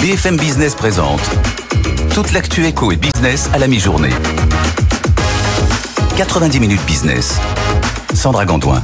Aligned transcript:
BFM 0.00 0.38
Business 0.38 0.74
présente 0.74 1.20
toute 2.14 2.32
l'actu 2.32 2.64
éco 2.64 2.90
et 2.90 2.96
business 2.96 3.50
à 3.52 3.58
la 3.58 3.68
mi-journée. 3.68 4.08
90 6.16 6.58
minutes 6.58 6.80
business. 6.86 7.38
Sandra 8.14 8.46
Gantoin. 8.46 8.82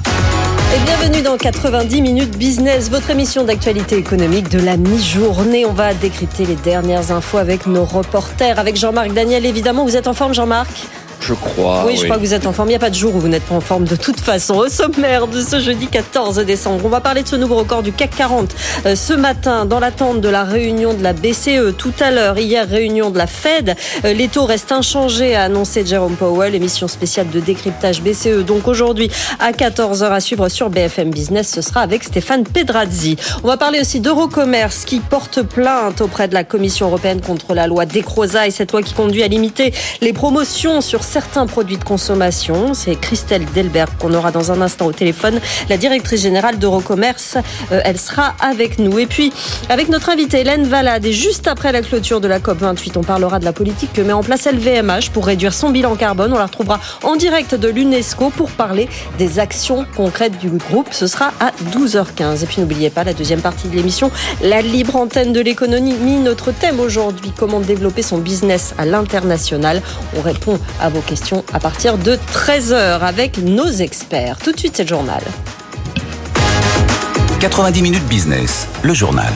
Et 0.74 0.78
bienvenue 0.84 1.22
dans 1.22 1.38
90 1.38 2.02
minutes 2.02 2.36
business, 2.36 2.90
votre 2.90 3.08
émission 3.08 3.44
d'actualité 3.44 3.96
économique 3.96 4.50
de 4.50 4.58
la 4.58 4.76
mi-journée. 4.76 5.64
On 5.64 5.72
va 5.72 5.94
décrypter 5.94 6.44
les 6.44 6.56
dernières 6.56 7.10
infos 7.10 7.38
avec 7.38 7.66
nos 7.66 7.86
reporters, 7.86 8.58
avec 8.58 8.76
Jean-Marc 8.76 9.14
Daniel. 9.14 9.46
Évidemment, 9.46 9.84
vous 9.84 9.96
êtes 9.96 10.08
en 10.08 10.14
forme, 10.14 10.34
Jean-Marc? 10.34 10.86
Je 11.26 11.34
crois. 11.34 11.84
Oui, 11.86 11.96
je 11.96 12.04
crois 12.04 12.16
que 12.16 12.20
vous 12.20 12.34
êtes 12.34 12.46
en 12.46 12.52
forme. 12.52 12.68
Il 12.68 12.72
n'y 12.72 12.76
a 12.76 12.80
pas 12.80 12.90
de 12.90 12.94
jour 12.94 13.14
où 13.14 13.18
vous 13.18 13.28
n'êtes 13.28 13.42
pas 13.42 13.54
en 13.54 13.60
forme 13.60 13.84
de 13.84 13.96
toute 13.96 14.20
façon. 14.20 14.54
Au 14.54 14.68
sommaire 14.68 15.26
de 15.26 15.40
ce 15.40 15.58
jeudi 15.58 15.88
14 15.88 16.38
décembre, 16.38 16.84
on 16.84 16.88
va 16.88 17.00
parler 17.00 17.22
de 17.22 17.28
ce 17.28 17.36
nouveau 17.36 17.56
record 17.56 17.82
du 17.82 17.92
CAC 17.92 18.10
40 18.16 18.54
euh, 18.86 18.94
ce 18.94 19.12
matin 19.12 19.64
dans 19.64 19.80
l'attente 19.80 20.20
de 20.20 20.28
la 20.28 20.44
réunion 20.44 20.94
de 20.94 21.02
la 21.02 21.12
BCE. 21.12 21.76
Tout 21.76 21.92
à 22.00 22.12
l'heure, 22.12 22.38
hier, 22.38 22.68
réunion 22.68 23.10
de 23.10 23.18
la 23.18 23.26
Fed. 23.26 23.74
Euh, 24.04 24.12
les 24.12 24.28
taux 24.28 24.44
restent 24.44 24.70
inchangés, 24.70 25.34
a 25.34 25.44
annoncé 25.44 25.84
Jerome 25.84 26.14
Powell. 26.14 26.54
Émission 26.54 26.86
spéciale 26.86 27.28
de 27.30 27.40
décryptage 27.40 28.02
BCE. 28.02 28.44
Donc 28.46 28.68
aujourd'hui, 28.68 29.10
à 29.40 29.50
14h 29.50 30.04
à 30.04 30.20
suivre 30.20 30.48
sur 30.48 30.70
BFM 30.70 31.10
Business, 31.10 31.50
ce 31.52 31.60
sera 31.60 31.80
avec 31.80 32.04
Stéphane 32.04 32.44
Pedrazzi. 32.44 33.16
On 33.42 33.48
va 33.48 33.56
parler 33.56 33.80
aussi 33.80 34.00
d'Eurocommerce 34.00 34.84
qui 34.84 35.00
porte 35.00 35.42
plainte 35.42 36.00
auprès 36.00 36.28
de 36.28 36.34
la 36.34 36.44
Commission 36.44 36.86
européenne 36.86 37.20
contre 37.20 37.54
la 37.54 37.66
loi 37.66 37.84
Décroza 37.84 38.46
et 38.46 38.52
cette 38.52 38.70
loi 38.70 38.82
qui 38.82 38.94
conduit 38.94 39.24
à 39.24 39.28
limiter 39.28 39.72
les 40.00 40.12
promotions 40.12 40.80
sur 40.80 41.02
certains 41.16 41.46
produits 41.46 41.78
de 41.78 41.84
consommation. 41.84 42.74
C'est 42.74 42.94
Christelle 42.94 43.46
Delberg 43.54 43.88
qu'on 43.98 44.12
aura 44.12 44.32
dans 44.32 44.52
un 44.52 44.60
instant 44.60 44.84
au 44.84 44.92
téléphone, 44.92 45.40
la 45.70 45.78
directrice 45.78 46.20
générale 46.20 46.58
d'Eurocommerce. 46.58 47.38
Euh, 47.72 47.80
elle 47.86 47.98
sera 47.98 48.34
avec 48.38 48.78
nous. 48.78 48.98
Et 48.98 49.06
puis, 49.06 49.32
avec 49.70 49.88
notre 49.88 50.10
invitée 50.10 50.40
Hélène 50.40 50.64
Valade, 50.64 51.06
et 51.06 51.14
juste 51.14 51.48
après 51.48 51.72
la 51.72 51.80
clôture 51.80 52.20
de 52.20 52.28
la 52.28 52.38
COP28, 52.38 52.98
on 52.98 53.02
parlera 53.02 53.38
de 53.38 53.46
la 53.46 53.54
politique 53.54 53.94
que 53.94 54.02
met 54.02 54.12
en 54.12 54.22
place 54.22 54.46
LVMH 54.46 55.08
pour 55.10 55.24
réduire 55.24 55.54
son 55.54 55.70
bilan 55.70 55.96
carbone. 55.96 56.34
On 56.34 56.38
la 56.38 56.44
retrouvera 56.44 56.80
en 57.02 57.16
direct 57.16 57.54
de 57.54 57.68
l'UNESCO 57.68 58.28
pour 58.28 58.50
parler 58.50 58.86
des 59.16 59.38
actions 59.38 59.86
concrètes 59.96 60.36
du 60.36 60.50
groupe. 60.50 60.88
Ce 60.90 61.06
sera 61.06 61.32
à 61.40 61.52
12h15. 61.70 62.42
Et 62.42 62.46
puis, 62.46 62.60
n'oubliez 62.60 62.90
pas 62.90 63.04
la 63.04 63.14
deuxième 63.14 63.40
partie 63.40 63.68
de 63.68 63.74
l'émission, 63.74 64.10
la 64.42 64.60
libre 64.60 64.96
antenne 64.96 65.32
de 65.32 65.40
l'économie. 65.40 65.94
Notre 66.18 66.52
thème 66.52 66.78
aujourd'hui, 66.78 67.32
comment 67.34 67.60
développer 67.60 68.02
son 68.02 68.18
business 68.18 68.74
à 68.76 68.84
l'international. 68.84 69.80
On 70.14 70.20
répond 70.20 70.58
à 70.78 70.90
vos 70.90 70.95
questions 71.00 71.44
à 71.52 71.60
partir 71.60 71.98
de 71.98 72.18
13h 72.32 73.00
avec 73.00 73.38
nos 73.38 73.68
experts. 73.68 74.38
Tout 74.38 74.52
de 74.52 74.58
suite, 74.58 74.76
c'est 74.76 74.84
le 74.84 74.88
journal. 74.88 75.22
90 77.40 77.82
minutes 77.82 78.06
business, 78.08 78.66
le 78.82 78.94
journal. 78.94 79.32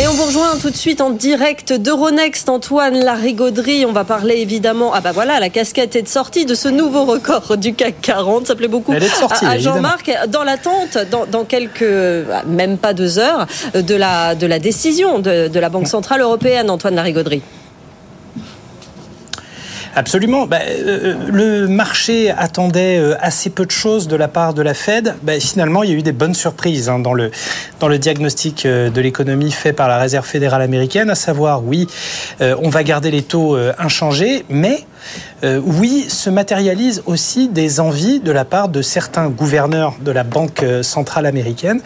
Et 0.00 0.08
on 0.08 0.12
vous 0.12 0.24
rejoint 0.24 0.56
tout 0.60 0.70
de 0.70 0.76
suite 0.76 1.02
en 1.02 1.10
direct 1.10 1.72
d'Euronext, 1.72 2.48
Antoine 2.48 3.04
Larigauderie. 3.04 3.84
On 3.84 3.92
va 3.92 4.04
parler 4.04 4.36
évidemment, 4.36 4.92
ah 4.94 5.02
bah 5.02 5.12
voilà, 5.12 5.38
la 5.38 5.50
casquette 5.50 5.96
est 5.96 6.02
de 6.02 6.08
sortie 6.08 6.46
de 6.46 6.54
ce 6.54 6.68
nouveau 6.68 7.04
record 7.04 7.58
du 7.58 7.74
CAC 7.74 8.00
40. 8.00 8.46
Ça 8.46 8.54
plaît 8.54 8.68
beaucoup 8.68 8.92
à, 8.92 9.58
Jean-Marc. 9.58 10.10
Dans 10.28 10.44
l'attente, 10.44 10.96
dans, 11.30 11.44
quelques, 11.44 11.84
ah, 12.32 12.42
même 12.46 12.78
pas 12.78 12.94
deux 12.94 13.18
heures, 13.18 13.46
de 13.74 13.94
la, 13.94 14.34
de 14.34 14.46
la 14.46 14.58
décision 14.58 15.18
de, 15.18 15.48
de 15.48 15.60
la 15.60 15.68
Banque 15.68 15.88
Centrale 15.88 16.22
Européenne, 16.22 16.70
Antoine 16.70 16.94
Larigauderie. 16.94 17.42
Absolument. 19.94 20.46
Bah, 20.46 20.60
euh, 20.62 21.14
le 21.30 21.68
marché 21.68 22.30
attendait 22.30 22.98
euh, 22.98 23.14
assez 23.20 23.50
peu 23.50 23.66
de 23.66 23.70
choses 23.70 24.08
de 24.08 24.16
la 24.16 24.26
part 24.26 24.54
de 24.54 24.62
la 24.62 24.72
Fed. 24.72 25.14
Bah, 25.22 25.38
finalement, 25.38 25.82
il 25.82 25.90
y 25.90 25.92
a 25.92 25.96
eu 25.96 26.02
des 26.02 26.12
bonnes 26.12 26.34
surprises 26.34 26.88
hein, 26.88 26.98
dans, 26.98 27.12
le, 27.12 27.30
dans 27.78 27.88
le 27.88 27.98
diagnostic 27.98 28.64
euh, 28.64 28.88
de 28.88 29.00
l'économie 29.02 29.50
fait 29.50 29.74
par 29.74 29.88
la 29.88 29.98
Réserve 29.98 30.24
fédérale 30.24 30.62
américaine, 30.62 31.10
à 31.10 31.14
savoir, 31.14 31.62
oui, 31.64 31.86
on 32.40 32.68
va 32.68 32.82
garder 32.82 33.10
les 33.10 33.22
taux 33.22 33.56
inchangés, 33.78 34.44
mais 34.48 34.84
euh, 35.44 35.60
oui, 35.64 36.06
se 36.08 36.30
matérialise 36.30 37.02
aussi 37.06 37.48
des 37.48 37.80
envies 37.80 38.20
de 38.20 38.30
la 38.30 38.44
part 38.44 38.68
de 38.68 38.82
certains 38.82 39.28
gouverneurs 39.28 39.96
de 40.00 40.10
la 40.10 40.24
Banque 40.24 40.64
centrale 40.82 41.26
américaine 41.26 41.80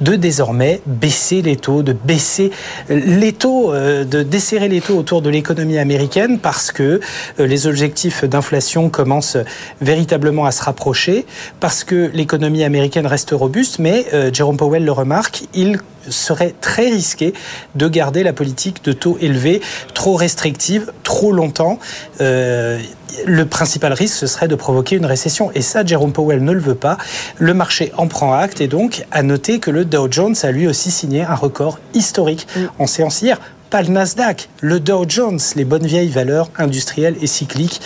de 0.00 0.14
désormais 0.14 0.80
baisser 0.86 1.42
les 1.42 1.56
taux, 1.56 1.82
de 1.82 1.92
baisser 1.92 2.50
les 2.88 3.32
taux, 3.32 3.72
euh, 3.72 4.04
de 4.04 4.22
desserrer 4.22 4.68
les 4.68 4.80
taux 4.80 4.96
autour 4.96 5.22
de 5.22 5.30
l'économie 5.30 5.78
américaine 5.78 6.38
parce 6.38 6.72
que 6.72 7.00
euh, 7.38 7.46
les 7.46 7.66
objectifs 7.66 8.24
d'inflation 8.24 8.88
commencent 8.88 9.36
véritablement 9.80 10.46
à 10.46 10.50
se 10.50 10.62
rapprocher, 10.62 11.26
parce 11.60 11.84
que 11.84 12.10
l'économie 12.14 12.64
américaine 12.64 13.06
reste 13.06 13.30
robuste, 13.32 13.78
mais 13.78 14.06
Jerome 14.32 14.56
Powell 14.56 14.84
le 14.84 14.92
remarque, 14.92 15.44
il 15.54 15.78
serait 16.08 16.54
très 16.60 16.88
risqué 16.88 17.34
de 17.74 17.88
garder 17.88 18.22
la 18.22 18.32
politique 18.32 18.84
de 18.84 18.92
taux 18.92 19.18
élevés 19.20 19.60
trop 19.94 20.14
restrictive 20.14 20.92
trop 21.02 21.32
longtemps. 21.32 21.78
Euh, 22.20 22.80
le 23.26 23.44
principal 23.46 23.92
risque, 23.92 24.16
ce 24.16 24.26
serait 24.26 24.48
de 24.48 24.54
provoquer 24.54 24.96
une 24.96 25.06
récession. 25.06 25.50
Et 25.54 25.62
ça, 25.62 25.84
Jerome 25.84 26.12
Powell 26.12 26.42
ne 26.42 26.52
le 26.52 26.60
veut 26.60 26.74
pas. 26.74 26.96
Le 27.38 27.54
marché 27.54 27.92
en 27.96 28.06
prend 28.06 28.32
acte 28.32 28.60
et 28.60 28.68
donc 28.68 29.04
à 29.10 29.22
noter 29.22 29.58
que 29.58 29.70
le 29.70 29.84
Dow 29.84 30.08
Jones 30.10 30.34
a 30.42 30.50
lui 30.50 30.66
aussi 30.66 30.90
signé 30.90 31.22
un 31.22 31.34
record 31.34 31.78
historique 31.94 32.46
en 32.78 32.86
séance 32.86 33.22
hier 33.22 33.38
pas 33.72 33.80
le 33.80 33.88
Nasdaq, 33.88 34.50
le 34.60 34.80
Dow 34.80 35.06
Jones, 35.08 35.40
les 35.56 35.64
bonnes 35.64 35.86
vieilles 35.86 36.10
valeurs 36.10 36.50
industrielles 36.58 37.16
et 37.22 37.26
cycliques. 37.26 37.80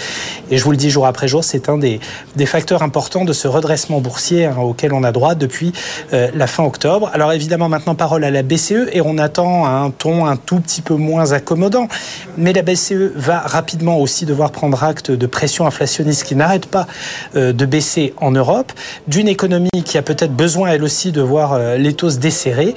Et 0.50 0.58
je 0.58 0.64
vous 0.64 0.72
le 0.72 0.76
dis 0.76 0.90
jour 0.90 1.06
après 1.06 1.28
jour, 1.28 1.44
c'est 1.44 1.68
un 1.68 1.78
des, 1.78 2.00
facteurs 2.44 2.82
importants 2.82 3.24
de 3.24 3.32
ce 3.32 3.46
redressement 3.46 4.00
boursier 4.00 4.46
hein, 4.46 4.56
auquel 4.58 4.92
on 4.92 5.04
a 5.04 5.12
droit 5.12 5.36
depuis 5.36 5.72
euh, 6.12 6.28
la 6.34 6.48
fin 6.48 6.64
octobre. 6.64 7.08
Alors 7.14 7.32
évidemment, 7.32 7.68
maintenant, 7.68 7.94
parole 7.94 8.24
à 8.24 8.32
la 8.32 8.42
BCE 8.42 8.88
et 8.92 9.00
on 9.00 9.16
attend 9.16 9.64
un 9.64 9.90
ton 9.90 10.26
un 10.26 10.36
tout 10.36 10.58
petit 10.58 10.82
peu 10.82 10.94
moins 10.94 11.30
accommodant. 11.30 11.86
Mais 12.36 12.52
la 12.52 12.62
BCE 12.62 13.12
va 13.14 13.38
rapidement 13.38 14.00
aussi 14.00 14.26
devoir 14.26 14.50
prendre 14.50 14.82
acte 14.82 15.12
de 15.12 15.26
pression 15.26 15.68
inflationniste 15.68 16.24
qui 16.24 16.34
n'arrête 16.34 16.66
pas 16.66 16.88
euh, 17.36 17.52
de 17.52 17.64
baisser 17.64 18.12
en 18.16 18.32
Europe, 18.32 18.72
d'une 19.06 19.28
économie 19.28 19.70
qui 19.84 19.98
a 19.98 20.02
peut-être 20.02 20.34
besoin 20.34 20.70
elle 20.70 20.82
aussi 20.82 21.12
de 21.12 21.20
voir 21.20 21.52
euh, 21.52 21.76
les 21.76 21.92
taux 21.92 22.10
se 22.10 22.18
desserrer. 22.18 22.74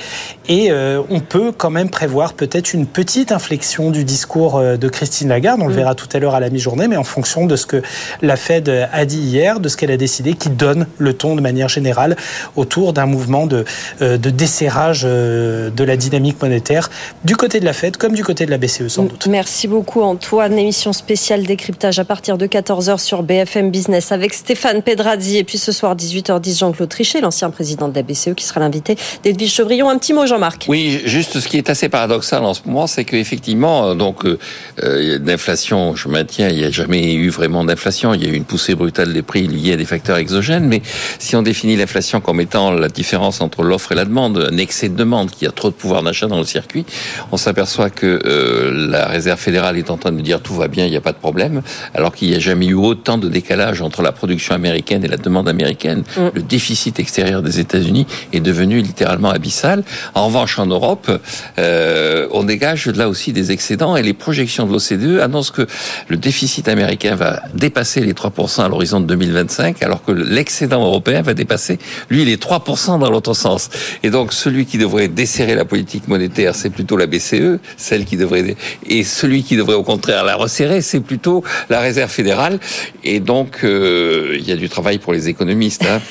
Et 0.48 0.72
on 1.10 1.20
peut 1.20 1.52
quand 1.56 1.70
même 1.70 1.90
prévoir 1.90 2.34
peut-être 2.34 2.74
une 2.74 2.86
petite 2.86 2.99
inflexion 3.32 3.92
du 3.92 4.04
discours 4.04 4.58
euh, 4.58 4.78
de 4.78 4.88
Christine 4.88 5.30
Lagarde, 5.30 5.62
on 5.62 5.68
le 5.68 5.74
mm. 5.74 5.78
verra 5.78 5.96
tout 5.96 6.08
à 6.14 6.20
l'heure 6.20 6.36
à 6.36 6.40
la 6.40 6.50
mi-journée, 6.50 6.88
mais 6.88 6.98
en 6.98 7.04
fonction 7.04 7.46
de 7.46 7.56
ce 7.56 7.66
que 7.66 7.82
la 8.22 8.36
Fed 8.36 8.70
a 8.70 9.06
dit 9.06 9.20
hier, 9.20 9.60
de 9.60 9.70
ce 9.70 9.78
qu'elle 9.78 9.92
a 9.92 9.98
décidé, 9.98 10.34
qui 10.34 10.50
donne 10.50 10.88
le 10.98 11.14
ton 11.14 11.36
de 11.36 11.42
manière 11.42 11.70
générale 11.70 12.16
autour 12.56 12.94
d'un 12.94 13.06
mouvement 13.06 13.48
de, 13.48 13.66
euh, 14.02 14.18
de 14.18 14.30
desserrage 14.30 15.04
euh, 15.06 15.70
de 15.70 15.84
la 15.84 15.98
dynamique 15.98 16.42
monétaire 16.42 16.90
du 17.24 17.36
côté 17.36 17.60
de 17.60 17.66
la 17.66 17.74
Fed 17.74 17.98
comme 17.98 18.14
du 18.14 18.24
côté 18.24 18.46
de 18.46 18.52
la 18.52 18.58
BCE 18.58 18.88
sans 18.88 19.04
doute. 19.04 19.28
Merci 19.28 19.68
beaucoup 19.68 20.02
Antoine. 20.02 20.58
Émission 20.58 20.94
spéciale 20.94 21.44
décryptage 21.44 22.00
à 22.00 22.06
partir 22.06 22.38
de 22.38 22.48
14h 22.48 22.98
sur 23.00 23.24
BFM 23.24 23.72
Business 23.72 24.12
avec 24.12 24.34
Stéphane 24.34 24.82
Pedrazzi 24.82 25.38
et 25.38 25.44
puis 25.44 25.58
ce 25.58 25.72
soir 25.72 25.96
18h10 25.96 26.60
Jean-Claude 26.60 26.90
Trichet, 26.90 27.22
l'ancien 27.22 27.50
président 27.50 27.88
de 27.88 27.96
la 27.96 28.04
BCE 28.04 28.34
qui 28.36 28.46
sera 28.46 28.60
l'invité 28.60 28.98
d'Edwige 29.24 29.54
Chevrillon. 29.54 29.90
Un 29.90 29.98
petit 29.98 30.14
mot 30.14 30.26
Jean-Marc. 30.26 30.66
Oui, 30.68 31.02
juste 31.06 31.40
ce 31.40 31.48
qui 31.48 31.58
est 31.58 31.70
assez 31.70 31.90
paradoxal 31.90 32.44
en 32.44 32.54
ce 32.54 32.62
moment, 32.66 32.88
c'est 32.90 33.06
qu'effectivement, 33.06 33.96
donc, 33.96 34.26
euh, 34.26 34.38
euh 34.84 35.20
d'inflation, 35.20 35.96
je 35.96 36.08
maintiens, 36.08 36.50
il 36.50 36.58
n'y 36.58 36.64
a 36.64 36.72
jamais 36.72 37.14
eu 37.14 37.30
vraiment 37.30 37.64
d'inflation. 37.64 38.14
Il 38.14 38.24
y 38.24 38.28
a 38.28 38.30
eu 38.30 38.36
une 38.36 38.46
poussée 38.46 38.76
brutale 38.76 39.14
des 39.14 39.22
prix 39.22 39.48
liée 39.48 39.74
à 39.74 39.78
des 39.78 39.86
facteurs 39.86 40.18
exogènes. 40.18 40.68
Mais 40.68 40.82
si 41.20 41.36
on 41.36 41.42
définit 41.42 41.76
l'inflation 41.76 42.22
comme 42.22 42.42
étant 42.42 42.72
la 42.72 42.90
différence 42.90 43.42
entre 43.42 43.64
l'offre 43.64 43.92
et 43.92 43.96
la 43.96 44.06
demande, 44.06 44.50
un 44.52 44.58
excès 44.58 44.90
de 44.90 44.96
demande, 44.96 45.32
qui 45.32 45.46
a 45.46 45.52
trop 45.52 45.70
de 45.70 45.76
pouvoir 45.76 46.04
d'achat 46.04 46.28
dans 46.28 46.38
le 46.38 46.46
circuit, 46.46 46.86
on 47.32 47.38
s'aperçoit 47.38 47.90
que 47.90 48.22
euh, 48.26 48.90
la 48.90 49.06
Réserve 49.06 49.40
fédérale 49.40 49.78
est 49.78 49.92
en 49.92 49.98
train 49.98 50.12
de 50.12 50.22
dire 50.22 50.42
tout 50.42 50.56
va 50.56 50.68
bien, 50.68 50.86
il 50.86 50.92
n'y 50.92 50.98
a 50.98 51.02
pas 51.02 51.12
de 51.12 51.18
problème, 51.18 51.62
alors 51.94 52.14
qu'il 52.14 52.30
n'y 52.30 52.36
a 52.36 52.40
jamais 52.40 52.68
eu 52.68 52.74
autant 52.74 53.18
de 53.18 53.28
décalage 53.28 53.82
entre 53.82 54.02
la 54.02 54.12
production 54.12 54.56
américaine 54.56 55.04
et 55.04 55.08
la 55.08 55.18
demande 55.18 55.48
américaine. 55.48 56.04
Mm. 56.18 56.22
Le 56.34 56.42
déficit 56.42 57.00
extérieur 57.00 57.42
des 57.42 57.60
États-Unis 57.60 58.08
est 58.34 58.40
devenu 58.40 58.82
littéralement 58.82 59.30
abyssal. 59.30 59.84
En 60.16 60.28
revanche, 60.28 60.60
en 60.60 60.66
Europe, 60.66 61.12
euh, 61.58 62.28
on 62.32 62.44
dégage 62.44 62.79
là 62.88 63.10
aussi 63.10 63.34
des 63.34 63.52
excédents 63.52 63.96
et 63.96 64.02
les 64.02 64.14
projections 64.14 64.66
de 64.66 64.72
l'OCDE 64.72 65.20
annoncent 65.20 65.54
que 65.54 65.68
le 66.08 66.18
déficit 66.18 66.68
américain 66.68 67.16
va 67.16 67.42
dépasser 67.54 68.02
les 68.02 68.14
3% 68.14 68.64
à 68.64 68.70
l'horizon 68.70 69.00
de 69.00 69.06
2025 69.06 69.82
alors 69.84 70.04
que 70.04 70.12
l'excédent 70.12 70.84
européen 70.86 71.22
va 71.22 71.34
dépasser, 71.34 71.80
lui, 72.10 72.26
les 72.26 72.38
3% 72.38 73.00
dans 73.00 73.10
l'autre 73.10 73.34
sens. 73.34 73.70
Et 74.04 74.10
donc 74.10 74.34
celui 74.34 74.66
qui 74.66 74.78
devrait 74.78 75.08
desserrer 75.08 75.56
la 75.56 75.66
politique 75.66 76.08
monétaire, 76.08 76.56
c'est 76.56 76.70
plutôt 76.70 76.98
la 76.98 77.08
BCE, 77.08 77.60
celle 77.78 78.06
qui 78.06 78.18
devrait... 78.18 78.56
Et 78.88 79.04
celui 79.04 79.44
qui 79.44 79.56
devrait 79.56 79.76
au 79.76 79.84
contraire 79.84 80.24
la 80.24 80.36
resserrer, 80.36 80.82
c'est 80.82 81.00
plutôt 81.00 81.44
la 81.70 81.80
Réserve 81.80 82.12
fédérale. 82.12 82.60
Et 83.04 83.20
donc 83.20 83.64
euh, 83.64 84.36
il 84.40 84.48
y 84.48 84.52
a 84.52 84.56
du 84.56 84.70
travail 84.70 85.00
pour 85.00 85.14
les 85.14 85.30
économistes. 85.30 85.86
Hein. 85.86 86.02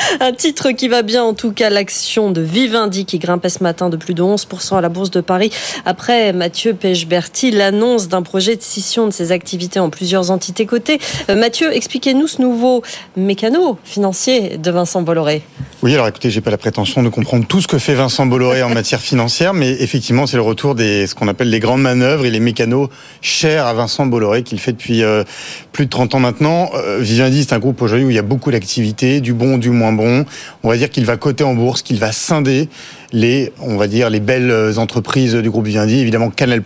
Un 0.20 0.32
titre 0.32 0.70
qui 0.72 0.88
va 0.88 1.02
bien 1.02 1.22
en 1.22 1.34
tout 1.34 1.52
cas, 1.52 1.70
l'action 1.70 2.30
de 2.30 2.40
Vivendi 2.40 3.04
qui 3.04 3.18
grimpait 3.18 3.48
ce 3.48 3.62
matin 3.62 3.88
de 3.88 3.96
plus 3.96 4.14
de 4.14 4.22
11% 4.22 4.78
à 4.78 4.80
la 4.80 4.88
Bourse 4.88 5.10
de 5.10 5.20
Paris. 5.20 5.50
Mathieu 6.34 6.74
Pechberti, 6.74 7.50
l'annonce 7.50 8.08
d'un 8.08 8.22
projet 8.22 8.56
de 8.56 8.62
scission 8.62 9.06
de 9.06 9.12
ses 9.12 9.32
activités 9.32 9.80
en 9.80 9.90
plusieurs 9.90 10.30
entités 10.30 10.66
cotées. 10.66 10.98
Euh, 11.28 11.36
Mathieu, 11.36 11.72
expliquez-nous 11.74 12.26
ce 12.26 12.42
nouveau 12.42 12.82
mécano 13.16 13.78
financier 13.84 14.56
de 14.56 14.70
Vincent 14.70 15.02
Bolloré. 15.02 15.42
Oui, 15.82 15.94
alors 15.94 16.08
écoutez, 16.08 16.30
j'ai 16.30 16.40
pas 16.40 16.50
la 16.50 16.58
prétention 16.58 17.02
de 17.02 17.08
comprendre 17.08 17.46
tout 17.46 17.60
ce 17.60 17.68
que 17.68 17.78
fait 17.78 17.94
Vincent 17.94 18.26
Bolloré 18.26 18.62
en 18.62 18.70
matière 18.70 19.00
financière, 19.00 19.54
mais 19.54 19.70
effectivement, 19.80 20.26
c'est 20.26 20.36
le 20.36 20.42
retour 20.42 20.74
des 20.74 21.06
ce 21.06 21.14
qu'on 21.14 21.28
appelle 21.28 21.48
les 21.48 21.60
grandes 21.60 21.82
manœuvres 21.82 22.26
et 22.26 22.30
les 22.30 22.40
mécanos 22.40 22.88
chers 23.22 23.66
à 23.66 23.72
Vincent 23.72 24.06
Bolloré 24.06 24.42
qu'il 24.42 24.58
fait 24.58 24.72
depuis 24.72 25.02
euh, 25.02 25.24
plus 25.72 25.86
de 25.86 25.90
30 25.90 26.16
ans 26.16 26.20
maintenant. 26.20 26.70
Euh, 26.74 26.98
Vivendi, 27.00 27.44
c'est 27.44 27.54
un 27.54 27.58
groupe 27.58 27.80
aujourd'hui 27.80 28.06
où 28.06 28.10
il 28.10 28.16
y 28.16 28.18
a 28.18 28.22
beaucoup 28.22 28.50
d'activités, 28.50 29.20
du 29.20 29.32
bon, 29.32 29.58
du 29.58 29.70
moins 29.70 29.92
bon. 29.92 30.24
On 30.62 30.68
va 30.68 30.76
dire 30.76 30.90
qu'il 30.90 31.04
va 31.04 31.16
coter 31.16 31.44
en 31.44 31.54
bourse, 31.54 31.82
qu'il 31.82 31.98
va 31.98 32.12
scinder 32.12 32.68
les, 33.12 33.52
on 33.60 33.76
va 33.76 33.86
dire, 33.86 34.10
les 34.10 34.20
belles 34.20 34.78
entreprises 34.78 35.34
du 35.34 35.50
groupe 35.50 35.66
Vivendi, 35.66 35.98
évidemment 35.98 36.30
Canal+ 36.30 36.62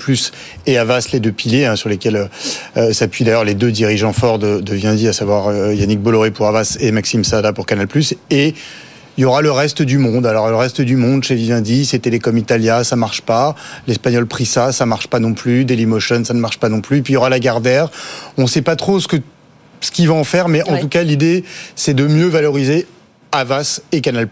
et 0.66 0.78
Avas, 0.78 1.08
les 1.12 1.20
deux 1.20 1.32
piliers 1.32 1.66
hein, 1.66 1.76
sur 1.76 1.88
lesquels 1.88 2.28
euh, 2.76 2.92
s'appuient 2.92 3.24
d'ailleurs 3.24 3.44
les 3.44 3.54
deux 3.54 3.70
dirigeants 3.70 4.12
forts 4.12 4.38
de, 4.38 4.60
de 4.60 4.74
Vivendi, 4.74 5.08
à 5.08 5.12
savoir 5.12 5.48
euh, 5.48 5.74
Yannick 5.74 6.00
Bolloré 6.00 6.30
pour 6.30 6.46
Avas 6.46 6.76
et 6.80 6.90
Maxime 6.92 7.24
Sada 7.24 7.52
pour 7.52 7.66
Canal+. 7.66 7.88
Et 8.30 8.54
il 9.16 9.22
y 9.22 9.24
aura 9.24 9.42
le 9.42 9.52
reste 9.52 9.82
du 9.82 9.98
monde. 9.98 10.26
Alors 10.26 10.48
le 10.48 10.56
reste 10.56 10.80
du 10.80 10.96
monde 10.96 11.22
chez 11.22 11.36
Vivendi, 11.36 11.86
c'est 11.86 12.00
Telecom 12.00 12.36
Italia, 12.36 12.82
ça 12.82 12.96
marche 12.96 13.22
pas. 13.22 13.54
L'espagnol 13.86 14.26
Prisa, 14.26 14.72
ça 14.72 14.86
marche 14.86 15.06
pas 15.06 15.20
non 15.20 15.34
plus. 15.34 15.64
Dailymotion, 15.64 16.24
ça 16.24 16.34
ne 16.34 16.40
marche 16.40 16.58
pas 16.58 16.68
non 16.68 16.80
plus. 16.80 17.02
Puis 17.02 17.12
il 17.12 17.14
y 17.14 17.16
aura 17.16 17.28
la 17.28 17.38
Gardère. 17.38 17.90
On 18.36 18.42
ne 18.42 18.46
sait 18.48 18.62
pas 18.62 18.76
trop 18.76 18.98
ce 18.98 19.08
que 19.08 19.16
ce 19.80 19.90
qu'il 19.90 20.08
va 20.08 20.14
en 20.14 20.24
faire, 20.24 20.48
mais 20.48 20.62
en 20.62 20.78
tout 20.78 20.88
cas 20.88 21.02
l'idée, 21.02 21.44
c'est 21.76 21.92
de 21.92 22.06
mieux 22.06 22.26
valoriser 22.26 22.86
Avas 23.34 23.80
et 23.92 24.00
Canal+, 24.00 24.28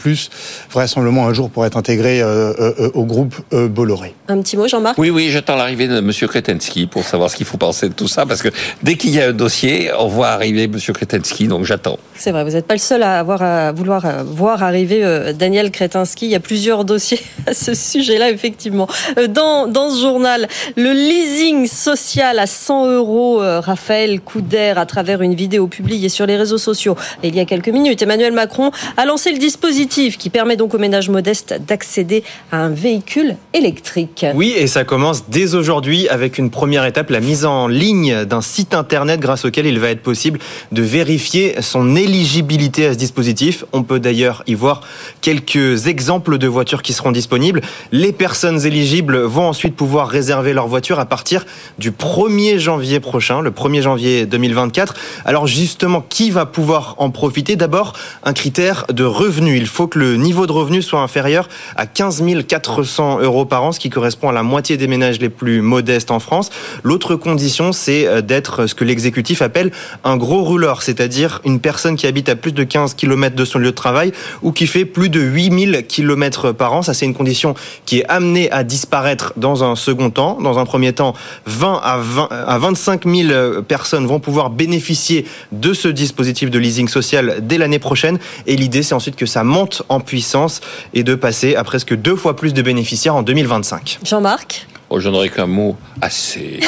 vraisemblablement 0.70 1.26
un 1.26 1.32
jour 1.32 1.50
pour 1.50 1.66
être 1.66 1.76
intégré 1.76 2.22
euh, 2.22 2.52
euh, 2.58 2.90
au 2.94 3.04
groupe 3.04 3.34
euh, 3.52 3.68
Bolloré. 3.68 4.14
Un 4.28 4.40
petit 4.40 4.56
mot, 4.56 4.68
Jean-Marc? 4.68 4.96
Oui, 4.96 5.10
oui, 5.10 5.28
j'attends 5.30 5.56
l'arrivée 5.56 5.88
de 5.88 5.98
M. 5.98 6.10
Kretensky 6.10 6.86
pour 6.86 7.02
savoir 7.04 7.28
ce 7.28 7.36
qu'il 7.36 7.46
faut 7.46 7.58
penser 7.58 7.88
de 7.88 7.94
tout 7.94 8.08
ça, 8.08 8.26
parce 8.26 8.42
que 8.42 8.48
dès 8.82 8.94
qu'il 8.94 9.10
y 9.10 9.20
a 9.20 9.28
un 9.28 9.32
dossier, 9.32 9.90
on 9.98 10.06
voit 10.06 10.28
arriver 10.28 10.64
M. 10.64 10.78
Kretensky, 10.78 11.48
donc 11.48 11.64
j'attends. 11.64 11.98
C'est 12.14 12.30
vrai, 12.30 12.44
vous 12.44 12.50
n'êtes 12.50 12.66
pas 12.66 12.74
le 12.74 12.80
seul 12.80 13.02
à, 13.02 13.18
avoir, 13.18 13.42
à 13.42 13.72
vouloir 13.72 14.24
voir 14.24 14.62
arriver 14.62 15.32
Daniel 15.34 15.70
Kretinsky. 15.72 16.26
Il 16.26 16.30
y 16.30 16.36
a 16.36 16.40
plusieurs 16.40 16.84
dossiers 16.84 17.20
à 17.46 17.54
ce 17.54 17.74
sujet-là, 17.74 18.30
effectivement. 18.30 18.86
Dans, 19.28 19.66
dans 19.66 19.90
ce 19.90 20.00
journal, 20.00 20.48
le 20.76 20.92
leasing 20.92 21.66
social 21.66 22.38
à 22.38 22.46
100 22.46 22.86
euros, 22.86 23.38
Raphaël 23.38 24.20
Couder, 24.20 24.74
à 24.76 24.86
travers 24.86 25.22
une 25.22 25.34
vidéo 25.34 25.66
publiée 25.66 26.08
sur 26.08 26.26
les 26.26 26.36
réseaux 26.36 26.58
sociaux 26.58 26.96
il 27.22 27.36
y 27.36 27.40
a 27.40 27.44
quelques 27.44 27.68
minutes, 27.68 28.02
Emmanuel 28.02 28.32
Macron 28.32 28.70
a 28.96 29.04
lancé 29.04 29.32
le 29.32 29.38
dispositif 29.38 30.18
qui 30.18 30.30
permet 30.30 30.56
donc 30.56 30.74
aux 30.74 30.78
ménages 30.78 31.08
modestes 31.08 31.54
d'accéder 31.66 32.22
à 32.50 32.58
un 32.58 32.70
véhicule 32.70 33.36
électrique. 33.52 34.26
Oui, 34.34 34.54
et 34.56 34.66
ça 34.66 34.84
commence 34.84 35.28
dès 35.28 35.54
aujourd'hui 35.54 36.08
avec 36.08 36.38
une 36.38 36.50
première 36.50 36.84
étape, 36.84 37.10
la 37.10 37.20
mise 37.20 37.44
en 37.44 37.68
ligne 37.68 38.24
d'un 38.24 38.40
site 38.40 38.74
internet 38.74 39.20
grâce 39.20 39.44
auquel 39.44 39.66
il 39.66 39.78
va 39.78 39.90
être 39.90 40.02
possible 40.02 40.38
de 40.72 40.82
vérifier 40.82 41.60
son 41.60 41.96
éligibilité 41.96 42.86
à 42.86 42.92
ce 42.92 42.98
dispositif. 42.98 43.64
On 43.72 43.82
peut 43.82 44.00
d'ailleurs 44.00 44.42
y 44.46 44.54
voir 44.54 44.82
quelques 45.20 45.86
exemples 45.86 46.38
de 46.38 46.46
voitures 46.46 46.82
qui 46.82 46.92
seront 46.92 47.12
disponibles. 47.12 47.60
Les 47.92 48.12
personnes 48.12 48.64
éligibles 48.64 49.18
vont 49.18 49.48
ensuite 49.48 49.76
pouvoir 49.76 50.08
réserver 50.08 50.52
leur 50.52 50.68
voiture 50.68 50.98
à 50.98 51.06
partir 51.06 51.44
du 51.78 51.90
1er 51.90 52.58
janvier 52.58 53.00
prochain, 53.00 53.40
le 53.40 53.50
1er 53.50 53.82
janvier 53.82 54.26
2024. 54.26 54.94
Alors 55.24 55.46
justement, 55.46 56.04
qui 56.08 56.30
va 56.30 56.46
pouvoir 56.46 56.94
en 56.98 57.10
profiter? 57.10 57.56
D'abord, 57.56 57.94
un 58.24 58.32
critère 58.32 58.71
de 58.92 59.04
revenus. 59.04 59.58
Il 59.58 59.66
faut 59.66 59.86
que 59.86 59.98
le 59.98 60.16
niveau 60.16 60.46
de 60.46 60.52
revenu 60.52 60.82
soit 60.82 61.00
inférieur 61.00 61.48
à 61.76 61.86
15 61.86 62.22
400 62.46 63.20
euros 63.20 63.44
par 63.44 63.64
an, 63.64 63.72
ce 63.72 63.80
qui 63.80 63.90
correspond 63.90 64.28
à 64.28 64.32
la 64.32 64.42
moitié 64.42 64.76
des 64.76 64.86
ménages 64.86 65.20
les 65.20 65.28
plus 65.28 65.60
modestes 65.60 66.10
en 66.10 66.20
France. 66.20 66.50
L'autre 66.82 67.16
condition, 67.16 67.72
c'est 67.72 68.06
euh, 68.06 68.20
d'être 68.20 68.66
ce 68.66 68.74
que 68.74 68.84
l'exécutif 68.84 69.42
appelle 69.42 69.70
un 70.04 70.16
gros 70.16 70.42
rouleur, 70.42 70.82
c'est-à-dire 70.82 71.40
une 71.44 71.60
personne 71.60 71.96
qui 71.96 72.06
habite 72.06 72.28
à 72.28 72.36
plus 72.36 72.52
de 72.52 72.64
15 72.64 72.94
km 72.94 73.36
de 73.36 73.44
son 73.44 73.58
lieu 73.58 73.70
de 73.70 73.70
travail 73.70 74.12
ou 74.42 74.52
qui 74.52 74.66
fait 74.66 74.84
plus 74.84 75.08
de 75.08 75.20
8000 75.20 75.84
km 75.86 76.52
par 76.52 76.72
an. 76.72 76.82
Ça, 76.82 76.94
c'est 76.94 77.06
une 77.06 77.14
condition 77.14 77.54
qui 77.86 78.00
est 78.00 78.06
amenée 78.08 78.50
à 78.50 78.64
disparaître 78.64 79.32
dans 79.36 79.64
un 79.64 79.76
second 79.76 80.10
temps. 80.10 80.38
Dans 80.40 80.58
un 80.58 80.64
premier 80.64 80.92
temps, 80.92 81.14
20 81.46 81.80
à, 81.82 81.98
20, 81.98 82.28
à 82.30 82.58
25 82.58 83.06
000 83.06 83.62
personnes 83.62 84.06
vont 84.06 84.20
pouvoir 84.20 84.50
bénéficier 84.50 85.26
de 85.52 85.72
ce 85.72 85.88
dispositif 85.88 86.50
de 86.50 86.58
leasing 86.58 86.88
social 86.88 87.36
dès 87.42 87.58
l'année 87.58 87.78
prochaine. 87.78 88.18
Et 88.46 88.56
l'idée, 88.62 88.84
c'est 88.84 88.94
ensuite 88.94 89.16
que 89.16 89.26
ça 89.26 89.42
monte 89.42 89.82
en 89.88 89.98
puissance 89.98 90.60
et 90.94 91.02
de 91.02 91.16
passer 91.16 91.56
à 91.56 91.64
presque 91.64 91.96
deux 91.96 92.14
fois 92.14 92.36
plus 92.36 92.54
de 92.54 92.62
bénéficiaires 92.62 93.16
en 93.16 93.22
2025. 93.22 93.98
Jean-Marc 94.04 94.66
Oh, 94.94 95.00
je 95.00 95.08
n'aurais 95.08 95.30
qu'un 95.30 95.46
mot 95.46 95.74
assez. 96.02 96.60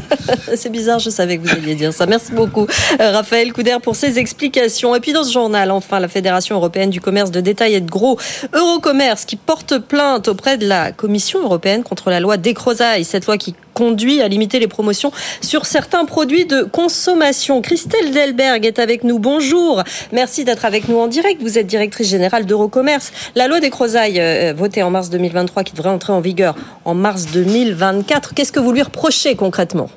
C'est 0.56 0.68
bizarre, 0.68 0.98
je 0.98 1.10
savais 1.10 1.38
que 1.38 1.42
vous 1.42 1.54
alliez 1.54 1.76
dire 1.76 1.92
ça. 1.92 2.06
Merci 2.06 2.32
beaucoup, 2.32 2.66
euh, 3.00 3.12
Raphaël 3.12 3.52
Couder, 3.52 3.76
pour 3.80 3.94
ces 3.94 4.18
explications. 4.18 4.96
Et 4.96 5.00
puis 5.00 5.12
dans 5.12 5.22
ce 5.22 5.32
journal, 5.32 5.70
enfin, 5.70 6.00
la 6.00 6.08
Fédération 6.08 6.56
européenne 6.56 6.90
du 6.90 7.00
commerce 7.00 7.30
de 7.30 7.40
détail 7.40 7.74
et 7.74 7.80
de 7.80 7.88
gros, 7.88 8.18
Eurocommerce, 8.52 9.24
qui 9.24 9.36
porte 9.36 9.78
plainte 9.78 10.26
auprès 10.26 10.58
de 10.58 10.66
la 10.66 10.90
Commission 10.90 11.40
européenne 11.40 11.84
contre 11.84 12.10
la 12.10 12.18
loi 12.18 12.36
Décrozaille, 12.36 13.04
cette 13.04 13.26
loi 13.26 13.38
qui 13.38 13.54
conduit 13.78 14.20
à 14.20 14.26
limiter 14.26 14.58
les 14.58 14.66
promotions 14.66 15.12
sur 15.40 15.64
certains 15.64 16.04
produits 16.04 16.46
de 16.46 16.64
consommation. 16.64 17.62
Christelle 17.62 18.10
Delberg 18.10 18.66
est 18.66 18.80
avec 18.80 19.04
nous. 19.04 19.20
Bonjour. 19.20 19.84
Merci 20.10 20.44
d'être 20.44 20.64
avec 20.64 20.88
nous 20.88 20.98
en 20.98 21.06
direct. 21.06 21.40
Vous 21.40 21.58
êtes 21.58 21.68
directrice 21.68 22.08
générale 22.08 22.44
d'Eurocommerce. 22.44 23.12
La 23.36 23.46
loi 23.46 23.60
des 23.60 23.70
Crozailles, 23.70 24.18
euh, 24.18 24.52
votée 24.52 24.82
en 24.82 24.90
mars 24.90 25.10
2023, 25.10 25.62
qui 25.62 25.74
devrait 25.74 25.90
entrer 25.90 26.12
en 26.12 26.20
vigueur 26.20 26.56
en 26.84 26.94
mars 26.94 27.26
2024, 27.32 28.34
qu'est-ce 28.34 28.50
que 28.50 28.58
vous 28.58 28.72
lui 28.72 28.82
reprochez 28.82 29.36
concrètement? 29.36 29.88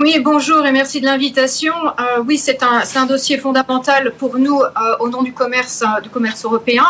Oui, 0.00 0.18
bonjour 0.18 0.66
et 0.66 0.72
merci 0.72 1.00
de 1.00 1.06
l'invitation. 1.06 1.74
Euh, 1.86 2.24
oui, 2.26 2.38
c'est 2.38 2.58
un, 2.62 3.06
dossier 3.06 3.38
fondamental 3.38 4.12
pour 4.18 4.36
nous 4.36 4.60
euh, 4.60 4.96
au 4.98 5.08
nom 5.08 5.22
du 5.22 5.32
commerce, 5.32 5.84
du 6.02 6.10
commerce 6.10 6.44
européen. 6.44 6.84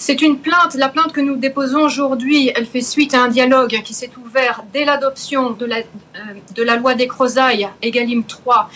C'est 0.00 0.22
une 0.22 0.38
plainte. 0.38 0.76
La 0.76 0.88
plainte 0.88 1.12
que 1.12 1.20
nous 1.20 1.34
déposons 1.34 1.80
aujourd'hui, 1.80 2.52
elle 2.54 2.66
fait 2.66 2.82
suite 2.82 3.14
à 3.14 3.22
un 3.24 3.28
dialogue 3.28 3.82
qui 3.82 3.94
s'est 3.94 4.12
ouvert 4.24 4.62
dès 4.72 4.84
l'adoption 4.84 5.50
de 5.50 5.66
la, 5.66 5.78
euh, 5.78 6.76
loi 6.76 6.94
des 6.94 7.08
Crozailles, 7.08 7.68
Egalim 7.82 8.22
3. 8.22 8.70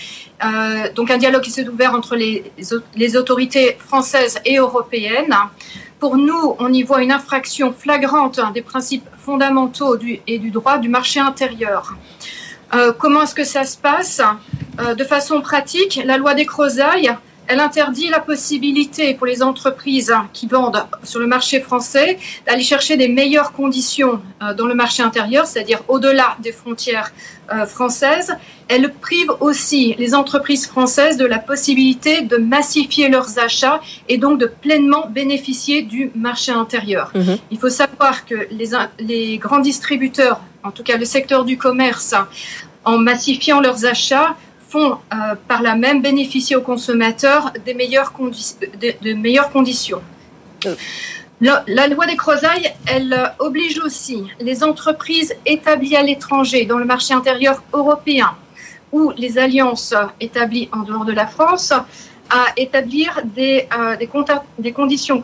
Euh, 0.44 0.92
donc 0.96 1.12
un 1.12 1.18
dialogue 1.18 1.42
qui 1.42 1.52
s'est 1.52 1.68
ouvert 1.68 1.94
entre 1.94 2.16
les, 2.16 3.16
autorités 3.16 3.76
françaises 3.78 4.40
et 4.44 4.56
européennes. 4.56 5.36
Pour 6.00 6.16
nous, 6.16 6.56
on 6.58 6.72
y 6.72 6.82
voit 6.82 7.04
une 7.04 7.12
infraction 7.12 7.72
flagrante 7.72 8.40
des 8.52 8.62
principes 8.62 9.06
fondamentaux 9.16 9.96
et 10.26 10.38
du 10.40 10.50
droit 10.50 10.78
du 10.78 10.88
marché 10.88 11.20
intérieur. 11.20 11.94
Euh, 12.74 12.92
comment 12.92 13.22
est-ce 13.22 13.36
que 13.36 13.44
ça 13.44 13.64
se 13.64 13.76
passe? 13.76 14.20
De 14.96 15.04
façon 15.04 15.40
pratique, 15.40 16.00
la 16.04 16.16
loi 16.16 16.34
des 16.34 16.46
Crozailles 16.46 17.14
elle 17.48 17.60
interdit 17.60 18.08
la 18.08 18.20
possibilité 18.20 19.14
pour 19.14 19.26
les 19.26 19.42
entreprises 19.42 20.12
qui 20.32 20.46
vendent 20.46 20.84
sur 21.02 21.20
le 21.20 21.26
marché 21.26 21.60
français 21.60 22.18
d'aller 22.46 22.62
chercher 22.62 22.96
des 22.96 23.08
meilleures 23.08 23.52
conditions 23.52 24.20
euh, 24.42 24.54
dans 24.54 24.66
le 24.66 24.74
marché 24.74 25.02
intérieur, 25.02 25.46
c'est-à-dire 25.46 25.80
au-delà 25.88 26.36
des 26.40 26.52
frontières 26.52 27.12
euh, 27.52 27.66
françaises. 27.66 28.34
Elle 28.68 28.92
prive 28.92 29.30
aussi 29.40 29.94
les 29.98 30.14
entreprises 30.14 30.66
françaises 30.66 31.16
de 31.16 31.26
la 31.26 31.38
possibilité 31.38 32.22
de 32.22 32.36
massifier 32.36 33.08
leurs 33.08 33.38
achats 33.38 33.80
et 34.08 34.18
donc 34.18 34.38
de 34.38 34.46
pleinement 34.46 35.08
bénéficier 35.08 35.82
du 35.82 36.10
marché 36.14 36.52
intérieur. 36.52 37.10
Mhm. 37.14 37.38
Il 37.50 37.58
faut 37.58 37.68
savoir 37.68 38.24
que 38.24 38.46
les, 38.50 38.70
les 38.98 39.38
grands 39.38 39.58
distributeurs, 39.58 40.40
en 40.62 40.70
tout 40.70 40.82
cas 40.82 40.96
le 40.96 41.04
secteur 41.04 41.44
du 41.44 41.58
commerce, 41.58 42.14
en 42.84 42.98
massifiant 42.98 43.60
leurs 43.60 43.84
achats, 43.84 44.36
font 44.72 44.92
euh, 44.92 45.34
par 45.48 45.60
là 45.62 45.74
même 45.76 46.00
bénéficier 46.00 46.56
aux 46.56 46.62
consommateurs 46.62 47.52
des 47.66 47.74
meilleures, 47.74 48.12
de, 48.80 49.12
meilleures 49.12 49.50
conditions. 49.50 50.02
Euh. 50.66 50.74
La, 51.40 51.88
loi 51.88 52.06
des 52.06 52.16
Crozailles, 52.16 52.72
elle 52.86 53.12
euh, 53.12 53.26
oblige 53.46 53.78
aussi 53.80 54.24
les 54.40 54.64
entreprises 54.64 55.34
établies 55.44 55.96
à 55.96 56.02
l'étranger, 56.02 56.64
dans 56.64 56.78
le 56.78 56.84
marché 56.84 57.12
intérieur 57.12 57.62
européen, 57.72 58.30
ou 58.92 59.12
les 59.16 59.38
alliances 59.38 59.94
établies 60.20 60.68
en 60.72 60.82
dehors 60.88 61.04
de 61.04 61.12
la 61.12 61.26
France, 61.26 61.72
à 62.30 62.44
établir 62.56 63.20
des, 63.24 63.68
des, 63.98 64.08
des 64.58 64.72
conditions 64.72 65.20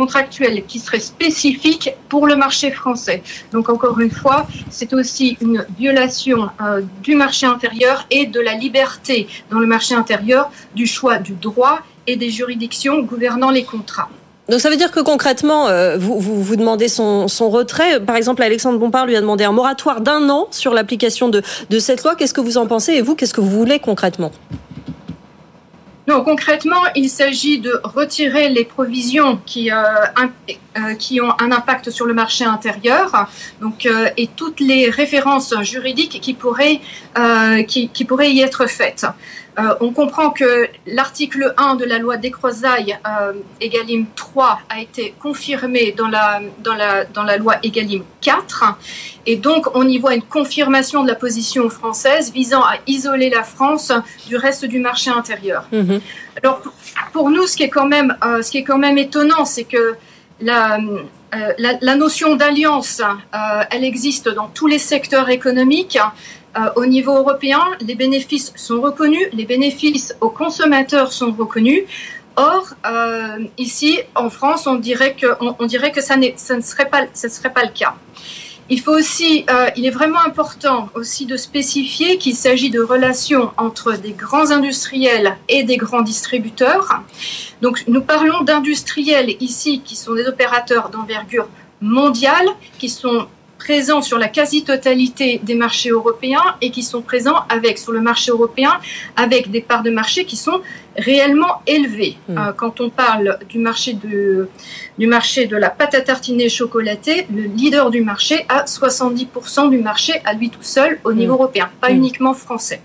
contractuelle 0.00 0.64
qui 0.70 0.78
serait 0.78 1.06
spécifique 1.14 1.86
pour 2.08 2.26
le 2.26 2.34
marché 2.44 2.70
français. 2.70 3.22
Donc 3.52 3.68
encore 3.68 4.00
une 4.00 4.14
fois, 4.20 4.46
c'est 4.70 4.92
aussi 4.94 5.36
une 5.42 5.66
violation 5.78 6.38
euh, 6.48 6.80
du 7.02 7.14
marché 7.24 7.44
intérieur 7.44 8.06
et 8.10 8.24
de 8.24 8.40
la 8.40 8.54
liberté 8.54 9.28
dans 9.50 9.58
le 9.58 9.66
marché 9.66 9.94
intérieur 9.94 10.50
du 10.74 10.86
choix 10.86 11.18
du 11.18 11.34
droit 11.34 11.76
et 12.06 12.16
des 12.16 12.30
juridictions 12.30 12.96
gouvernant 13.02 13.50
les 13.50 13.64
contrats. 13.64 14.08
Donc 14.48 14.60
ça 14.60 14.70
veut 14.70 14.76
dire 14.76 14.90
que 14.90 15.00
concrètement, 15.00 15.68
euh, 15.68 15.98
vous, 15.98 16.18
vous, 16.18 16.56
demandez 16.56 16.88
son, 16.88 17.28
son, 17.28 17.50
retrait. 17.50 18.00
Par 18.00 18.16
exemple, 18.16 18.42
Alexandre 18.42 18.78
Bompard 18.78 19.06
lui 19.06 19.16
a 19.16 19.20
demandé 19.20 19.44
un 19.44 19.52
moratoire 19.52 20.00
d'un 20.00 20.28
an 20.30 20.48
sur 20.50 20.72
l'application 20.72 21.28
de, 21.28 21.42
de 21.68 21.78
cette 21.78 22.02
loi. 22.02 22.16
Qu'est-ce 22.16 22.34
que 22.34 22.40
vous 22.40 22.56
en 22.56 22.66
pensez 22.66 22.94
Et 22.94 23.02
vous, 23.02 23.14
qu'est-ce 23.14 23.34
que 23.34 23.42
vous 23.42 23.50
voulez 23.50 23.78
concrètement? 23.78 24.32
Concrètement, 26.18 26.82
il 26.96 27.08
s'agit 27.08 27.60
de 27.60 27.80
retirer 27.84 28.48
les 28.48 28.64
provisions 28.64 29.40
qui, 29.46 29.70
euh, 29.70 29.76
euh, 30.78 31.20
ont 31.22 31.32
un 31.38 31.52
impact 31.52 31.90
sur 31.90 32.06
le 32.06 32.14
marché 32.14 32.44
intérieur, 32.44 33.28
euh, 33.62 34.08
et 34.16 34.28
toutes 34.34 34.60
les 34.60 34.90
références 34.90 35.54
juridiques 35.62 36.20
qui, 36.20 36.34
pourraient 36.34 36.80
y 38.32 38.40
être 38.40 38.66
faites. 38.66 39.06
Euh, 39.58 39.74
on 39.80 39.92
comprend 39.92 40.30
que 40.30 40.68
l'article 40.86 41.54
1 41.56 41.74
de 41.74 41.84
la 41.84 41.98
loi 41.98 42.16
Descrozailles, 42.16 42.98
euh, 43.06 43.32
Egalim 43.60 44.06
3, 44.14 44.60
a 44.68 44.80
été 44.80 45.14
confirmé 45.20 45.92
dans 45.92 46.08
la, 46.08 46.40
dans, 46.60 46.74
la, 46.74 47.04
dans 47.04 47.24
la 47.24 47.36
loi 47.36 47.56
Egalim 47.62 48.04
4. 48.20 48.64
Et 49.26 49.36
donc, 49.36 49.66
on 49.74 49.86
y 49.88 49.98
voit 49.98 50.14
une 50.14 50.22
confirmation 50.22 51.02
de 51.02 51.08
la 51.08 51.14
position 51.14 51.68
française 51.68 52.32
visant 52.32 52.62
à 52.62 52.74
isoler 52.86 53.28
la 53.28 53.42
France 53.42 53.92
du 54.28 54.36
reste 54.36 54.64
du 54.64 54.78
marché 54.78 55.10
intérieur. 55.10 55.66
Mhm. 55.72 56.00
Alors, 56.42 56.62
pour 57.12 57.30
nous, 57.30 57.46
ce 57.46 57.56
qui 57.56 57.64
est 57.64 57.68
quand 57.70 57.86
même, 57.86 58.16
euh, 58.24 58.42
ce 58.42 58.50
qui 58.50 58.58
est 58.58 58.64
quand 58.64 58.78
même 58.78 58.98
étonnant, 58.98 59.44
c'est 59.44 59.64
que 59.64 59.96
la, 60.40 60.78
euh, 61.34 61.52
la, 61.58 61.74
la, 61.80 61.94
notion 61.94 62.34
d'alliance, 62.34 63.00
euh, 63.00 63.62
elle 63.70 63.84
existe 63.84 64.28
dans 64.28 64.48
tous 64.48 64.66
les 64.66 64.78
secteurs 64.78 65.28
économiques. 65.28 65.98
Euh, 66.56 66.70
au 66.76 66.86
niveau 66.86 67.16
européen, 67.16 67.60
les 67.80 67.94
bénéfices 67.94 68.52
sont 68.56 68.80
reconnus, 68.80 69.28
les 69.32 69.44
bénéfices 69.44 70.16
aux 70.20 70.30
consommateurs 70.30 71.12
sont 71.12 71.32
reconnus. 71.32 71.82
Or, 72.36 72.74
euh, 72.86 73.44
ici, 73.58 74.00
en 74.14 74.30
France, 74.30 74.66
on 74.66 74.76
dirait 74.76 75.14
que, 75.14 75.26
on, 75.40 75.54
ça, 76.00 76.16
ne 76.16 76.60
serait 76.60 76.88
pas, 76.88 77.02
ce 77.14 77.28
serait 77.28 77.52
pas 77.52 77.62
le 77.62 77.70
cas. 77.70 77.94
Il 78.68 78.80
faut 78.80 78.92
aussi, 78.92 79.44
euh, 79.50 79.68
il 79.76 79.84
est 79.84 79.90
vraiment 79.90 80.20
important 80.24 80.90
aussi 80.94 81.26
de 81.26 81.36
spécifier 81.36 82.18
qu'il 82.18 82.36
s'agit 82.36 82.70
de 82.70 82.80
relations 82.80 83.50
entre 83.56 83.94
des 83.94 84.12
grands 84.12 84.52
industriels 84.52 85.36
et 85.48 85.64
des 85.64 85.76
grands 85.76 86.02
distributeurs. 86.02 87.02
Donc, 87.62 87.82
nous 87.88 88.00
parlons 88.00 88.42
d'industriels 88.42 89.36
ici 89.40 89.82
qui 89.84 89.96
sont 89.96 90.14
des 90.14 90.26
opérateurs 90.26 90.88
d'envergure 90.88 91.48
mondiale, 91.80 92.48
qui 92.78 92.88
sont 92.88 93.26
présents 93.60 94.02
sur 94.02 94.18
la 94.18 94.28
quasi-totalité 94.28 95.40
des 95.42 95.54
marchés 95.54 95.90
européens 95.90 96.46
et 96.62 96.70
qui 96.70 96.82
sont 96.82 97.02
présents 97.02 97.40
avec, 97.48 97.78
sur 97.78 97.92
le 97.92 98.00
marché 98.00 98.30
européen 98.32 98.72
avec 99.16 99.50
des 99.50 99.60
parts 99.60 99.82
de 99.82 99.90
marché 99.90 100.24
qui 100.24 100.36
sont 100.36 100.60
réellement 100.96 101.62
élevées. 101.66 102.16
Hmm. 102.28 102.38
Euh, 102.38 102.52
quand 102.56 102.80
on 102.80 102.88
parle 102.90 103.38
du 103.48 103.58
marché 103.58 103.92
de, 103.92 104.48
du 104.98 105.06
marché 105.06 105.46
de 105.46 105.56
la 105.56 105.70
pâte 105.70 105.94
à 105.94 106.00
tartiner 106.00 106.48
chocolatée, 106.48 107.26
le 107.32 107.42
leader 107.42 107.90
du 107.90 108.00
marché 108.00 108.46
a 108.48 108.64
70% 108.64 109.70
du 109.70 109.78
marché 109.78 110.14
à 110.24 110.32
lui 110.32 110.48
tout 110.50 110.62
seul 110.62 110.98
au 111.04 111.12
niveau 111.12 111.34
hmm. 111.34 111.40
européen, 111.40 111.70
pas 111.80 111.90
hmm. 111.90 111.96
uniquement 111.96 112.34
français. 112.34 112.80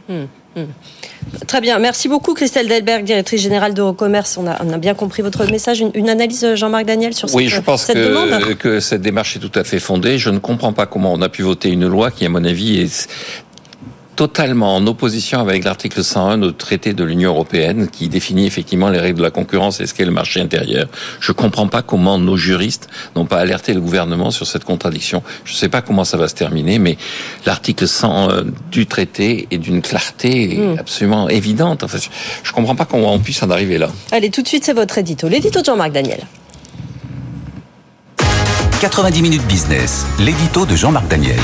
Très 1.47 1.61
bien. 1.61 1.79
Merci 1.79 2.07
beaucoup, 2.07 2.33
Christelle 2.33 2.67
Delberg, 2.67 3.03
directrice 3.03 3.41
générale 3.41 3.73
d'Eurocommerce. 3.73 4.37
On 4.37 4.47
a, 4.47 4.57
on 4.63 4.71
a 4.71 4.77
bien 4.77 4.93
compris 4.93 5.21
votre 5.21 5.45
message. 5.45 5.83
Une, 5.93 6.09
analyse, 6.09 6.55
Jean-Marc 6.55 6.85
Daniel, 6.85 7.13
sur 7.13 7.29
cette, 7.29 7.37
oui, 7.37 7.47
je 7.47 7.59
pense 7.59 7.83
cette 7.83 7.95
que, 7.95 8.07
demande 8.07 8.55
que 8.55 8.79
cette 8.79 9.01
démarche 9.01 9.35
est 9.35 9.39
tout 9.39 9.51
à 9.55 9.63
fait 9.63 9.79
fondée. 9.79 10.17
Je 10.17 10.29
ne 10.29 10.39
comprends 10.39 10.73
pas 10.73 10.85
comment 10.85 11.13
on 11.13 11.21
a 11.21 11.29
pu 11.29 11.41
voter 11.41 11.69
une 11.69 11.87
loi 11.87 12.11
qui, 12.11 12.25
à 12.25 12.29
mon 12.29 12.43
avis, 12.43 12.79
est 12.81 13.09
totalement 14.15 14.75
en 14.75 14.87
opposition 14.87 15.39
avec 15.39 15.63
l'article 15.63 16.03
101 16.03 16.37
du 16.37 16.53
traité 16.53 16.93
de 16.93 17.03
l'Union 17.03 17.31
européenne 17.31 17.87
qui 17.89 18.07
définit 18.07 18.45
effectivement 18.45 18.89
les 18.89 18.99
règles 18.99 19.17
de 19.17 19.23
la 19.23 19.31
concurrence 19.31 19.81
et 19.81 19.87
ce 19.87 19.93
qu'est 19.93 20.05
le 20.05 20.11
marché 20.11 20.39
intérieur. 20.39 20.87
Je 21.19 21.31
ne 21.31 21.35
comprends 21.35 21.67
pas 21.67 21.81
comment 21.81 22.17
nos 22.17 22.37
juristes 22.37 22.87
n'ont 23.15 23.25
pas 23.25 23.37
alerté 23.37 23.73
le 23.73 23.81
gouvernement 23.81 24.31
sur 24.31 24.47
cette 24.47 24.63
contradiction. 24.63 25.21
Je 25.43 25.53
ne 25.53 25.57
sais 25.57 25.69
pas 25.69 25.81
comment 25.81 26.05
ça 26.05 26.17
va 26.17 26.27
se 26.27 26.35
terminer, 26.35 26.79
mais 26.79 26.97
l'article 27.45 27.87
101 27.87 28.45
du 28.71 28.85
traité 28.87 29.47
est 29.51 29.57
d'une 29.57 29.81
clarté 29.81 30.57
mmh. 30.57 30.79
absolument 30.79 31.29
évidente. 31.29 31.83
En 31.83 31.87
fait, 31.87 32.09
je 32.43 32.49
ne 32.49 32.55
comprends 32.55 32.75
pas 32.75 32.85
comment 32.85 33.13
on 33.13 33.19
puisse 33.19 33.43
en 33.43 33.49
arriver 33.49 33.77
là. 33.77 33.89
Allez, 34.11 34.29
tout 34.29 34.41
de 34.41 34.47
suite, 34.47 34.63
c'est 34.63 34.73
votre 34.73 34.97
édito. 34.97 35.27
L'édito 35.27 35.59
de 35.59 35.65
Jean-Marc 35.65 35.91
Daniel. 35.91 36.25
90 38.81 39.21
minutes 39.21 39.47
business, 39.47 40.05
l'édito 40.19 40.65
de 40.65 40.75
Jean-Marc 40.75 41.07
Daniel. 41.07 41.39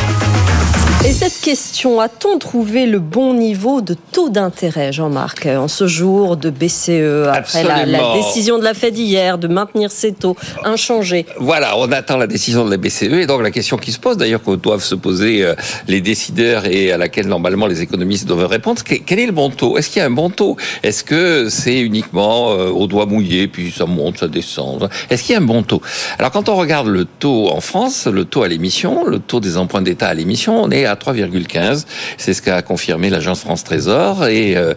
Et 1.04 1.14
cette 1.14 1.42
question, 1.42 2.00
a-t-on 2.00 2.38
trouvé 2.38 2.86
le 2.86 3.00
bon 3.00 3.34
niveau 3.34 3.82
de 3.82 3.96
taux 4.12 4.30
d'intérêt, 4.30 4.94
Jean-Marc, 4.94 5.48
en 5.48 5.68
ce 5.68 5.88
jour 5.88 6.38
de 6.38 6.52
BCE, 6.52 7.28
après 7.34 7.64
la, 7.64 7.88
la, 7.88 8.14
décision 8.14 8.60
de 8.60 8.64
la 8.64 8.76
Fed 8.76 8.96
hier 8.96 9.40
de 9.40 9.48
maintenir 9.48 9.92
ces 9.92 10.14
taux 10.14 10.36
inchangés? 10.64 11.26
Voilà, 11.40 11.76
on 11.80 11.92
attend 11.92 12.18
la 12.18 12.28
décision 12.28 12.66
de 12.66 12.70
la 12.70 12.78
BCE, 12.78 13.14
et 13.14 13.26
donc 13.26 13.42
la 13.42 13.50
question 13.50 13.78
qui 13.78 13.92
se 13.92 13.98
pose, 13.98 14.16
d'ailleurs, 14.16 14.44
que 14.44 14.52
doivent 14.52 14.84
se 14.84 14.94
poser 14.94 15.44
euh, 15.44 15.56
les 15.88 16.02
décideurs 16.02 16.68
et 16.68 16.92
à 16.92 17.00
laquelle 17.00 17.28
normalement 17.28 17.66
les 17.66 17.82
économistes 17.82 18.28
doivent 18.28 18.46
répondre, 18.46 18.84
quel 18.84 19.18
est 19.18 19.26
le 19.26 19.32
bon 19.32 19.50
taux? 19.50 19.80
Est-ce 19.80 19.90
qu'il 19.90 20.02
y 20.02 20.04
a 20.04 20.08
un 20.08 20.12
bon 20.12 20.30
taux? 20.30 20.56
Est-ce 20.84 21.04
que 21.04 21.50
c'est 21.50 21.80
uniquement 21.80 22.52
euh, 22.52 22.70
au 22.70 22.86
doigt 22.86 23.08
mouillé, 23.08 23.48
puis 23.48 23.72
ça 23.72 23.88
monte, 23.88 24.20
ça 24.20 24.28
descend? 24.28 24.88
Est-ce 25.10 25.24
qu'il 25.24 25.34
y 25.34 25.36
a 25.36 25.42
un 25.42 25.46
bon 25.46 25.64
taux? 25.64 25.82
Alors 26.20 26.30
quand 26.30 26.48
on 26.48 26.56
regarde 26.56 26.88
le 26.88 27.06
taux 27.06 27.50
en 27.50 27.60
France, 27.60 28.06
le 28.06 28.24
taux 28.24 28.44
à 28.44 28.48
l'émission, 28.48 29.04
le 29.04 29.18
taux 29.18 29.40
des 29.40 29.58
emprunts 29.58 29.82
d'État 29.82 30.08
à 30.08 30.14
l'émission, 30.14 30.62
on 30.62 30.70
est 30.70 30.86
à 30.86 30.91
3,15. 30.96 31.86
C'est 32.18 32.34
ce 32.34 32.42
qu'a 32.42 32.62
confirmé 32.62 33.10
l'agence 33.10 33.42
France 33.42 33.64
Trésor 33.64 34.28
et 34.28 34.56
euh, 34.56 34.74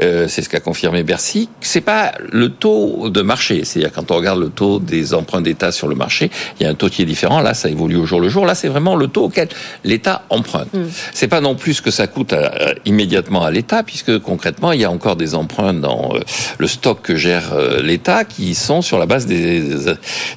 euh, 0.00 0.26
c'est 0.28 0.42
ce 0.42 0.48
qu'a 0.48 0.60
confirmé 0.60 1.02
Bercy. 1.02 1.48
C'est 1.60 1.80
pas 1.80 2.12
le 2.32 2.50
taux 2.50 3.10
de 3.10 3.22
marché. 3.22 3.64
C'est-à-dire 3.64 3.92
quand 3.92 4.10
on 4.10 4.16
regarde 4.16 4.40
le 4.40 4.48
taux 4.48 4.78
des 4.78 5.14
emprunts 5.14 5.42
d'État 5.42 5.72
sur 5.72 5.88
le 5.88 5.94
marché, 5.94 6.30
il 6.58 6.64
y 6.64 6.66
a 6.66 6.70
un 6.70 6.74
taux 6.74 6.88
qui 6.88 7.02
est 7.02 7.06
différent. 7.06 7.40
Là, 7.40 7.54
ça 7.54 7.68
évolue 7.68 7.96
au 7.96 8.06
jour 8.06 8.20
le 8.20 8.28
jour. 8.28 8.46
Là, 8.46 8.54
c'est 8.54 8.68
vraiment 8.68 8.96
le 8.96 9.08
taux 9.08 9.24
auquel 9.24 9.48
l'État 9.84 10.22
emprunte. 10.30 10.72
Mm. 10.72 10.84
C'est 11.12 11.28
pas 11.28 11.40
non 11.40 11.54
plus 11.54 11.74
ce 11.74 11.82
que 11.82 11.90
ça 11.90 12.06
coûte 12.06 12.32
à, 12.32 12.74
immédiatement 12.84 13.44
à 13.44 13.50
l'État, 13.50 13.82
puisque 13.82 14.18
concrètement, 14.18 14.72
il 14.72 14.80
y 14.80 14.84
a 14.84 14.90
encore 14.90 15.16
des 15.16 15.34
emprunts 15.34 15.74
dans 15.74 16.12
euh, 16.14 16.20
le 16.58 16.66
stock 16.66 17.02
que 17.02 17.16
gère 17.16 17.52
euh, 17.52 17.82
l'État 17.82 18.24
qui 18.24 18.54
sont 18.54 18.82
sur 18.82 18.98
la 18.98 19.06
base 19.06 19.26
des, 19.26 19.62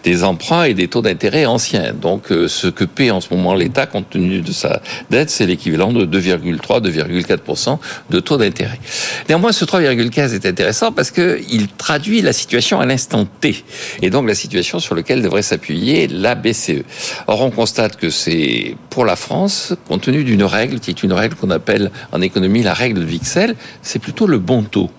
des 0.03 0.24
emprunts 0.24 0.63
et 0.63 0.74
des 0.74 0.88
taux 0.88 1.01
d'intérêt 1.01 1.45
anciens. 1.45 1.93
Donc, 1.93 2.31
euh, 2.31 2.48
ce 2.48 2.67
que 2.67 2.83
paie 2.83 3.12
en 3.12 3.21
ce 3.21 3.33
moment 3.33 3.55
l'État 3.55 3.86
compte 3.86 4.09
tenu 4.09 4.41
de 4.41 4.51
sa 4.51 4.81
dette, 5.09 5.18
c'est 5.27 5.45
l'équivalent 5.45 5.91
de 5.91 6.05
2,3-2,4% 6.05 7.77
de 8.09 8.19
taux 8.19 8.38
d'intérêt. 8.38 8.79
Néanmoins, 9.27 9.51
ce 9.51 9.65
3,15 9.65 10.33
est 10.33 10.45
intéressant 10.45 10.91
parce 10.91 11.11
que 11.11 11.41
il 11.49 11.67
traduit 11.67 12.21
la 12.21 12.33
situation 12.33 12.79
à 12.79 12.85
l'instant 12.85 13.25
T, 13.25 13.63
et 14.01 14.09
donc 14.09 14.27
la 14.27 14.35
situation 14.35 14.79
sur 14.79 14.95
laquelle 14.95 15.21
devrait 15.21 15.41
s'appuyer 15.41 16.07
la 16.07 16.35
BCE. 16.35 16.83
Or, 17.27 17.41
on 17.41 17.51
constate 17.51 17.97
que 17.97 18.09
c'est 18.09 18.75
pour 18.89 19.05
la 19.05 19.15
France, 19.15 19.73
compte 19.88 20.03
tenu 20.03 20.23
d'une 20.23 20.43
règle 20.43 20.79
qui 20.79 20.91
est 20.91 21.03
une 21.03 21.13
règle 21.13 21.35
qu'on 21.35 21.49
appelle 21.49 21.91
en 22.11 22.21
économie 22.21 22.63
la 22.63 22.73
règle 22.73 22.99
de 22.99 23.05
Vixel, 23.05 23.55
c'est 23.81 23.99
plutôt 23.99 24.27
le 24.27 24.38
bon 24.38 24.63
taux. 24.63 24.89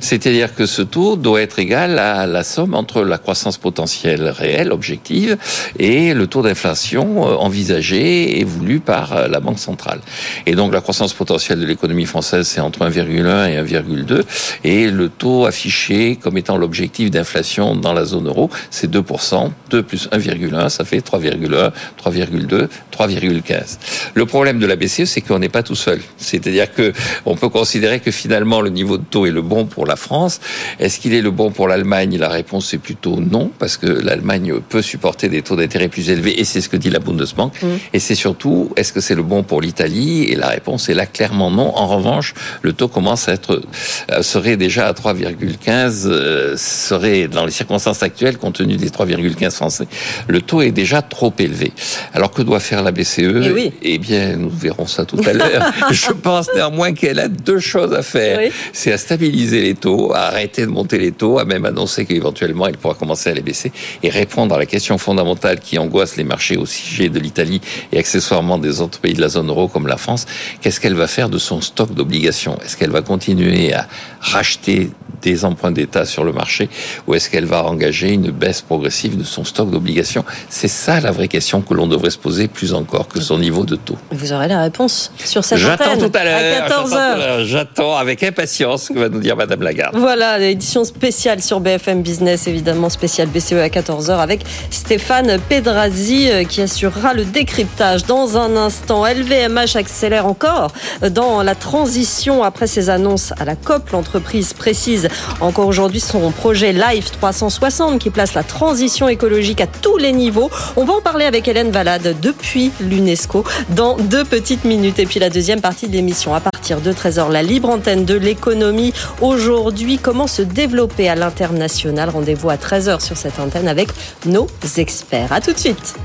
C'est-à-dire 0.00 0.54
que 0.54 0.66
ce 0.66 0.82
taux 0.82 1.16
doit 1.16 1.42
être 1.42 1.58
égal 1.58 1.98
à 1.98 2.26
la 2.26 2.44
somme 2.44 2.74
entre 2.74 3.02
la 3.02 3.18
croissance 3.18 3.58
potentielle 3.58 4.28
réelle, 4.28 4.72
objective, 4.72 5.36
et 5.78 6.14
le 6.14 6.26
taux 6.26 6.42
d'inflation 6.42 7.26
euh, 7.26 7.34
envisagé 7.36 8.40
et 8.40 8.44
voulu 8.44 8.80
par 8.80 9.12
euh, 9.12 9.28
la 9.28 9.40
Banque 9.40 9.58
centrale. 9.58 10.00
Et 10.46 10.54
donc 10.54 10.72
la 10.72 10.80
croissance 10.80 11.12
potentielle 11.12 11.60
de 11.60 11.66
l'économie 11.66 12.06
française, 12.06 12.46
c'est 12.46 12.60
entre 12.60 12.80
1,1 12.80 13.48
et 13.50 13.62
1,2, 13.62 14.22
et 14.64 14.90
le 14.90 15.08
taux 15.08 15.46
affiché 15.46 16.16
comme 16.16 16.36
étant 16.36 16.56
l'objectif 16.56 17.10
d'inflation 17.10 17.74
dans 17.74 17.92
la 17.92 18.04
zone 18.04 18.28
euro, 18.28 18.50
c'est 18.70 18.90
2%, 18.90 19.50
2 19.70 19.82
plus 19.82 20.08
1,1, 20.10 20.68
ça 20.68 20.84
fait 20.84 20.98
3,1, 20.98 21.70
3,2, 22.02 22.68
3,15. 22.92 23.78
Le 24.14 24.26
problème 24.26 24.58
de 24.58 24.66
la 24.66 24.76
BCE, 24.76 25.04
c'est 25.04 25.20
qu'on 25.20 25.38
n'est 25.38 25.48
pas 25.48 25.62
tout 25.62 25.74
seul. 25.74 26.00
C'est-à-dire 26.16 26.72
que 26.72 26.92
on 27.24 27.36
peut 27.36 27.48
considérer 27.48 28.00
que 28.00 28.10
finalement 28.10 28.60
le 28.60 28.70
niveau 28.70 28.98
de 28.98 29.04
taux 29.04 29.26
est 29.26 29.30
le 29.30 29.42
bon 29.42 29.55
pour 29.64 29.86
la 29.86 29.96
France. 29.96 30.40
Est-ce 30.78 31.00
qu'il 31.00 31.14
est 31.14 31.22
le 31.22 31.30
bon 31.30 31.50
pour 31.50 31.68
l'Allemagne? 31.68 32.18
La 32.18 32.28
réponse 32.28 32.72
est 32.74 32.78
plutôt 32.78 33.18
non, 33.20 33.50
parce 33.58 33.76
que 33.76 33.86
l'Allemagne 33.86 34.60
peut 34.68 34.82
supporter 34.82 35.28
des 35.28 35.42
taux 35.42 35.56
d'intérêt 35.56 35.88
plus 35.88 36.10
élevés, 36.10 36.38
et 36.40 36.44
c'est 36.44 36.60
ce 36.60 36.68
que 36.68 36.76
dit 36.76 36.90
la 36.90 36.98
Bundesbank. 36.98 37.62
Mmh. 37.62 37.66
Et 37.92 37.98
c'est 37.98 38.14
surtout, 38.14 38.72
est-ce 38.76 38.92
que 38.92 39.00
c'est 39.00 39.14
le 39.14 39.22
bon 39.22 39.42
pour 39.42 39.60
l'Italie? 39.60 40.24
Et 40.24 40.34
la 40.34 40.48
réponse 40.48 40.88
est 40.88 40.94
là 40.94 41.06
clairement 41.06 41.50
non. 41.50 41.74
En 41.76 41.86
revanche, 41.86 42.34
le 42.62 42.72
taux 42.72 42.88
commence 42.88 43.28
à 43.28 43.32
être 43.32 43.62
euh, 44.10 44.22
serait 44.22 44.56
déjà 44.56 44.88
à 44.88 44.92
3,15, 44.92 46.06
euh, 46.06 46.56
serait 46.56 47.28
dans 47.28 47.44
les 47.44 47.52
circonstances 47.52 48.02
actuelles, 48.02 48.38
compte 48.38 48.56
tenu 48.56 48.76
des 48.76 48.88
3,15 48.88 49.50
français, 49.50 49.86
le 50.28 50.40
taux 50.40 50.62
est 50.62 50.72
déjà 50.72 51.02
trop 51.02 51.32
élevé. 51.38 51.72
Alors 52.12 52.30
que 52.30 52.42
doit 52.42 52.60
faire 52.60 52.82
la 52.82 52.92
BCE, 52.92 53.20
eh, 53.20 53.72
eh, 53.82 53.98
bien, 53.98 54.36
nous 54.36 54.50
verrons 54.50 54.86
ça 54.86 55.04
tout 55.04 55.20
à 55.26 55.32
l'heure. 55.32 55.72
Je 55.90 56.12
pense 56.12 56.48
néanmoins 56.54 56.92
qu'elle 56.92 57.18
a 57.18 57.28
deux 57.28 57.58
choses 57.58 57.94
à 57.94 58.02
faire. 58.02 58.50
C'est 58.72 58.92
à 58.92 58.98
stabiliser 58.98 59.45
les 59.50 59.74
taux, 59.74 60.12
à 60.14 60.26
arrêter 60.26 60.62
de 60.62 60.70
monter 60.70 60.98
les 60.98 61.12
taux, 61.12 61.38
à 61.38 61.44
même 61.44 61.64
annoncer 61.64 62.04
qu'éventuellement 62.04 62.66
elle 62.66 62.76
pourra 62.76 62.94
commencer 62.94 63.30
à 63.30 63.34
les 63.34 63.42
baisser 63.42 63.72
et 64.02 64.08
répondre 64.08 64.54
à 64.54 64.58
la 64.58 64.66
question 64.66 64.98
fondamentale 64.98 65.60
qui 65.60 65.78
angoisse 65.78 66.16
les 66.16 66.24
marchés 66.24 66.56
au 66.56 66.66
sujet 66.66 67.08
de 67.08 67.18
l'Italie 67.18 67.60
et 67.92 67.98
accessoirement 67.98 68.58
des 68.58 68.80
autres 68.80 69.00
pays 69.00 69.14
de 69.14 69.20
la 69.20 69.28
zone 69.28 69.48
euro 69.48 69.68
comme 69.68 69.86
la 69.86 69.96
France. 69.96 70.26
Qu'est-ce 70.60 70.80
qu'elle 70.80 70.94
va 70.94 71.06
faire 71.06 71.28
de 71.28 71.38
son 71.38 71.60
stock 71.60 71.92
d'obligations? 71.94 72.58
Est-ce 72.64 72.76
qu'elle 72.76 72.90
va 72.90 73.02
continuer 73.02 73.72
à 73.72 73.86
racheter 74.20 74.90
des 75.22 75.44
emprunts 75.44 75.72
d'État 75.72 76.04
sur 76.04 76.24
le 76.24 76.32
marché 76.32 76.68
ou 77.06 77.14
est-ce 77.14 77.30
qu'elle 77.30 77.46
va 77.46 77.64
engager 77.64 78.12
une 78.12 78.30
baisse 78.30 78.60
progressive 78.60 79.16
de 79.16 79.24
son 79.24 79.44
stock 79.44 79.70
d'obligations? 79.70 80.24
C'est 80.48 80.68
ça 80.68 81.00
la 81.00 81.10
vraie 81.10 81.28
question 81.28 81.62
que 81.62 81.74
l'on 81.74 81.86
devrait 81.86 82.10
se 82.10 82.18
poser 82.18 82.48
plus 82.48 82.74
encore 82.74 83.08
que 83.08 83.20
son 83.20 83.38
niveau 83.38 83.64
de 83.64 83.76
taux. 83.76 83.98
Vous 84.10 84.32
aurez 84.32 84.48
la 84.48 84.62
réponse 84.62 85.12
sur 85.24 85.44
cette 85.44 85.58
J'attends 85.58 85.96
tout 85.96 86.12
à 86.14 86.24
l'heure. 86.24 86.68
14h. 86.68 87.44
J'attends 87.44 87.96
avec 87.96 88.22
impatience 88.22 88.84
ce 88.84 88.92
que 88.92 88.98
va 88.98 89.08
nous 89.08 89.20
dire 89.20 89.35
Madame 89.36 89.62
Lagarde. 89.62 89.96
Voilà, 89.96 90.38
l'édition 90.38 90.84
spéciale 90.84 91.42
sur 91.42 91.60
BFM 91.60 92.02
Business, 92.02 92.46
évidemment 92.46 92.88
spéciale 92.88 93.28
BCE 93.28 93.52
à 93.52 93.68
14h 93.68 94.18
avec 94.18 94.44
Stéphane 94.70 95.38
Pedrazi 95.48 96.30
euh, 96.30 96.44
qui 96.44 96.60
assurera 96.62 97.14
le 97.14 97.24
décryptage 97.24 98.04
dans 98.04 98.36
un 98.36 98.56
instant. 98.56 99.06
LVMH 99.06 99.76
accélère 99.76 100.26
encore 100.26 100.72
dans 101.10 101.42
la 101.42 101.54
transition 101.54 102.42
après 102.42 102.66
ses 102.66 102.90
annonces 102.90 103.32
à 103.38 103.44
la 103.44 103.56
COP. 103.56 103.90
L'entreprise 103.90 104.52
précise 104.52 105.08
encore 105.40 105.66
aujourd'hui 105.66 106.00
son 106.00 106.30
projet 106.30 106.72
Life 106.72 107.12
360 107.12 107.98
qui 107.98 108.10
place 108.10 108.34
la 108.34 108.42
transition 108.42 109.08
écologique 109.08 109.60
à 109.60 109.66
tous 109.66 109.98
les 109.98 110.12
niveaux. 110.12 110.50
On 110.76 110.84
va 110.84 110.94
en 110.94 111.00
parler 111.00 111.24
avec 111.24 111.46
Hélène 111.48 111.70
Valade 111.70 112.16
depuis 112.22 112.72
l'UNESCO 112.80 113.44
dans 113.70 113.96
deux 113.96 114.24
petites 114.24 114.64
minutes. 114.64 114.98
Et 114.98 115.06
puis 115.06 115.20
la 115.20 115.30
deuxième 115.30 115.60
partie 115.60 115.88
de 115.88 115.92
l'émission 115.92 116.34
à 116.34 116.40
partir 116.40 116.80
de 116.80 116.92
13h, 116.92 117.30
la 117.30 117.42
libre 117.42 117.70
antenne 117.70 118.04
de 118.04 118.14
l'économie. 118.14 118.92
Aujourd'hui, 119.26 119.98
comment 119.98 120.28
se 120.28 120.40
développer 120.40 121.08
à 121.08 121.16
l'international 121.16 122.10
Rendez-vous 122.10 122.48
à 122.48 122.54
13h 122.54 123.04
sur 123.04 123.16
cette 123.16 123.40
antenne 123.40 123.66
avec 123.66 123.88
nos 124.24 124.46
experts. 124.76 125.32
À 125.32 125.40
tout 125.40 125.52
de 125.52 125.58
suite. 125.58 125.96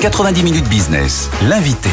90 0.00 0.42
minutes 0.42 0.68
business, 0.68 1.30
l'invité. 1.48 1.88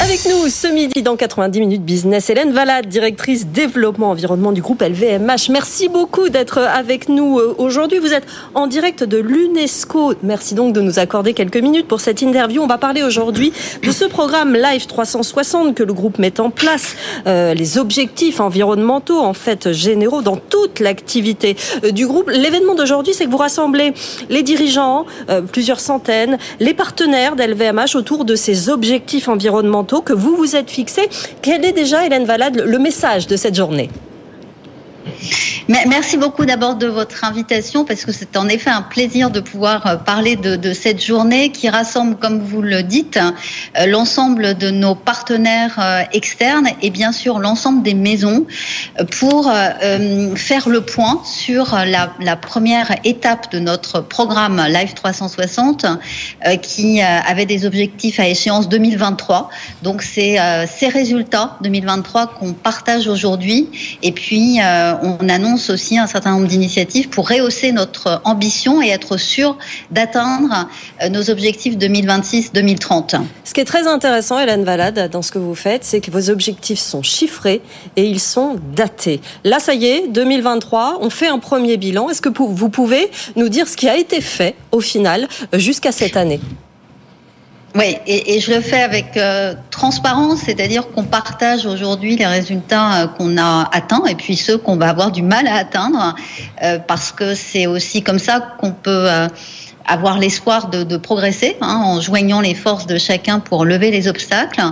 Avec 0.00 0.24
nous 0.26 0.37
ce 0.50 0.68
midi 0.68 1.02
dans 1.02 1.16
90 1.16 1.60
minutes 1.60 1.82
business, 1.82 2.30
Hélène 2.30 2.52
Valade, 2.52 2.86
directrice 2.86 3.48
développement 3.48 4.10
environnement 4.10 4.52
du 4.52 4.62
groupe 4.62 4.82
LVMH. 4.82 5.50
Merci 5.50 5.88
beaucoup 5.88 6.28
d'être 6.28 6.58
avec 6.58 7.08
nous 7.08 7.38
euh, 7.38 7.54
aujourd'hui. 7.58 7.98
Vous 7.98 8.12
êtes 8.12 8.26
en 8.54 8.66
direct 8.66 9.04
de 9.04 9.18
l'UNESCO. 9.18 10.14
Merci 10.22 10.54
donc 10.54 10.72
de 10.72 10.80
nous 10.80 10.98
accorder 10.98 11.34
quelques 11.34 11.56
minutes 11.58 11.86
pour 11.86 12.00
cette 12.00 12.22
interview. 12.22 12.62
On 12.62 12.66
va 12.66 12.78
parler 12.78 13.02
aujourd'hui 13.02 13.52
de 13.82 13.90
ce 13.90 14.04
programme 14.04 14.54
Live 14.54 14.86
360 14.86 15.74
que 15.74 15.82
le 15.82 15.92
groupe 15.92 16.18
met 16.18 16.40
en 16.40 16.50
place, 16.50 16.94
euh, 17.26 17.52
les 17.52 17.76
objectifs 17.76 18.40
environnementaux 18.40 19.18
en 19.18 19.34
fait 19.34 19.72
généraux 19.72 20.22
dans 20.22 20.36
toute 20.36 20.80
l'activité 20.80 21.56
euh, 21.84 21.90
du 21.90 22.06
groupe. 22.06 22.30
L'événement 22.30 22.74
d'aujourd'hui, 22.74 23.12
c'est 23.12 23.24
que 23.24 23.30
vous 23.30 23.36
rassemblez 23.36 23.92
les 24.30 24.42
dirigeants, 24.42 25.04
plusieurs 25.52 25.80
centaines, 25.80 26.38
les 26.60 26.74
partenaires 26.74 27.36
d'LVMH 27.36 27.96
autour 27.96 28.24
de 28.24 28.34
ces 28.34 28.68
objectifs 28.68 29.28
environnementaux 29.28 30.00
que 30.00 30.12
vous 30.12 30.37
vous 30.38 30.56
êtes 30.56 30.70
fixé. 30.70 31.08
Quel 31.42 31.64
est 31.64 31.72
déjà, 31.72 32.06
Hélène 32.06 32.24
Valade, 32.24 32.62
le 32.64 32.78
message 32.78 33.26
de 33.26 33.36
cette 33.36 33.54
journée? 33.54 33.90
Merci 35.68 36.16
beaucoup 36.16 36.46
d'abord 36.46 36.76
de 36.76 36.86
votre 36.86 37.24
invitation 37.24 37.84
parce 37.84 38.06
que 38.06 38.10
c'est 38.10 38.38
en 38.38 38.48
effet 38.48 38.70
un 38.70 38.80
plaisir 38.80 39.30
de 39.30 39.40
pouvoir 39.40 39.86
euh, 39.86 39.96
parler 39.96 40.34
de, 40.34 40.72
cette 40.72 41.04
journée 41.04 41.50
qui 41.50 41.68
rassemble, 41.68 42.16
comme 42.16 42.40
vous 42.40 42.62
le 42.62 42.82
dites, 42.82 43.18
euh, 43.18 43.84
l'ensemble 43.84 44.56
de 44.56 44.70
nos 44.70 44.94
partenaires 44.94 45.78
euh, 45.78 46.02
externes 46.14 46.68
et 46.80 46.88
bien 46.88 47.12
sûr 47.12 47.38
l'ensemble 47.38 47.82
des 47.82 47.92
maisons 47.92 48.46
pour 49.18 49.52
faire 50.36 50.68
le 50.68 50.80
point 50.80 51.20
sur 51.24 51.76
la, 51.76 52.36
première 52.36 52.94
étape 53.04 53.52
de 53.52 53.58
notre 53.58 54.00
programme 54.00 54.62
Live 54.68 54.94
360 54.94 55.86
qui 56.62 57.00
avait 57.02 57.46
des 57.46 57.66
objectifs 57.66 58.20
à 58.20 58.28
échéance 58.28 58.68
2023. 58.68 59.50
Donc 59.82 60.02
c'est 60.02 60.36
ces 60.66 60.88
résultats 60.88 61.56
2023 61.62 62.28
qu'on 62.38 62.52
partage 62.52 63.08
aujourd'hui 63.08 63.68
et 64.02 64.12
puis 64.12 64.60
on 65.02 65.28
annonce 65.28 65.70
aussi 65.70 65.98
un 65.98 66.06
certain 66.06 66.32
nombre 66.32 66.46
d'initiatives 66.46 67.08
pour 67.08 67.28
rehausser 67.28 67.72
notre 67.72 68.20
ambition 68.24 68.82
et 68.82 68.88
être 68.88 69.16
sûr 69.16 69.56
d'atteindre 69.90 70.68
euh, 71.02 71.08
nos 71.08 71.30
objectifs 71.30 71.76
2026-2030. 71.76 73.20
Ce 73.44 73.54
qui 73.54 73.60
est 73.60 73.64
très 73.64 73.86
intéressant, 73.86 74.38
Hélène 74.38 74.64
Valade, 74.64 75.10
dans 75.10 75.22
ce 75.22 75.32
que 75.32 75.38
vous 75.38 75.54
faites, 75.54 75.84
c'est 75.84 76.00
que 76.00 76.10
vos 76.10 76.30
objectifs 76.30 76.78
sont 76.78 77.02
chiffrés 77.02 77.62
et 77.96 78.04
ils 78.04 78.20
sont 78.20 78.56
datés. 78.74 79.20
Là, 79.44 79.58
ça 79.58 79.74
y 79.74 79.86
est, 79.86 80.08
2023, 80.08 80.98
on 81.00 81.10
fait 81.10 81.28
un 81.28 81.38
premier 81.38 81.76
bilan. 81.76 82.08
Est-ce 82.10 82.22
que 82.22 82.28
vous 82.28 82.68
pouvez 82.68 83.10
nous 83.36 83.48
dire 83.48 83.68
ce 83.68 83.76
qui 83.76 83.88
a 83.88 83.96
été 83.96 84.20
fait 84.20 84.54
au 84.72 84.80
final 84.80 85.28
jusqu'à 85.52 85.92
cette 85.92 86.16
année? 86.16 86.40
Oui, 87.74 87.98
et, 88.06 88.40
je 88.40 88.50
le 88.52 88.60
fais 88.60 88.80
avec 88.80 89.16
euh, 89.16 89.54
transparence, 89.70 90.40
c'est-à-dire 90.40 90.88
qu'on 90.90 91.04
partage 91.04 91.66
aujourd'hui 91.66 92.16
les 92.16 92.26
résultats 92.26 93.02
euh, 93.02 93.06
qu'on 93.06 93.36
a 93.36 93.68
atteints 93.72 94.04
et 94.06 94.14
puis 94.14 94.36
ceux 94.36 94.56
qu'on 94.56 94.76
va 94.76 94.88
avoir 94.88 95.12
du 95.12 95.22
mal 95.22 95.46
à 95.46 95.56
atteindre, 95.56 96.14
euh, 96.62 96.78
parce 96.78 97.12
que 97.12 97.34
c'est 97.34 97.66
aussi 97.66 98.02
comme 98.02 98.18
ça 98.18 98.40
qu'on 98.58 98.72
peut 98.72 99.06
avoir 99.86 100.18
l'espoir 100.18 100.68
de, 100.68 100.96
progresser 100.96 101.56
hein, 101.60 101.82
en 101.84 102.00
joignant 102.00 102.40
les 102.40 102.54
forces 102.54 102.86
de 102.86 102.96
chacun 102.96 103.38
pour 103.38 103.66
lever 103.66 103.90
les 103.90 104.08
obstacles. 104.08 104.62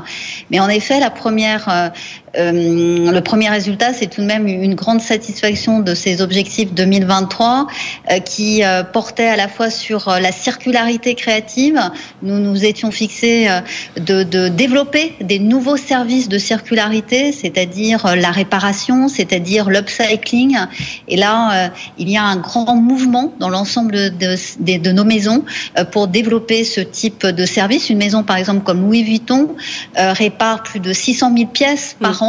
Mais 0.50 0.58
en 0.58 0.68
effet, 0.68 0.98
la 0.98 1.10
première 1.10 1.92
euh, 2.38 3.10
le 3.10 3.20
premier 3.20 3.48
résultat, 3.48 3.92
c'est 3.92 4.06
tout 4.06 4.20
de 4.20 4.26
même 4.26 4.46
une 4.46 4.74
grande 4.74 5.00
satisfaction 5.00 5.80
de 5.80 5.94
ces 5.94 6.20
objectifs 6.20 6.72
2023 6.74 7.66
euh, 8.10 8.18
qui 8.20 8.62
euh, 8.62 8.82
portaient 8.82 9.28
à 9.28 9.36
la 9.36 9.48
fois 9.48 9.70
sur 9.70 10.08
la 10.08 10.32
circularité 10.32 11.14
créative. 11.14 11.80
Nous 12.22 12.38
nous 12.38 12.64
étions 12.64 12.90
fixés 12.90 13.48
de, 13.96 14.48
développer 14.48 15.14
des 15.20 15.38
nouveaux 15.38 15.76
services 15.76 16.28
de 16.28 16.38
circularité, 16.38 17.32
c'est-à-dire 17.32 18.16
la 18.16 18.30
réparation, 18.30 19.08
c'est-à-dire 19.08 19.70
l'upcycling. 19.70 20.56
Et 21.08 21.16
là, 21.16 21.70
il 21.98 22.08
y 22.10 22.16
a 22.16 22.22
un 22.22 22.36
grand 22.36 22.76
mouvement 22.76 23.32
dans 23.40 23.48
l'ensemble 23.48 24.16
de, 24.16 24.92
nos 24.92 25.04
maisons 25.04 25.44
pour 25.92 26.08
développer 26.08 26.64
ce 26.64 26.80
type 26.80 27.26
de 27.26 27.46
service. 27.46 27.90
Une 27.90 27.98
maison, 27.98 28.22
par 28.22 28.36
exemple, 28.36 28.62
comme 28.62 28.82
Louis 28.82 29.02
Vuitton, 29.02 29.48
répare 29.96 30.62
plus 30.62 30.80
de 30.80 30.92
600 30.92 31.32
000 31.36 31.48
pièces 31.50 31.96
par 32.00 32.22
an 32.22 32.25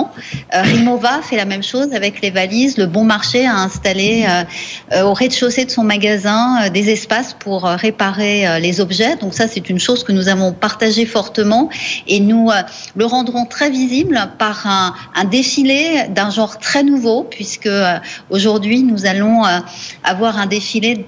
euh, 0.54 0.62
Rimova 0.62 1.22
fait 1.22 1.36
la 1.36 1.46
même 1.46 1.64
chose 1.64 1.94
avec 1.94 2.22
les 2.22 2.32
valises. 2.32 2.78
Le 2.78 2.86
Bon 2.86 3.04
Marché 3.04 3.46
a 3.46 3.56
installé 3.56 4.26
euh, 4.28 4.44
euh, 4.94 5.04
au 5.04 5.14
rez-de-chaussée 5.14 5.66
de 5.66 5.72
son 5.72 5.84
magasin 5.84 6.70
des 6.70 6.90
espaces 6.90 7.36
pour 7.38 7.64
réparer 7.64 8.60
les 8.60 8.80
objets. 8.82 9.16
Donc 9.18 9.34
ça, 9.34 9.48
c'est 9.48 9.70
une 9.70 9.80
chose 9.80 10.04
que 10.04 10.12
nous 10.12 10.28
avons 10.28 10.54
partagée 10.54 11.06
fortement 11.06 11.70
et 12.08 12.20
nous 12.20 12.50
le 12.96 13.06
rendrons 13.06 13.46
très 13.46 13.70
visible 13.70 14.20
par 14.38 14.66
un, 14.66 14.94
défilé 15.26 16.08
d'un 16.10 16.30
genre 16.30 16.58
très 16.60 16.84
nouveau 16.84 17.24
puisque 17.24 17.70
aujourd'hui 18.30 18.84
nous 18.84 19.06
allons 19.06 19.44
avoir 20.04 20.38
un 20.38 20.46
défilé 20.46 21.06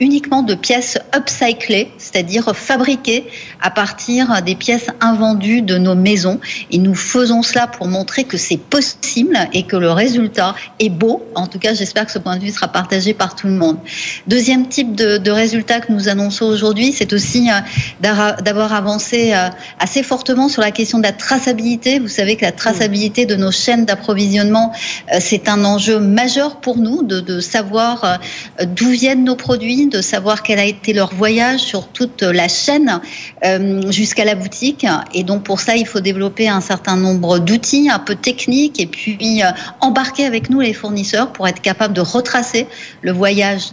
uniquement 0.00 0.42
de 0.42 0.54
pièces 0.54 0.98
upcyclées, 1.16 1.90
c'est-à-dire 1.98 2.54
fabriquées 2.54 3.26
à 3.62 3.70
partir 3.70 4.42
des 4.42 4.54
pièces 4.54 4.88
invendues 5.00 5.62
de 5.62 5.78
nos 5.78 5.94
maisons. 5.94 6.40
Et 6.70 6.78
nous 6.78 6.94
faisons 6.94 7.42
cela 7.42 7.66
pour 7.66 7.88
montrer 7.88 8.23
que 8.24 8.36
c'est 8.36 8.58
possible 8.58 9.38
et 9.52 9.64
que 9.64 9.76
le 9.76 9.90
résultat 9.90 10.54
est 10.78 10.88
beau. 10.88 11.22
En 11.34 11.46
tout 11.46 11.58
cas, 11.58 11.74
j'espère 11.74 12.06
que 12.06 12.12
ce 12.12 12.18
point 12.18 12.36
de 12.36 12.42
vue 12.42 12.50
sera 12.50 12.68
partagé 12.68 13.14
par 13.14 13.34
tout 13.34 13.46
le 13.46 13.54
monde. 13.54 13.78
Deuxième 14.26 14.68
type 14.68 14.94
de, 14.94 15.18
de 15.18 15.30
résultat 15.30 15.80
que 15.80 15.92
nous 15.92 16.08
annonçons 16.08 16.46
aujourd'hui, 16.46 16.92
c'est 16.92 17.12
aussi 17.12 17.48
euh, 17.50 18.32
d'avoir 18.40 18.72
avancé 18.72 19.32
euh, 19.34 19.48
assez 19.78 20.02
fortement 20.02 20.48
sur 20.48 20.62
la 20.62 20.70
question 20.70 20.98
de 20.98 21.04
la 21.04 21.12
traçabilité. 21.12 21.98
Vous 21.98 22.08
savez 22.08 22.36
que 22.36 22.44
la 22.44 22.52
traçabilité 22.52 23.26
de 23.26 23.36
nos 23.36 23.50
chaînes 23.50 23.84
d'approvisionnement, 23.84 24.72
euh, 25.12 25.18
c'est 25.20 25.48
un 25.48 25.64
enjeu 25.64 25.98
majeur 25.98 26.56
pour 26.60 26.78
nous 26.78 27.02
de, 27.02 27.40
savoir 27.40 28.20
d'où 28.60 28.90
viennent 28.90 29.24
nos 29.24 29.36
produits, 29.36 29.86
de 29.86 30.00
savoir 30.00 30.42
quel 30.42 30.58
a 30.58 30.64
été 30.64 30.92
leur 30.92 31.12
voyage 31.14 31.60
sur 31.60 31.88
toute 31.88 32.22
la 32.22 32.48
chaîne 32.48 33.00
jusqu'à 33.90 34.24
la 34.24 34.34
boutique. 34.34 34.86
Et 35.12 35.24
donc 35.24 35.42
pour 35.42 35.60
ça, 35.60 35.76
il 35.76 35.86
faut 35.86 36.00
développer 36.00 36.48
un 36.48 36.60
certain 36.60 36.96
nombre 36.96 37.38
d'outils 37.38 37.90
technique 38.12 38.80
et 38.80 38.86
puis 38.86 39.42
euh, 39.42 39.46
embarquer 39.80 40.26
avec 40.26 40.50
nous 40.50 40.60
les 40.60 40.72
fournisseurs 40.72 41.32
pour 41.32 41.48
être 41.48 41.60
capable 41.60 41.94
de 41.94 42.00
retracer 42.00 42.66
le 43.02 43.12
voyage 43.12 43.72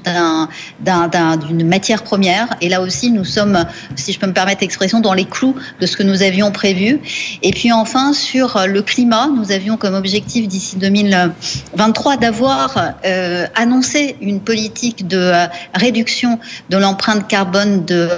d'une 1.48 1.68
matière 1.68 2.04
première. 2.04 2.48
Et 2.62 2.70
là 2.70 2.82
aussi, 2.82 3.12
nous 3.12 3.26
sommes, 3.26 3.66
si 3.96 4.14
je 4.14 4.20
peux 4.20 4.28
me 4.28 4.34
permettre 4.34 4.62
l'expression, 4.62 5.00
dans 5.00 5.14
les 5.14 5.26
clous 5.26 5.56
de 5.80 5.86
ce 5.86 5.96
que 5.98 6.04
nous 6.04 6.24
avions 6.24 6.52
prévu. 6.52 7.00
Et 7.42 7.52
puis 7.52 7.72
enfin, 7.72 8.14
sur 8.14 8.60
le 8.68 8.82
climat, 8.82 9.28
nous 9.28 9.52
avions 9.52 9.78
comme 9.78 9.96
objectif 9.96 10.48
d'ici 10.48 10.78
2023 10.78 12.18
d'avoir 12.18 12.94
euh, 13.06 13.48
annoncé 13.56 14.16
une 14.22 14.40
politique 14.40 15.08
de 15.08 15.18
euh, 15.18 15.46
réduction 15.74 16.40
de 16.70 16.78
l'empreinte 16.78 17.28
carbone 17.28 17.86
de 17.86 18.10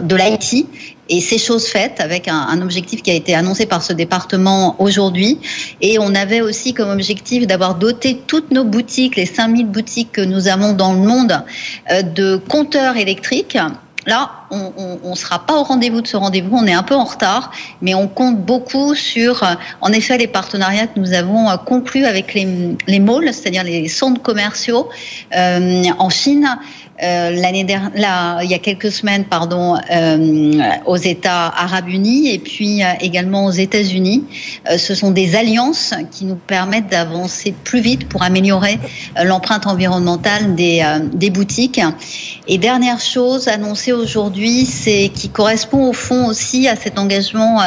de 0.00 0.16
l'IT 0.16 0.68
et 1.10 1.20
c'est 1.20 1.38
chose 1.38 1.66
faite 1.66 2.00
avec 2.00 2.28
un, 2.28 2.62
objectif 2.62 3.02
qui 3.02 3.10
a 3.10 3.14
été 3.14 3.34
annoncé 3.34 3.66
par 3.66 3.82
ce 3.82 3.92
département 3.92 4.76
aujourd'hui. 4.80 5.38
Et 5.80 5.98
on 5.98 6.14
avait 6.14 6.40
aussi 6.40 6.72
comme 6.72 6.88
objectif 6.90 7.46
d'avoir 7.46 7.74
doté 7.74 8.22
toutes 8.26 8.50
nos 8.50 8.64
boutiques, 8.64 9.16
les 9.16 9.26
5000 9.26 9.66
boutiques 9.66 10.12
que 10.12 10.20
nous 10.20 10.48
avons 10.48 10.72
dans 10.72 10.92
le 10.92 11.00
monde, 11.00 11.42
de 11.90 12.36
compteurs 12.36 12.96
électriques 12.96 13.58
Là, 14.06 14.39
on 14.50 15.10
ne 15.10 15.14
sera 15.14 15.38
pas 15.46 15.54
au 15.56 15.62
rendez-vous 15.62 16.00
de 16.00 16.06
ce 16.06 16.16
rendez-vous, 16.16 16.56
on 16.56 16.66
est 16.66 16.72
un 16.72 16.82
peu 16.82 16.94
en 16.94 17.04
retard, 17.04 17.52
mais 17.82 17.94
on 17.94 18.08
compte 18.08 18.38
beaucoup 18.38 18.94
sur, 18.94 19.42
euh, 19.42 19.54
en 19.80 19.92
effet, 19.92 20.18
les 20.18 20.26
partenariats 20.26 20.86
que 20.86 20.98
nous 20.98 21.12
avons 21.12 21.48
euh, 21.48 21.56
conclus 21.56 22.04
avec 22.04 22.34
les, 22.34 22.46
malls, 22.98 23.32
c'est-à-dire 23.32 23.64
les 23.64 23.88
centres 23.88 24.22
commerciaux 24.22 24.88
euh, 25.36 25.84
en 25.98 26.10
Chine, 26.10 26.48
il 27.02 27.38
y 27.38 28.54
a 28.54 28.58
quelques 28.58 28.92
semaines, 28.92 29.24
pardon, 29.24 29.78
aux 30.84 30.96
États 30.96 31.46
arabes 31.46 31.88
unis 31.88 32.28
et 32.28 32.38
puis 32.38 32.82
également 33.00 33.46
aux 33.46 33.52
États-Unis. 33.52 34.24
ce 34.76 34.94
sont 34.94 35.10
des 35.10 35.34
alliances 35.34 35.94
qui 36.10 36.26
nous 36.26 36.34
permettent 36.34 36.90
d'avancer 36.90 37.54
plus 37.64 37.80
vite 37.80 38.06
pour 38.06 38.22
améliorer 38.22 38.78
l'empreinte 39.24 39.66
environnementale 39.66 40.54
des, 40.54 40.84
des 41.14 41.30
boutiques. 41.30 41.80
Et 42.46 42.58
dernière 42.58 43.00
chose 43.00 43.48
annoncée 43.48 43.92
aujourd'hui, 43.92 44.39
c'est 44.66 45.10
qui 45.14 45.28
correspond 45.28 45.88
au 45.88 45.92
fond 45.92 46.26
aussi 46.26 46.68
à 46.68 46.76
cet 46.76 46.98
engagement 46.98 47.60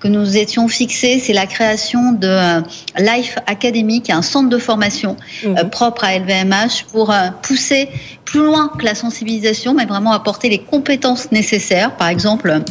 que 0.00 0.08
nous 0.08 0.36
étions 0.36 0.68
fixés, 0.68 1.18
c'est 1.18 1.32
la 1.32 1.46
création 1.46 2.12
de 2.12 2.62
Life 2.98 3.36
Academy, 3.46 4.02
qui 4.02 4.10
est 4.10 4.14
un 4.14 4.22
centre 4.22 4.48
de 4.48 4.58
formation 4.58 5.16
mmh. 5.44 5.68
propre 5.70 6.04
à 6.04 6.18
LVMH 6.18 6.86
pour 6.92 7.14
pousser 7.42 7.88
plus 8.24 8.44
loin 8.44 8.70
que 8.78 8.84
la 8.84 8.94
sensibilisation, 8.94 9.74
mais 9.74 9.86
vraiment 9.86 10.12
apporter 10.12 10.48
les 10.48 10.60
compétences 10.60 11.32
nécessaires, 11.32 11.96
par 11.96 12.08
exemple 12.08 12.62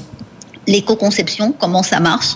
l'éco-conception, 0.70 1.54
comment 1.58 1.84
ça 1.84 2.00
marche, 2.00 2.36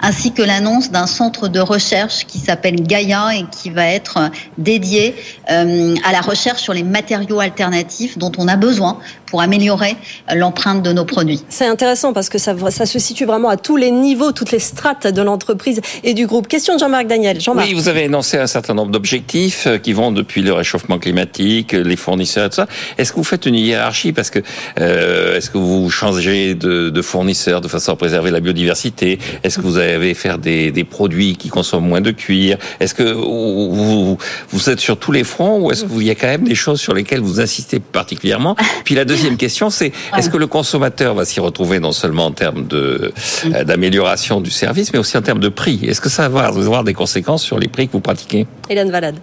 ainsi 0.00 0.32
que 0.32 0.42
l'annonce 0.42 0.90
d'un 0.90 1.06
centre 1.06 1.48
de 1.48 1.60
recherche 1.60 2.26
qui 2.26 2.38
s'appelle 2.38 2.76
Gaia 2.76 3.36
et 3.36 3.44
qui 3.50 3.70
va 3.70 3.86
être 3.86 4.30
dédié 4.58 5.14
euh, 5.50 5.94
à 6.04 6.12
la 6.12 6.20
recherche 6.20 6.62
sur 6.62 6.72
les 6.72 6.82
matériaux 6.82 7.40
alternatifs 7.40 8.18
dont 8.18 8.32
on 8.38 8.48
a 8.48 8.56
besoin 8.56 8.98
pour 9.26 9.42
améliorer 9.42 9.96
l'empreinte 10.32 10.82
de 10.82 10.92
nos 10.92 11.04
produits. 11.04 11.42
C'est 11.48 11.66
intéressant 11.66 12.12
parce 12.12 12.28
que 12.28 12.38
ça, 12.38 12.54
ça, 12.70 12.86
se 12.86 12.98
situe 12.98 13.24
vraiment 13.24 13.48
à 13.48 13.56
tous 13.56 13.76
les 13.76 13.90
niveaux, 13.90 14.32
toutes 14.32 14.52
les 14.52 14.60
strates 14.60 15.08
de 15.08 15.22
l'entreprise 15.22 15.80
et 16.04 16.14
du 16.14 16.26
groupe. 16.26 16.46
Question 16.46 16.74
de 16.74 16.80
Jean-Marc 16.80 17.08
Daniel. 17.08 17.40
Jean 17.40 17.56
oui, 17.56 17.74
vous 17.74 17.88
avez 17.88 18.04
énoncé 18.04 18.38
un 18.38 18.46
certain 18.46 18.74
nombre 18.74 18.92
d'objectifs 18.92 19.66
euh, 19.66 19.78
qui 19.78 19.92
vont 19.92 20.12
depuis 20.12 20.42
le 20.42 20.52
réchauffement 20.52 20.98
climatique, 20.98 21.72
les 21.72 21.96
fournisseurs 21.96 22.46
et 22.46 22.48
tout 22.50 22.56
ça. 22.56 22.68
Est-ce 22.96 23.12
que 23.12 23.16
vous 23.16 23.24
faites 23.24 23.46
une 23.46 23.56
hiérarchie 23.56 24.12
parce 24.12 24.30
que 24.30 24.38
euh, 24.78 25.36
est-ce 25.36 25.50
que 25.50 25.58
vous 25.58 25.90
changez 25.90 26.54
de, 26.54 26.90
de 26.90 27.02
fournisseur 27.02 27.60
de 27.60 27.68
façon 27.74 27.92
à 27.92 27.96
préserver 27.96 28.30
la 28.30 28.40
biodiversité. 28.40 29.18
Est-ce 29.42 29.58
que 29.58 29.62
vous 29.62 29.78
allez 29.78 30.14
faire 30.14 30.38
des, 30.38 30.70
des, 30.70 30.84
produits 30.84 31.36
qui 31.36 31.48
consomment 31.48 31.86
moins 31.86 32.00
de 32.00 32.10
cuir? 32.10 32.58
Est-ce 32.80 32.94
que 32.94 33.02
vous, 33.02 34.18
vous 34.50 34.70
êtes 34.70 34.80
sur 34.80 34.98
tous 34.98 35.12
les 35.12 35.24
fronts 35.24 35.60
ou 35.60 35.70
est-ce 35.70 35.84
qu'il 35.84 36.02
y 36.02 36.10
a 36.10 36.14
quand 36.14 36.26
même 36.26 36.44
des 36.44 36.54
choses 36.54 36.80
sur 36.80 36.94
lesquelles 36.94 37.20
vous 37.20 37.40
insistez 37.40 37.80
particulièrement? 37.80 38.56
Puis 38.84 38.94
la 38.94 39.04
deuxième 39.04 39.36
question, 39.36 39.70
c'est 39.70 39.92
est-ce 40.16 40.30
que 40.30 40.36
le 40.36 40.46
consommateur 40.46 41.14
va 41.14 41.24
s'y 41.24 41.40
retrouver 41.40 41.80
non 41.80 41.92
seulement 41.92 42.26
en 42.26 42.32
termes 42.32 42.66
de 42.66 43.12
euh, 43.46 43.64
d'amélioration 43.64 44.40
du 44.40 44.50
service, 44.50 44.92
mais 44.92 44.98
aussi 44.98 45.16
en 45.16 45.22
termes 45.22 45.40
de 45.40 45.48
prix? 45.48 45.80
Est-ce 45.82 46.00
que 46.00 46.08
ça 46.08 46.28
va 46.28 46.46
avoir 46.46 46.84
des 46.84 46.94
conséquences 46.94 47.42
sur 47.42 47.58
les 47.58 47.68
prix 47.68 47.86
que 47.86 47.92
vous 47.92 48.00
pratiquez? 48.00 48.46
Hélène 48.68 48.90
Valade. 48.90 49.16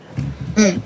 Hmm. 0.58 0.78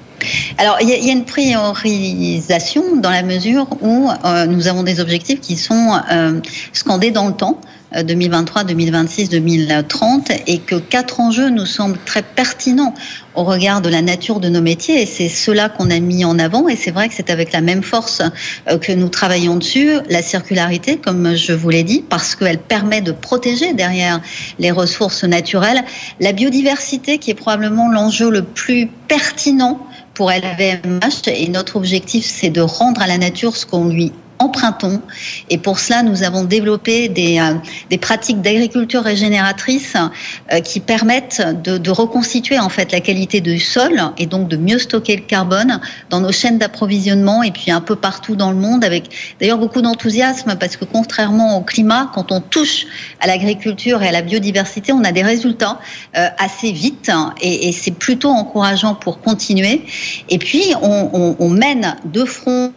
Alors, 0.58 0.78
il 0.82 0.90
y, 0.90 1.10
a 1.10 1.12
une 1.12 1.26
priorisation 1.26 2.98
dans 2.98 3.10
la 3.10 3.24
mesure 3.24 3.68
où 3.82 4.10
euh, 4.10 4.46
nous 4.46 4.68
avons 4.68 4.84
des 4.84 5.00
objectifs 5.00 5.42
qui 5.42 5.58
sont 5.58 6.00
euh, 6.12 6.40
scandés 6.74 7.12
dans 7.12 7.28
le 7.28 7.34
temps. 7.34 7.60
2023, 8.04 8.66
2026, 8.66 9.30
2030 9.30 10.32
et 10.48 10.58
que 10.60 10.76
quatre 10.76 11.20
enjeux 11.20 11.50
nous 11.50 11.66
semblent 11.66 12.00
très 12.06 12.24
pertinents 12.24 12.94
au 13.36 13.44
regard 13.44 13.82
de 13.82 13.90
la 13.90 14.02
nature 14.02 14.40
de 14.40 14.50
nos 14.50 14.62
métiers 14.62 15.02
et 15.02 15.06
c'est 15.06 15.30
cela 15.30 15.70
qu'on 15.70 15.90
a 15.90 16.00
mis 16.00 16.26
en 16.26 16.40
avant 16.40 16.68
et 16.68 16.76
c'est 16.76 16.92
vrai 16.92 17.08
que 17.10 17.16
c'est 17.16 17.30
avec 17.30 17.52
la 17.52 17.62
même 17.62 17.84
force 17.84 18.22
euh, 18.70 18.78
que 18.78 18.92
nous 18.92 19.10
travaillons 19.10 19.56
dessus, 19.56 19.92
la 20.10 20.22
circularité 20.22 20.98
comme 20.98 21.36
je 21.36 21.54
vous 21.54 21.70
l'ai 21.70 21.84
dit 21.84 22.04
parce 22.08 22.36
qu'elle 22.36 22.60
permet 22.60 23.02
de 23.02 23.12
protéger 23.12 23.74
derrière 23.74 24.20
les 24.60 24.72
ressources 24.72 25.24
naturelles, 25.24 25.84
la 26.20 26.34
biodiversité 26.34 27.18
qui 27.18 27.32
est 27.32 27.36
probablement 27.36 27.90
l'enjeu 27.90 28.30
le 28.30 28.44
plus 28.44 28.90
pertinent 29.08 29.80
pour 30.16 30.32
LVMH 30.32 31.28
et 31.28 31.48
notre 31.50 31.76
objectif 31.76 32.26
c'est 32.26 32.50
de 32.50 32.62
rendre 32.62 33.02
à 33.02 33.08
la 33.08 33.18
nature 33.18 33.56
ce 33.56 33.66
qu'on 33.66 33.88
lui 33.88 34.12
empruntons. 34.40 35.02
Et 35.50 35.58
pour 35.58 35.80
cela, 35.80 36.04
nous 36.04 36.24
avons 36.24 36.44
développé 36.44 37.10
des, 37.10 37.40
euh, 37.40 37.56
des 37.90 37.98
pratiques 37.98 38.42
d'agriculture 38.42 39.04
régénératrice 39.04 39.94
euh, 40.52 40.60
qui 40.60 40.80
permettent 40.80 41.42
de, 41.64 41.78
de, 41.78 41.92
reconstituer 41.92 42.60
en 42.60 42.70
fait 42.70 42.92
la 42.92 43.00
qualité 43.00 43.42
du 43.42 43.60
sol 43.60 44.02
et 44.18 44.26
donc 44.26 44.50
de 44.50 44.58
mieux 44.58 44.80
stocker 44.80 45.16
le 45.16 45.22
carbone 45.22 45.80
dans 46.10 46.20
nos 46.20 46.32
chaînes 46.32 46.58
d'approvisionnement 46.58 47.44
et 47.44 47.52
puis 47.52 47.72
un 47.72 47.82
peu 47.82 47.96
partout 47.96 48.36
dans 48.36 48.52
le 48.52 48.58
monde 48.58 48.84
avec 48.84 49.36
d'ailleurs 49.40 49.58
beaucoup 49.58 49.82
d'enthousiasme 49.82 50.56
parce 50.60 50.76
que 50.76 50.86
contrairement 50.86 51.58
au 51.58 51.62
climat, 51.62 52.12
quand 52.14 52.32
on 52.32 52.42
touche 52.42 52.86
à 53.22 53.28
l'agriculture 53.28 54.04
et 54.04 54.10
à 54.10 54.12
la 54.12 54.22
biodiversité, 54.22 54.92
on 54.92 55.04
a 55.04 55.12
des 55.12 55.24
résultats 55.24 55.80
euh, 56.18 56.28
assez 56.38 56.72
vite 56.72 57.10
et, 57.42 57.70
et 57.70 57.72
c'est 57.72 57.92
plutôt 57.92 58.30
encourageant 58.30 58.96
pour 58.96 59.22
continuer. 59.22 59.84
Et 60.30 60.38
puis 60.38 60.74
on, 60.82 61.10
on, 61.14 61.36
on 61.40 61.50
mène 61.50 61.96
de 62.06 62.26
front 62.26 62.74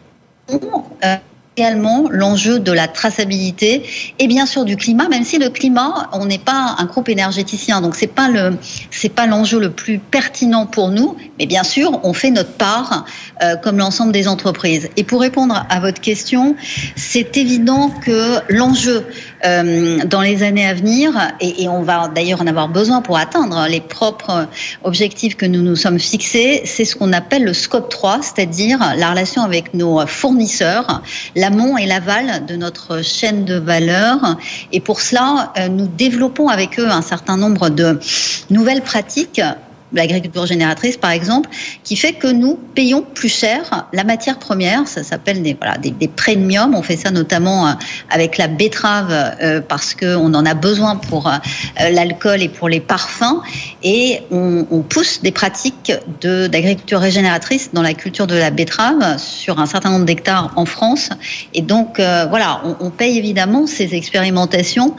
euh, 0.50 1.16
également 1.58 2.04
l'enjeu 2.08 2.60
de 2.60 2.70
la 2.70 2.86
traçabilité 2.86 3.82
et 4.20 4.28
bien 4.28 4.46
sûr 4.46 4.64
du 4.64 4.76
climat, 4.76 5.08
même 5.08 5.24
si 5.24 5.38
le 5.38 5.50
climat, 5.50 6.08
on 6.12 6.24
n'est 6.26 6.38
pas 6.38 6.76
un 6.78 6.84
groupe 6.84 7.08
énergéticien, 7.08 7.80
donc 7.80 7.96
c'est 7.96 8.06
pas 8.06 8.28
le 8.28 8.56
c'est 8.90 9.08
pas 9.08 9.26
l'enjeu 9.26 9.58
le 9.58 9.70
plus 9.70 9.98
pertinent 9.98 10.66
pour 10.66 10.90
nous, 10.90 11.16
mais 11.38 11.46
bien 11.46 11.64
sûr, 11.64 12.00
on 12.04 12.12
fait 12.12 12.30
notre 12.30 12.52
part 12.52 13.04
euh, 13.42 13.56
comme 13.56 13.78
l'ensemble 13.78 14.12
des 14.12 14.28
entreprises. 14.28 14.88
Et 14.96 15.02
pour 15.02 15.20
répondre 15.20 15.66
à 15.68 15.80
votre 15.80 16.00
question, 16.00 16.54
c'est 16.94 17.36
évident 17.36 17.90
que 18.04 18.38
l'enjeu 18.48 19.04
euh, 19.44 19.98
dans 20.04 20.20
les 20.20 20.44
années 20.44 20.66
à 20.66 20.74
venir, 20.74 21.10
et, 21.40 21.64
et 21.64 21.68
on 21.68 21.82
va 21.82 22.06
d'ailleurs 22.06 22.40
en 22.40 22.46
avoir 22.46 22.68
besoin 22.68 23.02
pour 23.02 23.18
atteindre 23.18 23.66
les 23.68 23.80
propres 23.80 24.46
objectifs 24.84 25.36
que 25.36 25.46
nous 25.46 25.62
nous 25.62 25.76
sommes 25.76 25.98
fixés, 25.98 26.62
c'est 26.64 26.84
ce 26.84 26.94
qu'on 26.94 27.12
appelle 27.12 27.42
le 27.42 27.52
scope 27.52 27.88
3, 27.88 28.20
c'est-à-dire 28.22 28.78
la 28.96 29.10
relation 29.10 29.42
avec 29.42 29.74
nos 29.74 30.06
fournisseurs, 30.06 31.02
l'amont 31.48 31.78
et 31.78 31.86
l'aval 31.86 32.44
de 32.44 32.56
notre 32.56 33.02
chaîne 33.02 33.44
de 33.46 33.54
valeur. 33.54 34.36
Et 34.72 34.80
pour 34.80 35.00
cela, 35.00 35.52
euh, 35.56 35.68
nous 35.68 35.86
développons 35.86 36.48
avec 36.48 36.78
eux 36.78 36.88
un 36.88 37.00
certain 37.00 37.38
nombre 37.38 37.70
de 37.70 37.98
nouvelles 38.50 38.82
pratiques 38.82 39.40
l'agriculture 39.92 40.46
génératrice 40.46 40.96
par 40.96 41.10
exemple, 41.10 41.48
qui 41.84 41.96
fait 41.96 42.12
que 42.12 42.28
nous 42.28 42.58
payons 42.74 43.02
plus 43.02 43.28
cher 43.28 43.86
la 43.92 44.04
matière 44.04 44.38
première. 44.38 44.86
Ça 44.86 45.02
s'appelle 45.02 45.42
des, 45.42 45.54
voilà, 45.54 45.78
des, 45.78 45.90
des, 45.90 46.08
premiums. 46.08 46.74
On 46.74 46.82
fait 46.82 46.96
ça 46.96 47.10
notamment 47.10 47.68
euh, 47.68 47.72
avec 48.10 48.38
la 48.38 48.48
betterave 48.48 49.10
euh, 49.10 49.60
parce 49.60 49.94
qu'on 49.94 50.34
en 50.34 50.46
a 50.46 50.54
besoin 50.54 50.96
pour 50.96 51.28
euh, 51.28 51.32
l'alcool 51.90 52.42
et 52.42 52.48
pour 52.48 52.68
les 52.68 52.80
parfums. 52.80 53.40
Et 53.82 54.20
on, 54.30 54.64
pousse 54.88 55.20
des 55.22 55.32
pratiques 55.32 55.92
d'agriculture 56.22 57.00
régénératrice 57.00 57.70
dans 57.72 57.82
la 57.82 57.94
culture 57.94 58.26
de 58.26 58.36
la 58.36 58.50
betterave 58.50 59.18
sur 59.18 59.58
un 59.58 59.66
certain 59.66 59.90
nombre 59.90 60.06
d'hectares 60.06 60.52
en 60.56 60.64
France. 60.64 61.10
Et 61.52 61.62
donc 61.62 62.00
euh, 62.00 62.26
voilà, 62.28 62.62
on, 62.64 62.86
on, 62.86 62.90
paye 62.90 63.18
évidemment 63.18 63.66
ces 63.66 63.94
expérimentations, 63.94 64.96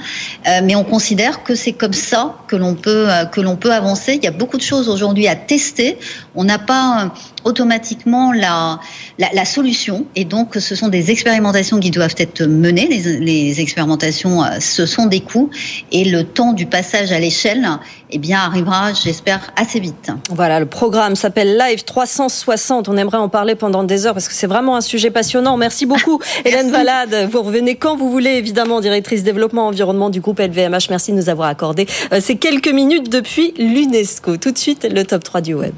mais 0.64 0.76
on 0.76 0.84
considère 0.84 1.44
que 1.44 1.56
c'est 1.56 1.74
comme 1.74 1.94
ça 1.94 2.36
que 2.48 2.56
l'on 2.56 2.76
peut, 2.76 3.08
que 3.32 3.42
l'on 3.42 3.56
peut 3.56 3.74
avancer. 3.74 4.14
Il 4.14 4.24
y 4.24 4.28
a 4.28 4.32
beaucoup 4.32 4.58
de 4.58 4.62
choses 4.62 4.79
aujourd'hui 4.88 5.28
à 5.28 5.36
tester. 5.36 5.98
On 6.36 6.44
n'a 6.44 6.60
pas 6.60 7.06
euh, 7.06 7.10
automatiquement 7.44 8.32
la, 8.32 8.80
la, 9.18 9.46
solution. 9.46 10.06
Et 10.16 10.26
donc, 10.26 10.56
ce 10.56 10.76
sont 10.76 10.88
des 10.88 11.12
expérimentations 11.12 11.80
qui 11.80 11.92
doivent 11.92 12.16
être 12.18 12.44
menées. 12.44 12.88
Les, 12.88 13.20
les 13.20 13.60
expérimentations, 13.60 14.44
euh, 14.44 14.60
ce 14.60 14.86
sont 14.86 15.08
des 15.08 15.20
coûts. 15.22 15.50
Et 15.92 16.06
le 16.06 16.24
temps 16.24 16.54
du 16.54 16.66
passage 16.66 17.12
à 17.12 17.20
l'échelle, 17.20 17.68
eh 18.12 18.18
bien, 18.18 18.40
arrivera, 18.40 18.92
j'espère, 18.94 19.52
assez 19.56 19.80
vite. 19.80 20.12
Voilà, 20.30 20.60
le 20.60 20.66
programme 20.66 21.16
s'appelle 21.16 21.58
Live 21.58 21.84
360. 21.84 22.90
On 22.90 22.98
aimerait 22.98 23.18
en 23.18 23.30
parler 23.30 23.56
pendant 23.56 23.84
des 23.84 24.08
heures 24.08 24.14
parce 24.14 24.28
que 24.28 24.34
c'est 24.34 24.48
vraiment 24.48 24.76
un 24.76 24.82
sujet 24.82 25.12
passionnant. 25.12 25.58
Merci 25.58 25.86
beaucoup, 25.86 26.20
Hélène 26.46 26.72
Valade. 26.72 27.30
Vous 27.32 27.44
revenez 27.44 27.76
quand 27.76 27.96
vous 27.96 28.10
voulez, 28.10 28.32
évidemment, 28.32 28.82
directrice 28.82 29.24
développement 29.24 29.68
environnement 29.68 30.10
du 30.10 30.22
groupe 30.22 30.40
LVMH. 30.40 30.90
Merci 30.90 31.12
de 31.12 31.18
nous 31.18 31.30
avoir 31.30 31.50
accordé 31.50 31.86
euh, 32.12 32.20
ces 32.20 32.38
quelques 32.38 32.72
minutes 32.72 33.10
depuis 33.10 33.54
l'UNESCO. 33.58 34.38
Tout 34.38 34.52
de 34.52 34.58
suite, 34.58 34.88
le 34.92 35.06
top 35.06 35.24
3 35.24 35.42
du 35.42 35.54
web. 35.54 35.76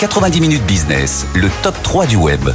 90 0.00 0.40
minutes 0.40 0.66
business, 0.66 1.26
le 1.36 1.48
top 1.62 1.80
3 1.84 2.06
du 2.06 2.16
web. 2.16 2.50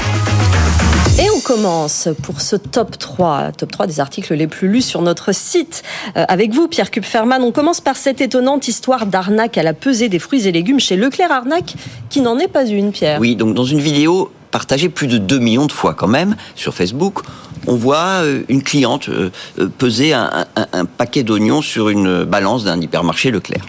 Et 1.19 1.29
on 1.35 1.39
commence 1.39 2.09
pour 2.21 2.41
ce 2.41 2.55
top 2.55 2.97
3, 2.99 3.51
top 3.53 3.71
3 3.71 3.87
des 3.87 3.99
articles 3.99 4.33
les 4.35 4.45
plus 4.45 4.67
lus 4.67 4.83
sur 4.83 5.01
notre 5.01 5.33
site. 5.33 5.81
Euh, 6.15 6.25
avec 6.27 6.51
vous, 6.53 6.67
Pierre 6.67 6.91
Kupferman, 6.91 7.41
on 7.41 7.51
commence 7.51 7.81
par 7.81 7.97
cette 7.97 8.21
étonnante 8.21 8.67
histoire 8.67 9.07
d'arnaque 9.07 9.57
à 9.57 9.63
la 9.63 9.73
pesée 9.73 10.09
des 10.09 10.19
fruits 10.19 10.47
et 10.47 10.51
légumes 10.51 10.79
chez 10.79 10.95
Leclerc 10.95 11.31
Arnaque, 11.31 11.73
qui 12.11 12.21
n'en 12.21 12.37
est 12.37 12.47
pas 12.47 12.65
une, 12.67 12.91
Pierre. 12.91 13.19
Oui, 13.19 13.35
donc 13.35 13.55
dans 13.55 13.63
une 13.63 13.79
vidéo, 13.79 14.31
partagé 14.51 14.89
plus 14.89 15.07
de 15.07 15.17
2 15.17 15.39
millions 15.39 15.65
de 15.65 15.71
fois 15.71 15.95
quand 15.95 16.07
même 16.07 16.35
sur 16.53 16.75
Facebook. 16.75 17.21
On 17.65 17.75
voit 17.75 18.21
euh, 18.23 18.43
une 18.47 18.61
cliente 18.61 19.09
euh, 19.09 19.31
peser 19.79 20.13
un, 20.13 20.45
un- 20.55 20.85
paquet 20.85 21.23
d'oignons 21.23 21.63
sur 21.63 21.89
une 21.89 22.25
balance 22.25 22.63
d'un 22.63 22.79
hypermarché 22.79 23.31
Leclerc. 23.31 23.65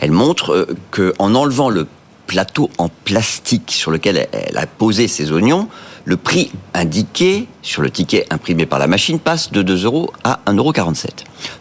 Elle 0.00 0.12
montre 0.12 0.50
euh, 0.52 0.66
que 0.90 1.14
en 1.18 1.34
enlevant 1.34 1.70
le 1.70 1.86
plateau 2.26 2.70
en 2.78 2.88
plastique 2.88 3.70
sur 3.70 3.90
lequel 3.90 4.28
elle 4.32 4.56
a 4.56 4.66
posé 4.66 5.08
ses 5.08 5.30
oignons, 5.32 5.68
le 6.04 6.16
prix 6.16 6.50
indiqué 6.74 7.46
sur 7.62 7.82
le 7.82 7.90
ticket 7.90 8.26
imprimé 8.30 8.66
par 8.66 8.78
la 8.78 8.86
machine 8.86 9.18
passe 9.18 9.50
de 9.52 9.62
2 9.62 9.84
euros 9.84 10.12
à 10.22 10.40
1,47 10.46 10.56
euros. 10.56 10.74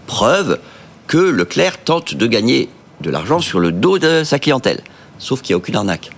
Preuve 0.07 0.59
que 1.07 1.17
Leclerc 1.17 1.83
tente 1.83 2.15
de 2.15 2.27
gagner 2.27 2.69
de 3.01 3.09
l'argent 3.09 3.39
sur 3.39 3.59
le 3.59 3.71
dos 3.71 3.99
de 3.99 4.23
sa 4.23 4.39
clientèle. 4.39 4.81
Sauf 5.19 5.41
qu'il 5.41 5.53
n'y 5.53 5.55
a 5.55 5.57
aucune 5.57 5.75
arnaque. 5.75 6.09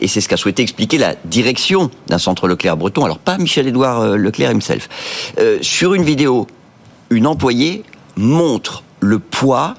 Et 0.00 0.08
c'est 0.08 0.20
ce 0.20 0.28
qu'a 0.28 0.36
souhaité 0.36 0.62
expliquer 0.62 0.98
la 0.98 1.14
direction 1.24 1.90
d'un 2.06 2.18
centre 2.18 2.46
Leclerc 2.46 2.76
breton, 2.76 3.04
alors 3.04 3.18
pas 3.18 3.38
Michel-Édouard 3.38 4.00
euh, 4.00 4.16
Leclerc 4.16 4.52
himself. 4.52 4.88
Euh, 5.38 5.58
sur 5.62 5.94
une 5.94 6.04
vidéo, 6.04 6.46
une 7.10 7.26
employée 7.26 7.82
montre 8.16 8.84
le 9.00 9.18
poids 9.18 9.74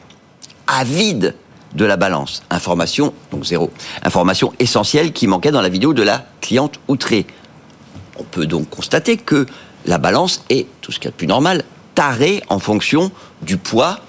à 0.67 0.83
vide 0.83 1.35
de 1.73 1.85
la 1.85 1.95
balance. 1.95 2.43
Information, 2.49 3.13
donc 3.31 3.45
zéro. 3.45 3.71
Information 4.03 4.53
essentielle 4.59 5.13
qui 5.13 5.27
manquait 5.27 5.51
dans 5.51 5.61
la 5.61 5.69
vidéo 5.69 5.93
de 5.93 6.03
la 6.03 6.25
cliente 6.41 6.79
outrée. 6.87 7.25
On 8.17 8.23
peut 8.23 8.45
donc 8.45 8.69
constater 8.69 9.17
que 9.17 9.45
la 9.85 9.97
balance 9.97 10.43
est, 10.49 10.67
tout 10.81 10.91
ce 10.91 10.99
qu'il 10.99 11.05
y 11.05 11.07
a 11.09 11.11
de 11.11 11.15
plus 11.15 11.27
normal, 11.27 11.63
tarée 11.95 12.41
en 12.49 12.59
fonction 12.59 13.11
du 13.41 13.57
poids 13.57 13.99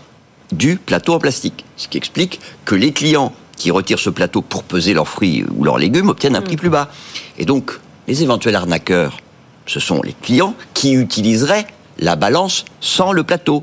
du 0.52 0.76
plateau 0.76 1.14
en 1.14 1.18
plastique. 1.18 1.64
Ce 1.76 1.88
qui 1.88 1.98
explique 1.98 2.40
que 2.64 2.74
les 2.74 2.92
clients 2.92 3.32
qui 3.56 3.70
retirent 3.70 3.98
ce 3.98 4.10
plateau 4.10 4.40
pour 4.40 4.62
peser 4.62 4.94
leurs 4.94 5.08
fruits 5.08 5.44
ou 5.56 5.64
leurs 5.64 5.78
légumes 5.78 6.08
obtiennent 6.08 6.36
un 6.36 6.42
prix 6.42 6.56
plus 6.56 6.70
bas. 6.70 6.90
Et 7.38 7.44
donc, 7.44 7.78
les 8.06 8.22
éventuels 8.22 8.56
arnaqueurs, 8.56 9.18
ce 9.66 9.80
sont 9.80 10.00
les 10.02 10.14
clients 10.14 10.54
qui 10.74 10.92
utiliseraient 10.92 11.66
la 11.98 12.16
balance 12.16 12.64
sans 12.80 13.12
le 13.12 13.24
plateau. 13.24 13.62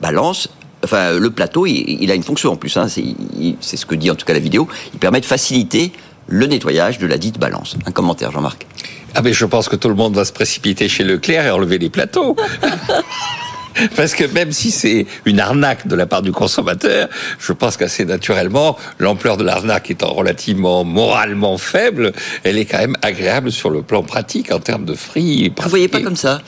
Balance, 0.00 0.48
enfin, 0.82 1.12
le 1.12 1.30
plateau, 1.30 1.66
il, 1.66 2.02
il 2.02 2.10
a 2.10 2.14
une 2.14 2.22
fonction 2.22 2.50
en 2.52 2.56
plus, 2.56 2.76
hein, 2.76 2.88
c'est 2.88 3.76
ce 3.76 3.86
que 3.86 3.94
dit 3.94 4.10
en 4.10 4.14
tout 4.14 4.24
cas 4.24 4.32
la 4.32 4.40
vidéo, 4.40 4.66
il 4.92 4.98
permet 4.98 5.20
de 5.20 5.26
faciliter 5.26 5.92
le 6.26 6.46
nettoyage 6.46 6.98
de 6.98 7.06
la 7.06 7.18
dite 7.18 7.38
balance. 7.38 7.76
Un 7.86 7.92
commentaire, 7.92 8.32
Jean-Marc. 8.32 8.66
Ah 9.14 9.22
mais 9.22 9.32
je 9.32 9.44
pense 9.44 9.68
que 9.68 9.76
tout 9.76 9.88
le 9.88 9.94
monde 9.94 10.14
va 10.14 10.24
se 10.24 10.32
précipiter 10.32 10.88
chez 10.88 11.04
Leclerc 11.04 11.46
et 11.46 11.50
enlever 11.50 11.78
les 11.78 11.90
plateaux. 11.90 12.36
Parce 13.96 14.14
que 14.14 14.24
même 14.24 14.52
si 14.52 14.70
c'est 14.70 15.06
une 15.24 15.40
arnaque 15.40 15.86
de 15.86 15.94
la 15.94 16.06
part 16.06 16.22
du 16.22 16.32
consommateur, 16.32 17.08
je 17.38 17.52
pense 17.52 17.76
qu'assez 17.76 18.04
naturellement, 18.04 18.76
l'ampleur 18.98 19.36
de 19.36 19.44
l'arnaque 19.44 19.90
étant 19.90 20.12
relativement 20.12 20.84
moralement 20.84 21.58
faible, 21.58 22.12
elle 22.44 22.58
est 22.58 22.64
quand 22.64 22.78
même 22.78 22.96
agréable 23.02 23.50
sur 23.50 23.70
le 23.70 23.82
plan 23.82 24.02
pratique 24.02 24.52
en 24.52 24.58
termes 24.58 24.84
de 24.84 24.94
fruits. 24.94 25.52
Vous 25.56 25.68
voyez 25.68 25.88
pas 25.88 26.00
comme 26.00 26.16
ça 26.16 26.40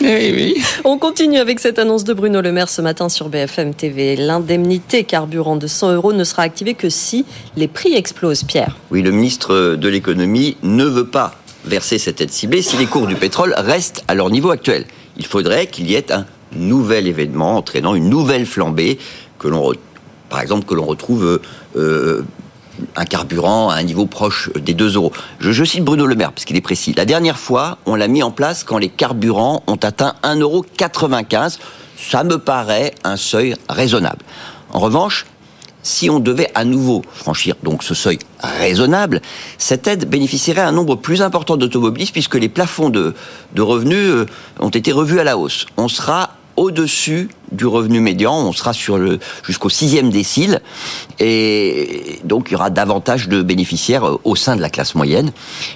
Oui, 0.00 0.06
oui. 0.34 0.62
On 0.84 0.98
continue 0.98 1.38
avec 1.38 1.60
cette 1.60 1.78
annonce 1.78 2.04
de 2.04 2.12
Bruno 2.12 2.40
Le 2.40 2.52
Maire 2.52 2.68
ce 2.68 2.82
matin 2.82 3.08
sur 3.08 3.28
BFM 3.28 3.74
TV. 3.74 4.16
L'indemnité 4.16 5.04
carburant 5.04 5.56
de 5.56 5.66
100 5.66 5.94
euros 5.94 6.12
ne 6.12 6.24
sera 6.24 6.42
activée 6.42 6.74
que 6.74 6.88
si 6.88 7.24
les 7.56 7.68
prix 7.68 7.94
explosent, 7.94 8.44
Pierre. 8.44 8.76
Oui, 8.90 9.02
le 9.02 9.10
ministre 9.10 9.76
de 9.76 9.88
l'économie 9.88 10.56
ne 10.62 10.84
veut 10.84 11.06
pas 11.06 11.34
verser 11.68 11.98
cette 11.98 12.20
aide 12.20 12.30
ciblée 12.30 12.62
si 12.62 12.76
les 12.76 12.86
cours 12.86 13.06
du 13.06 13.14
pétrole 13.14 13.54
restent 13.56 14.02
à 14.08 14.14
leur 14.14 14.30
niveau 14.30 14.50
actuel. 14.50 14.86
Il 15.16 15.26
faudrait 15.26 15.66
qu'il 15.66 15.88
y 15.90 15.94
ait 15.94 16.10
un 16.12 16.26
nouvel 16.52 17.06
événement 17.06 17.56
entraînant 17.56 17.94
une 17.94 18.08
nouvelle 18.08 18.46
flambée 18.46 18.98
que 19.38 19.48
l'on, 19.48 19.72
par 20.28 20.40
exemple, 20.40 20.66
que 20.66 20.74
l'on 20.74 20.86
retrouve 20.86 21.40
euh, 21.76 22.22
un 22.96 23.04
carburant 23.04 23.70
à 23.70 23.76
un 23.76 23.82
niveau 23.82 24.06
proche 24.06 24.50
des 24.54 24.74
2 24.74 24.94
euros. 24.94 25.12
Je, 25.40 25.52
je 25.52 25.64
cite 25.64 25.84
Bruno 25.84 26.06
Le 26.06 26.14
Maire 26.14 26.32
parce 26.32 26.44
qu'il 26.44 26.56
est 26.56 26.62
précis. 26.62 26.94
La 26.96 27.04
dernière 27.04 27.38
fois, 27.38 27.78
on 27.86 27.94
l'a 27.94 28.08
mis 28.08 28.22
en 28.22 28.30
place 28.30 28.64
quand 28.64 28.78
les 28.78 28.88
carburants 28.88 29.62
ont 29.66 29.76
atteint 29.76 30.14
1,95 30.22 30.40
euro. 30.40 30.64
Ça 31.96 32.24
me 32.24 32.38
paraît 32.38 32.94
un 33.04 33.16
seuil 33.16 33.56
raisonnable. 33.68 34.24
En 34.70 34.78
revanche, 34.78 35.26
si 35.82 36.10
on 36.10 36.20
devait 36.20 36.50
à 36.54 36.64
nouveau 36.64 37.02
franchir 37.12 37.56
donc 37.62 37.82
ce 37.82 37.94
seuil 37.94 38.18
raisonnable, 38.40 39.20
cette 39.58 39.86
aide 39.86 40.08
bénéficierait 40.08 40.60
à 40.60 40.68
un 40.68 40.72
nombre 40.72 40.96
plus 40.96 41.22
important 41.22 41.56
d'automobilistes 41.56 42.12
puisque 42.12 42.34
les 42.34 42.48
plafonds 42.48 42.90
de, 42.90 43.14
revenus 43.58 44.10
euh, 44.10 44.26
ont 44.60 44.68
été 44.68 44.92
revus 44.92 45.20
à 45.20 45.24
la 45.24 45.38
hausse. 45.38 45.66
On 45.76 45.88
sera 45.88 46.30
au-dessus 46.58 47.28
du 47.52 47.66
revenu 47.66 48.00
médian, 48.00 48.34
on 48.34 48.52
sera 48.52 48.72
sur 48.72 48.98
le 48.98 49.20
jusqu'au 49.44 49.68
sixième 49.68 50.10
décile, 50.10 50.60
et 51.20 52.18
donc 52.24 52.48
il 52.48 52.54
y 52.54 52.56
aura 52.56 52.68
davantage 52.68 53.28
de 53.28 53.42
bénéficiaires 53.42 54.04
euh, 54.04 54.20
au 54.24 54.34
sein 54.34 54.56
de 54.56 54.60
la 54.60 54.68
classe 54.68 54.96
moyenne. 54.96 55.30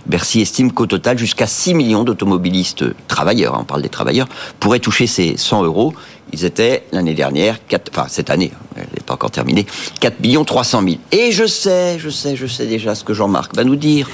Bercy 0.07 0.41
estime 0.41 0.73
qu'au 0.73 0.87
total, 0.87 1.19
jusqu'à 1.19 1.47
6 1.47 1.75
millions 1.75 2.03
d'automobilistes 2.03 2.85
travailleurs, 3.07 3.55
hein, 3.55 3.61
on 3.63 3.65
parle 3.65 3.83
des 3.83 3.89
travailleurs, 3.89 4.29
pourraient 4.59 4.81
toucher 4.81 5.07
ces 5.07 5.37
100 5.37 5.63
euros. 5.63 5.95
Ils 6.33 6.45
étaient 6.45 6.85
l'année 6.93 7.15
dernière, 7.15 7.65
4, 7.67 7.91
enfin 7.93 8.07
cette 8.09 8.31
année, 8.31 8.51
hein, 8.77 8.83
n'est 9.03 9.07
pas 9.07 9.15
encore 9.15 9.31
terminée, 9.31 9.67
4 10.01 10.21
millions 10.21 10.45
300 10.45 10.83
000. 10.83 10.97
Et 11.13 11.33
je 11.33 11.47
sais, 11.47 11.99
je 11.99 12.09
sais, 12.09 12.37
je 12.37 12.47
sais 12.47 12.67
déjà 12.67 12.95
ce 12.95 13.05
que 13.05 13.15
Jean-Marc 13.15 13.55
va 13.55 13.65
nous 13.65 13.77
dire. 13.77 14.09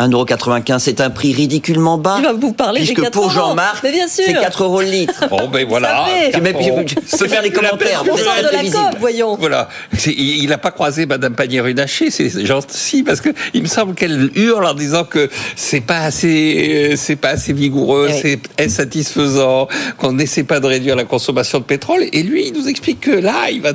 1,95€, 0.00 0.78
c'est 0.80 1.00
un 1.00 1.10
prix 1.10 1.32
ridiculement 1.32 1.98
bas. 1.98 2.16
Il 2.18 2.24
va 2.24 2.32
vous 2.32 2.52
parler 2.52 2.80
des 2.80 2.86
Puisque 2.86 3.02
4 3.02 3.12
pour 3.12 3.24
euros. 3.24 3.32
Jean-Marc, 3.32 3.82
Mais 3.84 3.92
bien 3.92 4.08
sûr. 4.08 4.24
c'est 4.26 4.34
4 4.34 4.64
euros 4.64 4.80
le 4.80 4.88
litre. 4.88 5.24
Bon, 5.30 5.48
ben 5.48 5.64
voilà. 5.68 6.06
Je, 6.32 7.16
peux 7.16 7.28
faire 7.28 7.42
les 7.42 7.50
commentaires. 7.50 8.02
On 8.10 8.16
sort 8.16 8.34
de 8.36 8.52
la. 8.52 8.70
COP, 8.70 8.98
voyons. 8.98 9.36
Voilà. 9.36 9.68
Il 10.06 10.48
n'a 10.48 10.58
pas 10.58 10.70
croisé 10.72 11.06
Madame 11.06 11.34
Pannier-Runacher, 11.34 12.10
c'est 12.10 12.44
gentil, 12.44 13.02
parce 13.02 13.20
que 13.20 13.30
il 13.52 13.62
me 13.62 13.68
semble 13.68 13.94
qu'elle 13.94 14.30
hurle 14.34 14.66
en 14.66 14.74
disant 14.74 15.04
que 15.04 15.30
c'est 15.56 15.80
pas 15.80 16.00
assez, 16.00 16.90
euh, 16.92 16.96
c'est 16.96 17.16
pas 17.16 17.30
assez 17.30 17.52
vigoureux, 17.52 18.08
Oui. 18.10 18.18
c'est 18.20 18.40
insatisfaisant, 18.60 19.68
qu'on 19.98 20.12
n'essaie 20.12 20.44
pas 20.44 20.60
de 20.60 20.66
réduire 20.66 20.96
la 20.96 21.04
consommation 21.04 21.58
de 21.58 21.64
pétrole. 21.64 22.04
Et 22.12 22.22
lui, 22.22 22.48
il 22.48 22.52
nous 22.52 22.68
explique 22.68 23.00
que 23.00 23.12
là, 23.12 23.50
il 23.50 23.62
va 23.62 23.72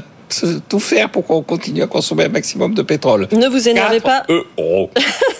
tout 0.68 0.80
faire 0.80 1.10
pour 1.10 1.26
qu'on 1.26 1.42
continue 1.42 1.82
à 1.82 1.88
consommer 1.88 2.26
un 2.26 2.30
maximum 2.30 2.74
de 2.74 2.82
pétrole. 2.82 3.28
Ne 3.32 3.48
vous 3.48 3.68
énervez 3.68 4.00
pas. 4.00 4.24
4 4.28 4.32
euros. 4.58 4.90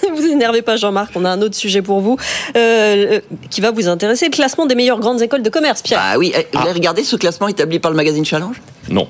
Ne 0.10 0.16
vous 0.16 0.26
énervez 0.28 0.64
pas, 0.64 0.76
Jean-Marc. 0.76 1.12
On 1.16 1.24
a 1.24 1.30
un 1.30 1.42
autre 1.42 1.56
sujet 1.56 1.84
pour 1.84 2.00
vous 2.02 2.18
euh, 2.58 3.20
qui 3.52 3.62
va 3.62 3.70
vous 3.70 3.88
intéresser. 3.88 4.26
Le 4.26 4.32
classement 4.32 4.66
des 4.66 4.74
meilleures 4.74 5.00
grandes 5.00 5.22
écoles 5.22 5.44
de 5.44 5.50
commerce, 5.52 5.84
Pierre. 5.84 6.00
Ah 6.04 6.18
oui, 6.18 6.34
eh, 6.36 6.48
vous 6.52 6.62
avez 6.64 6.72
regardé 6.72 7.04
ce 7.04 7.16
classement 7.16 7.48
établi 7.48 7.78
par 7.80 7.92
le 7.92 7.96
magazine 7.98 8.26
Challenge? 8.26 8.60
Non. 8.90 9.08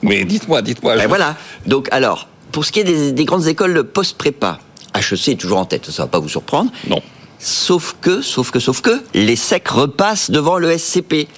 Mais 0.00 0.24
dites-moi, 0.24 0.62
dites-moi. 0.62 0.96
Ben 0.96 1.02
je- 1.02 1.08
voilà. 1.08 1.36
Donc 1.66 1.88
alors, 1.90 2.26
pour 2.52 2.64
ce 2.64 2.72
qui 2.72 2.80
est 2.80 2.84
des, 2.84 3.12
des 3.12 3.24
grandes 3.26 3.46
écoles 3.48 3.84
post-prépa, 3.84 4.58
HEC 4.94 5.28
est 5.28 5.40
toujours 5.40 5.58
en 5.58 5.66
tête, 5.66 5.90
ça 5.90 6.04
va 6.04 6.08
pas 6.08 6.20
vous 6.20 6.28
surprendre. 6.30 6.70
Non. 6.88 7.02
Sauf 7.38 7.94
que, 8.00 8.20
sauf 8.22 8.50
que, 8.50 8.58
sauf 8.58 8.80
que, 8.80 9.00
les 9.14 9.36
SEC 9.36 9.68
repassent 9.68 10.30
devant 10.30 10.56
le 10.58 10.76
SCP, 10.76 11.28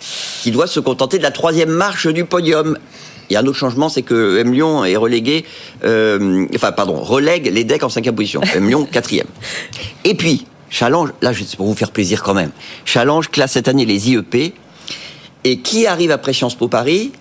qui 0.43 0.51
doit 0.53 0.67
se 0.69 0.81
contenter 0.81 1.19
de 1.19 1.23
la 1.25 1.31
troisième 1.33 1.71
marche 1.71 2.07
du 2.07 2.25
podium. 2.25 2.79
Il 3.31 3.35
y 3.35 3.37
a 3.37 3.41
un 3.41 3.47
autre 3.47 3.59
changement, 3.59 3.89
c'est 3.89 4.03
que 4.03 4.39
M 4.39 4.53
Lyon 4.53 4.85
est 4.85 4.97
relégué, 4.97 5.45
euh, 5.85 6.47
enfin 6.55 6.73
pardon, 6.73 6.95
relègue 6.95 7.47
les 7.53 7.63
decks 7.63 7.85
en 7.85 7.89
cinquième 7.89 8.17
position. 8.17 8.41
M 8.55 8.69
Lyon 8.69 8.89
quatrième. 8.93 9.29
Et 10.05 10.15
puis, 10.15 10.47
Challenge, 10.69 11.11
là 11.23 11.33
c'est 11.35 11.57
pour 11.57 11.67
vous 11.67 11.75
faire 11.75 11.93
plaisir 11.93 12.23
quand 12.23 12.35
même. 12.35 12.51
Challenge 12.85 13.29
classe 13.29 13.53
cette 13.53 13.69
année 13.69 13.85
les 13.85 14.11
IEP. 14.11 14.55
Et 15.43 15.61
qui 15.61 15.87
arrive 15.87 16.11
après 16.11 16.35
Sciences 16.35 16.55
Po 16.55 16.69
Paris? 16.69 17.13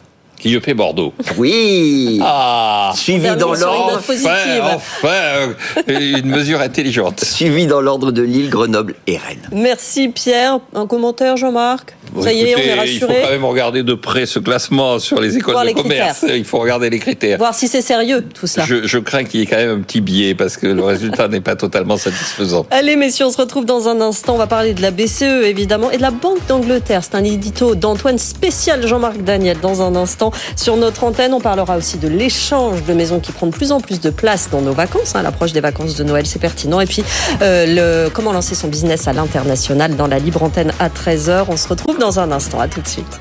IEP 0.44 0.74
Bordeaux. 0.74 1.14
Oui 1.38 2.20
Ah 2.24 2.92
Suivi 2.96 3.24
Termine 3.24 3.40
dans 3.40 3.54
l'ordre. 3.54 3.98
Enfin, 3.98 4.76
enfin, 4.76 5.08
euh, 5.10 6.18
une 6.20 6.28
mesure 6.30 6.62
intelligente. 6.62 7.24
suivi 7.24 7.68
dans 7.68 7.82
l'ordre 7.82 8.12
de 8.12 8.22
Lille, 8.22 8.50
Grenoble 8.50 8.96
et 9.08 9.18
Rennes. 9.18 9.50
Merci, 9.52 10.10
Pierre. 10.10 10.60
Un 10.74 10.88
commentaire, 10.88 11.36
Jean-Marc? 11.38 11.96
Bon, 12.14 12.24
Ça 12.24 12.34
y 12.34 12.42
est, 12.42 12.56
on 12.56 12.60
est 12.60 12.88
Il 12.88 13.00
faut 13.00 13.06
rassuré. 13.08 13.22
quand 13.24 13.30
même 13.32 13.46
regarder 13.46 13.84
de 13.84 13.94
près 13.94 14.26
ce 14.26 14.40
classement 14.40 14.98
sur 14.98 15.22
les 15.22 15.38
écoles 15.38 15.54
Voir 15.54 15.64
de 15.64 15.70
les 15.70 15.76
commerce. 15.76 16.26
Il 16.28 16.44
faut 16.44 16.58
regarder 16.60 16.90
les 16.90 16.98
critères. 17.00 17.38
Voir 17.38 17.54
si 17.54 17.68
c'est 17.68 17.82
sérieux, 17.84 18.26
tout 18.34 18.48
cela. 18.48 18.66
Je, 18.66 18.88
je 18.88 18.98
crains 18.98 19.24
qu'il 19.26 19.42
y 19.42 19.44
ait 19.44 19.46
quand 19.46 19.58
même 19.58 19.70
un 19.70 19.82
petit 19.82 20.02
biais 20.02 20.34
parce 20.34 20.58
que 20.58 20.66
le 20.66 20.84
résultat 20.84 21.28
n'est 21.28 21.42
pas 21.42 21.56
totalement 21.56 21.98
satisfaisant. 21.98 22.66
Allez, 22.72 22.96
messieurs, 22.96 23.26
on 23.28 23.32
se 23.32 23.38
retrouve 23.38 23.66
dans 23.66 23.88
un 23.90 24.02
instant. 24.02 24.34
On 24.36 24.38
va 24.38 24.48
parler 24.48 24.74
de 24.74 24.82
la 24.82 24.90
BCE, 24.92 25.22
évidemment, 25.46 25.92
et 25.92 25.98
de 25.98 26.02
la 26.02 26.10
Banque 26.12 26.40
d'Angleterre. 26.48 27.02
C'est 27.04 27.16
un 27.16 27.24
édito 27.24 27.76
d'Antoine 27.76 28.18
spécial 28.18 28.88
Jean-Marc 28.88 29.18
Daniel. 29.24 29.58
Dans 29.62 29.82
un 29.84 29.96
instant, 29.96 30.29
sur 30.56 30.76
notre 30.78 31.04
antenne, 31.04 31.34
on 31.34 31.42
parlera 31.42 31.78
aussi 31.78 31.98
de 31.98 32.08
l'échange 32.08 32.84
de 32.84 32.94
maisons 32.94 33.20
qui 33.20 33.32
prend 33.32 33.48
de 33.48 33.52
plus 33.52 33.72
en 33.72 33.80
plus 33.80 34.00
de 34.00 34.10
place 34.10 34.50
dans 34.52 34.62
nos 34.62 34.74
vacances. 34.74 35.16
hein. 35.16 35.22
L'approche 35.22 35.52
des 35.54 35.62
vacances 35.62 35.96
de 35.96 36.04
Noël, 36.04 36.26
c'est 36.26 36.40
pertinent. 36.40 36.80
Et 36.80 36.86
puis, 36.86 37.04
euh, 37.42 38.10
comment 38.14 38.32
lancer 38.32 38.56
son 38.56 38.68
business 38.68 39.08
à 39.08 39.14
l'international 39.14 39.96
dans 39.96 40.08
la 40.08 40.20
libre 40.20 40.44
antenne 40.44 40.72
à 40.80 40.90
13h. 40.90 41.46
On 41.50 41.58
se 41.58 41.68
retrouve 41.68 41.98
dans 41.98 42.20
un 42.20 42.32
instant. 42.32 42.60
À 42.60 42.68
tout 42.68 42.82
de 42.82 42.88
suite. 42.88 43.20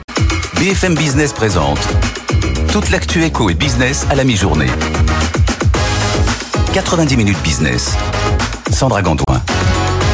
BFM 0.58 0.94
Business 0.94 1.32
présente 1.32 1.78
toute 2.72 2.90
l'actu 2.90 3.24
éco 3.24 3.48
et 3.50 3.54
business 3.54 4.06
à 4.10 4.14
la 4.14 4.24
mi-journée. 4.24 4.66
90 6.72 7.16
minutes 7.16 7.40
business. 7.42 7.94
Sandra 8.72 9.02
Gandoin. 9.02 9.40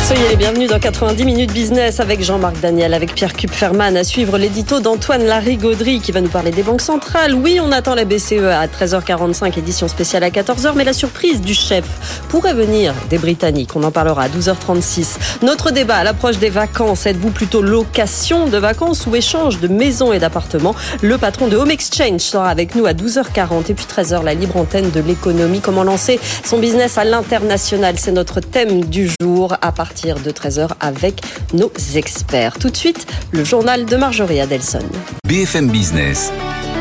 Soyez 0.07 0.29
les 0.29 0.37
bienvenus 0.37 0.69
dans 0.69 0.79
90 0.79 1.25
minutes 1.25 1.51
business 1.55 1.99
avec 1.99 2.23
Jean-Marc 2.23 2.61
Daniel, 2.61 2.93
avec 2.93 3.14
Pierre 3.14 3.33
Kupferman. 3.33 3.97
À 3.97 4.05
suivre 4.05 4.37
l'édito 4.37 4.79
d'Antoine 4.79 5.25
Larigauderie 5.25 6.01
qui 6.01 6.12
va 6.12 6.21
nous 6.21 6.29
parler 6.29 6.51
des 6.51 6.62
banques 6.62 6.83
centrales. 6.83 7.33
Oui, 7.33 7.59
on 7.59 7.73
attend 7.73 7.95
la 7.95 8.05
BCE 8.05 8.45
à 8.53 8.67
13h45, 8.67 9.59
édition 9.59 9.88
spéciale 9.88 10.23
à 10.25 10.29
14h, 10.29 10.75
mais 10.77 10.85
la 10.85 10.93
surprise 10.93 11.40
du 11.40 11.55
chef 11.55 11.87
pourrait 12.29 12.53
venir 12.53 12.93
des 13.09 13.17
Britanniques. 13.17 13.75
On 13.77 13.83
en 13.83 13.90
parlera 13.90 14.25
à 14.25 14.29
12h36. 14.29 15.40
Notre 15.40 15.71
débat 15.71 15.97
à 15.97 16.05
l'approche 16.05 16.37
des 16.37 16.51
vacances. 16.51 17.07
Êtes-vous 17.07 17.31
plutôt 17.31 17.62
location 17.62 18.47
de 18.47 18.59
vacances 18.59 19.07
ou 19.07 19.17
échange 19.17 19.59
de 19.59 19.69
maisons 19.69 20.12
et 20.12 20.19
d'appartements? 20.19 20.75
Le 21.01 21.17
patron 21.17 21.49
de 21.49 21.57
Home 21.57 21.71
Exchange 21.71 22.21
sera 22.21 22.51
avec 22.51 22.75
nous 22.75 22.85
à 22.85 22.93
12h40 22.93 23.71
et 23.71 23.75
puis 23.75 23.87
13h, 23.87 24.23
la 24.23 24.35
libre 24.35 24.59
antenne 24.59 24.90
de 24.90 25.01
l'économie. 25.01 25.61
Comment 25.61 25.83
lancer 25.83 26.21
son 26.45 26.59
business 26.59 26.99
à 26.99 27.05
l'international? 27.05 27.95
C'est 27.97 28.12
notre 28.12 28.40
thème 28.40 28.85
du 28.85 29.11
jour 29.19 29.55
à 29.62 29.73
partir 29.73 29.94
de 30.03 30.31
13h 30.31 30.71
avec 30.81 31.23
nos 31.53 31.71
experts. 31.95 32.59
Tout 32.59 32.71
de 32.71 32.77
suite, 32.77 33.07
le 33.31 33.45
journal 33.45 33.85
de 33.85 33.97
Marjorie 33.97 34.41
Adelson. 34.41 34.81
BFM 35.27 35.71
Business, 35.71 36.33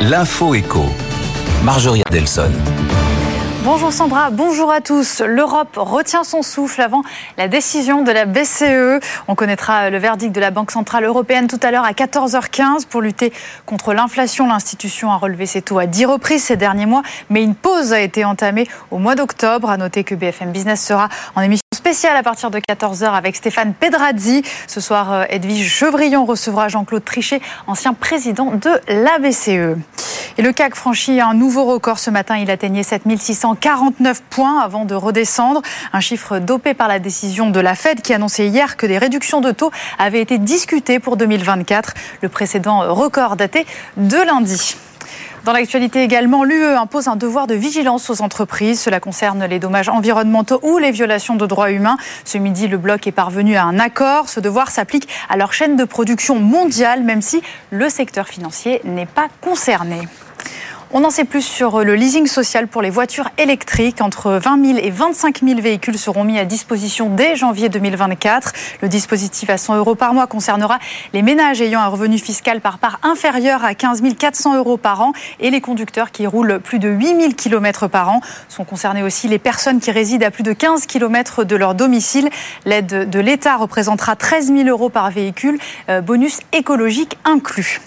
l'info 0.01 0.55
éco. 0.55 0.85
Marjorie 1.63 2.01
Adelson. 2.07 2.51
Bonjour 3.63 3.93
Sandra, 3.93 4.29
bonjour 4.29 4.71
à 4.71 4.81
tous. 4.81 5.21
L'Europe 5.25 5.77
retient 5.77 6.25
son 6.25 6.41
souffle 6.41 6.81
avant 6.81 7.01
la 7.37 7.47
décision 7.47 8.03
de 8.03 8.11
la 8.11 8.25
BCE. 8.25 8.99
On 9.29 9.35
connaîtra 9.35 9.89
le 9.89 9.97
verdict 9.99 10.35
de 10.35 10.41
la 10.41 10.51
Banque 10.51 10.71
Centrale 10.71 11.05
Européenne 11.05 11.47
tout 11.47 11.59
à 11.63 11.71
l'heure 11.71 11.85
à 11.85 11.93
14h15 11.93 12.87
pour 12.87 13.01
lutter 13.01 13.31
contre 13.65 13.93
l'inflation. 13.93 14.47
L'institution 14.47 15.13
a 15.13 15.17
relevé 15.17 15.45
ses 15.45 15.61
taux 15.61 15.79
à 15.79 15.85
10 15.85 16.05
reprises 16.05 16.43
ces 16.43 16.57
derniers 16.57 16.87
mois, 16.87 17.03
mais 17.29 17.41
une 17.41 17.55
pause 17.55 17.93
a 17.93 18.01
été 18.01 18.25
entamée 18.25 18.67
au 18.91 18.97
mois 18.97 19.15
d'octobre. 19.15 19.69
À 19.69 19.77
noter 19.77 20.03
que 20.03 20.15
BFM 20.15 20.51
Business 20.51 20.85
sera 20.85 21.07
en 21.37 21.41
émission 21.41 21.62
spéciale 21.83 22.15
à 22.15 22.23
partir 22.23 22.49
de 22.49 22.59
14h 22.59 23.11
avec 23.11 23.35
Stéphane 23.35 23.73
Pedrazzi. 23.73 24.41
Ce 24.67 24.79
soir, 24.79 25.11
euh, 25.11 25.23
Edwige 25.27 25.67
Chevrillon 25.67 26.23
recevra 26.23 26.69
Jean-Claude 26.69 27.03
Trichet, 27.03 27.41
ancien 27.67 27.93
président 27.93 28.51
de 28.51 28.69
la 28.87 29.19
BCE. 29.19 29.77
Et 30.37 30.41
le 30.41 30.53
CAC 30.53 30.75
franchit 30.75 31.19
un 31.19 31.33
nouveau 31.33 31.65
record 31.65 31.99
ce 31.99 32.09
matin. 32.09 32.37
Il 32.37 32.49
atteignait 32.49 32.83
7649 32.83 34.23
points 34.29 34.61
avant 34.61 34.85
de 34.85 34.95
redescendre. 34.95 35.61
Un 35.91 35.99
chiffre 35.99 36.39
dopé 36.39 36.73
par 36.73 36.87
la 36.87 36.99
décision 36.99 37.49
de 37.49 37.59
la 37.59 37.75
Fed 37.75 38.01
qui 38.01 38.13
annonçait 38.13 38.47
hier 38.47 38.77
que 38.77 38.85
des 38.85 38.97
réductions 38.97 39.41
de 39.41 39.51
taux 39.51 39.71
avaient 39.99 40.21
été 40.21 40.37
discutées 40.37 40.99
pour 40.99 41.17
2024. 41.17 41.95
Le 42.21 42.29
précédent 42.29 42.93
record 42.93 43.35
daté 43.35 43.65
de 43.97 44.25
lundi. 44.25 44.77
Dans 45.43 45.51
l'actualité 45.51 46.03
également, 46.03 46.45
l'UE 46.45 46.77
impose 46.77 47.09
un 47.09 47.17
devoir 47.17 47.47
de 47.47 47.53
vigilance 47.53 48.09
aux 48.09 48.21
entreprises. 48.21 48.79
Cela 48.79 49.01
concerne 49.01 49.43
les 49.43 49.59
dommages 49.59 49.89
environnementaux 49.89 50.61
ou 50.63 50.77
les 50.77 50.91
violations 50.91 51.35
de 51.35 51.45
droits 51.45 51.71
humains. 51.71 51.97
Ce 52.23 52.37
midi, 52.37 52.69
le 52.69 52.77
bloc 52.77 53.07
est 53.07 53.11
parvenu 53.11 53.57
à 53.57 53.65
un 53.65 53.77
accord. 53.77 54.29
Ce 54.29 54.39
devoir 54.39 54.71
s'applique 54.71 55.09
à 55.27 55.35
leur 55.35 55.51
chaîne 55.51 55.75
de 55.75 55.83
production 55.83 56.39
mondiale, 56.39 57.03
même 57.03 57.21
si 57.21 57.41
le 57.71 57.89
secteur 57.89 58.29
financier 58.29 58.79
n'est 58.85 59.05
pas 59.05 59.27
concerné. 59.41 60.07
On 60.95 61.03
en 61.05 61.09
sait 61.09 61.25
plus 61.25 61.41
sur 61.41 61.83
le 61.83 61.95
leasing 61.95 62.27
social 62.27 62.67
pour 62.67 62.83
les 62.83 62.91
voitures 62.91 63.31
électriques. 63.39 63.99
Entre 63.99 64.33
20 64.33 64.63
000 64.63 64.77
et 64.79 64.91
25 64.91 65.39
000 65.43 65.59
véhicules 65.59 65.97
seront 65.97 66.23
mis 66.23 66.37
à 66.37 66.45
disposition 66.45 67.09
dès 67.09 67.35
janvier 67.35 67.67
2024. 67.67 68.53
Le 68.83 68.87
dispositif 68.87 69.49
à 69.49 69.57
100 69.57 69.77
euros 69.77 69.95
par 69.95 70.13
mois 70.13 70.27
concernera 70.27 70.77
les 71.13 71.23
ménages 71.23 71.63
ayant 71.63 71.79
un 71.79 71.87
revenu 71.87 72.19
fiscal 72.19 72.61
par 72.61 72.77
part 72.77 72.99
inférieur 73.01 73.65
à 73.65 73.73
15 73.73 74.03
400 74.19 74.55
euros 74.55 74.77
par 74.77 75.01
an 75.01 75.13
et 75.39 75.49
les 75.49 75.61
conducteurs 75.61 76.11
qui 76.11 76.27
roulent 76.27 76.59
plus 76.59 76.77
de 76.77 76.89
8 76.89 77.05
000 77.21 77.33
km 77.35 77.87
par 77.87 78.09
an. 78.09 78.21
Sont 78.47 78.63
concernées 78.63 79.01
aussi 79.01 79.27
les 79.27 79.39
personnes 79.39 79.79
qui 79.79 79.89
résident 79.89 80.27
à 80.27 80.29
plus 80.29 80.43
de 80.43 80.53
15 80.53 80.85
km 80.85 81.43
de 81.43 81.55
leur 81.55 81.73
domicile. 81.73 82.29
L'aide 82.65 83.09
de 83.09 83.19
l'État 83.19 83.55
représentera 83.55 84.15
13 84.15 84.53
000 84.55 84.69
euros 84.69 84.89
par 84.89 85.09
véhicule, 85.09 85.57
euh, 85.89 86.01
bonus 86.01 86.41
écologique 86.51 87.17
inclus. 87.25 87.81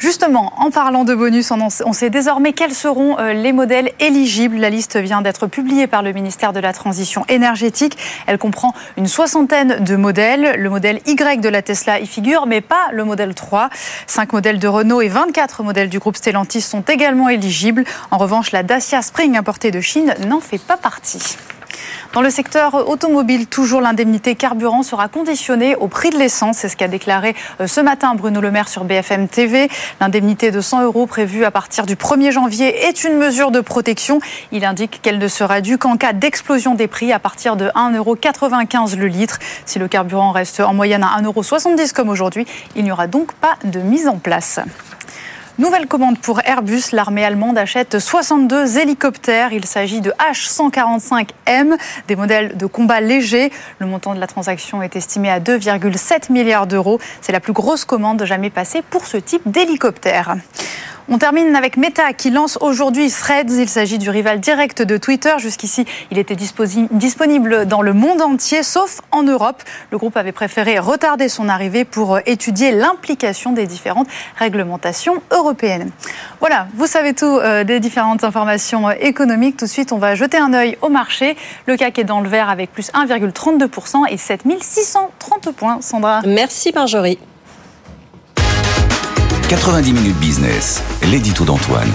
Justement, 0.00 0.54
en 0.56 0.70
parlant 0.70 1.04
de 1.04 1.14
bonus, 1.14 1.50
on 1.50 1.92
sait 1.92 2.08
désormais 2.08 2.54
quels 2.54 2.72
seront 2.72 3.18
euh, 3.18 3.34
les 3.34 3.52
modèles 3.52 3.92
éligibles. 4.00 4.56
La 4.56 4.70
liste 4.70 4.96
vient 4.96 5.20
d'être 5.20 5.46
publiée 5.46 5.86
par 5.86 6.02
le 6.02 6.12
ministère 6.12 6.54
de 6.54 6.58
la 6.58 6.72
Transition 6.72 7.26
énergétique. 7.28 7.98
Elle 8.26 8.38
comprend 8.38 8.72
une 8.96 9.06
soixantaine 9.06 9.84
de 9.84 9.96
modèles. 9.96 10.58
Le 10.58 10.70
modèle 10.70 11.00
Y 11.04 11.42
de 11.42 11.50
la 11.50 11.60
Tesla 11.60 12.00
y 12.00 12.06
figure, 12.06 12.46
mais 12.46 12.62
pas 12.62 12.88
le 12.92 13.04
modèle 13.04 13.34
3. 13.34 13.68
Cinq 14.06 14.32
modèles 14.32 14.58
de 14.58 14.68
Renault 14.68 15.02
et 15.02 15.08
24 15.08 15.62
modèles 15.62 15.90
du 15.90 15.98
groupe 15.98 16.16
Stellantis 16.16 16.62
sont 16.62 16.80
également 16.80 17.28
éligibles. 17.28 17.84
En 18.10 18.16
revanche, 18.16 18.52
la 18.52 18.62
Dacia 18.62 19.02
Spring 19.02 19.36
importée 19.36 19.70
de 19.70 19.82
Chine 19.82 20.14
n'en 20.26 20.40
fait 20.40 20.62
pas 20.62 20.78
partie. 20.78 21.36
Dans 22.12 22.22
le 22.22 22.30
secteur 22.30 22.88
automobile, 22.88 23.46
toujours 23.46 23.80
l'indemnité 23.80 24.34
carburant 24.34 24.82
sera 24.82 25.08
conditionnée 25.08 25.76
au 25.76 25.86
prix 25.86 26.10
de 26.10 26.18
l'essence. 26.18 26.58
C'est 26.58 26.68
ce 26.68 26.76
qu'a 26.76 26.88
déclaré 26.88 27.36
euh, 27.60 27.66
ce 27.66 27.80
matin 27.80 28.14
Bruno 28.14 28.40
Le 28.40 28.50
Maire 28.50 28.68
sur 28.68 28.84
BFM 28.84 29.28
TV. 29.28 29.68
L'indemnité 30.00 30.50
de 30.50 30.60
100 30.60 30.82
euros 30.82 31.06
prévue 31.06 31.44
à 31.44 31.50
partir 31.50 31.86
du 31.86 31.94
1er 31.94 32.32
janvier 32.32 32.86
est 32.88 33.04
une 33.04 33.16
mesure 33.16 33.50
de 33.50 33.60
protection. 33.60 34.20
Il 34.52 34.64
indique 34.64 35.00
qu'elle 35.02 35.18
ne 35.18 35.28
sera 35.28 35.60
due 35.60 35.78
qu'en 35.78 35.96
cas 35.96 36.12
d'explosion 36.12 36.74
des 36.74 36.88
prix 36.88 37.12
à 37.12 37.18
partir 37.18 37.56
de 37.56 37.66
1,95 37.66 37.96
euros 37.96 38.16
le 38.98 39.06
litre. 39.06 39.38
Si 39.64 39.78
le 39.78 39.88
carburant 39.88 40.32
reste 40.32 40.60
en 40.60 40.74
moyenne 40.74 41.04
à 41.04 41.20
1,70 41.20 41.24
euros 41.24 41.86
comme 41.94 42.08
aujourd'hui, 42.08 42.46
il 42.74 42.84
n'y 42.84 42.92
aura 42.92 43.06
donc 43.06 43.32
pas 43.34 43.54
de 43.64 43.80
mise 43.80 44.08
en 44.08 44.18
place. 44.18 44.60
Nouvelle 45.60 45.88
commande 45.88 46.18
pour 46.18 46.40
Airbus. 46.42 46.84
L'armée 46.92 47.22
allemande 47.22 47.58
achète 47.58 47.98
62 47.98 48.78
hélicoptères. 48.78 49.52
Il 49.52 49.66
s'agit 49.66 50.00
de 50.00 50.10
H145M, 50.12 51.76
des 52.08 52.16
modèles 52.16 52.56
de 52.56 52.64
combat 52.64 53.02
légers. 53.02 53.52
Le 53.78 53.84
montant 53.84 54.14
de 54.14 54.20
la 54.20 54.26
transaction 54.26 54.82
est 54.82 54.96
estimé 54.96 55.28
à 55.28 55.38
2,7 55.38 56.32
milliards 56.32 56.66
d'euros. 56.66 56.98
C'est 57.20 57.32
la 57.32 57.40
plus 57.40 57.52
grosse 57.52 57.84
commande 57.84 58.24
jamais 58.24 58.48
passée 58.48 58.80
pour 58.88 59.04
ce 59.04 59.18
type 59.18 59.42
d'hélicoptère. 59.44 60.36
On 61.12 61.18
termine 61.18 61.56
avec 61.56 61.76
Meta 61.76 62.12
qui 62.12 62.30
lance 62.30 62.56
aujourd'hui 62.60 63.10
Threads. 63.10 63.50
Il 63.58 63.68
s'agit 63.68 63.98
du 63.98 64.10
rival 64.10 64.38
direct 64.38 64.80
de 64.80 64.96
Twitter. 64.96 65.32
Jusqu'ici, 65.38 65.84
il 66.12 66.18
était 66.18 66.36
disponible 66.36 67.66
dans 67.66 67.82
le 67.82 67.92
monde 67.92 68.22
entier, 68.22 68.62
sauf 68.62 69.00
en 69.10 69.24
Europe. 69.24 69.60
Le 69.90 69.98
groupe 69.98 70.16
avait 70.16 70.30
préféré 70.30 70.78
retarder 70.78 71.28
son 71.28 71.48
arrivée 71.48 71.84
pour 71.84 72.20
étudier 72.26 72.70
l'implication 72.70 73.50
des 73.50 73.66
différentes 73.66 74.06
réglementations 74.38 75.20
européennes. 75.32 75.90
Voilà, 76.38 76.68
vous 76.76 76.86
savez 76.86 77.12
tout 77.12 77.26
euh, 77.26 77.64
des 77.64 77.80
différentes 77.80 78.22
informations 78.22 78.88
économiques. 78.92 79.56
Tout 79.56 79.64
de 79.64 79.70
suite, 79.70 79.90
on 79.90 79.98
va 79.98 80.14
jeter 80.14 80.38
un 80.38 80.54
œil 80.54 80.78
au 80.80 80.90
marché. 80.90 81.36
Le 81.66 81.76
CAC 81.76 81.98
est 81.98 82.04
dans 82.04 82.20
le 82.20 82.28
vert 82.28 82.48
avec 82.48 82.70
plus 82.70 82.92
1,32% 82.92 84.04
et 84.08 84.16
7630 84.16 85.50
points. 85.56 85.80
Sandra. 85.80 86.22
Merci 86.24 86.70
Marjorie. 86.72 87.18
90 89.50 89.92
minutes 89.92 90.16
business, 90.20 90.80
l'édito 91.10 91.44
d'Antoine. 91.44 91.88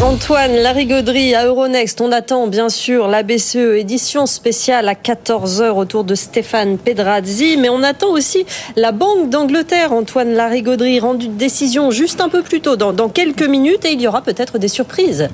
Antoine 0.00 0.54
Larigauderie 0.54 1.34
à 1.34 1.44
Euronext. 1.44 2.00
On 2.00 2.12
attend 2.12 2.46
bien 2.46 2.68
sûr 2.68 3.08
la 3.08 3.24
BCE 3.24 3.74
édition 3.76 4.26
spéciale 4.26 4.88
à 4.88 4.94
14h 4.94 5.70
autour 5.70 6.04
de 6.04 6.14
Stéphane 6.14 6.78
Pedrazzi, 6.78 7.56
mais 7.56 7.70
on 7.70 7.82
attend 7.82 8.10
aussi 8.10 8.46
la 8.76 8.92
Banque 8.92 9.30
d'Angleterre. 9.30 9.92
Antoine 9.92 10.34
Larigauderie 10.34 11.00
rendu 11.00 11.26
de 11.26 11.32
décision 11.32 11.90
juste 11.90 12.20
un 12.20 12.28
peu 12.28 12.42
plus 12.42 12.60
tôt, 12.60 12.76
dans 12.76 13.08
quelques 13.08 13.48
minutes, 13.48 13.84
et 13.84 13.90
il 13.90 14.00
y 14.00 14.06
aura 14.06 14.22
peut-être 14.22 14.58
des 14.58 14.68
surprises. 14.68 15.28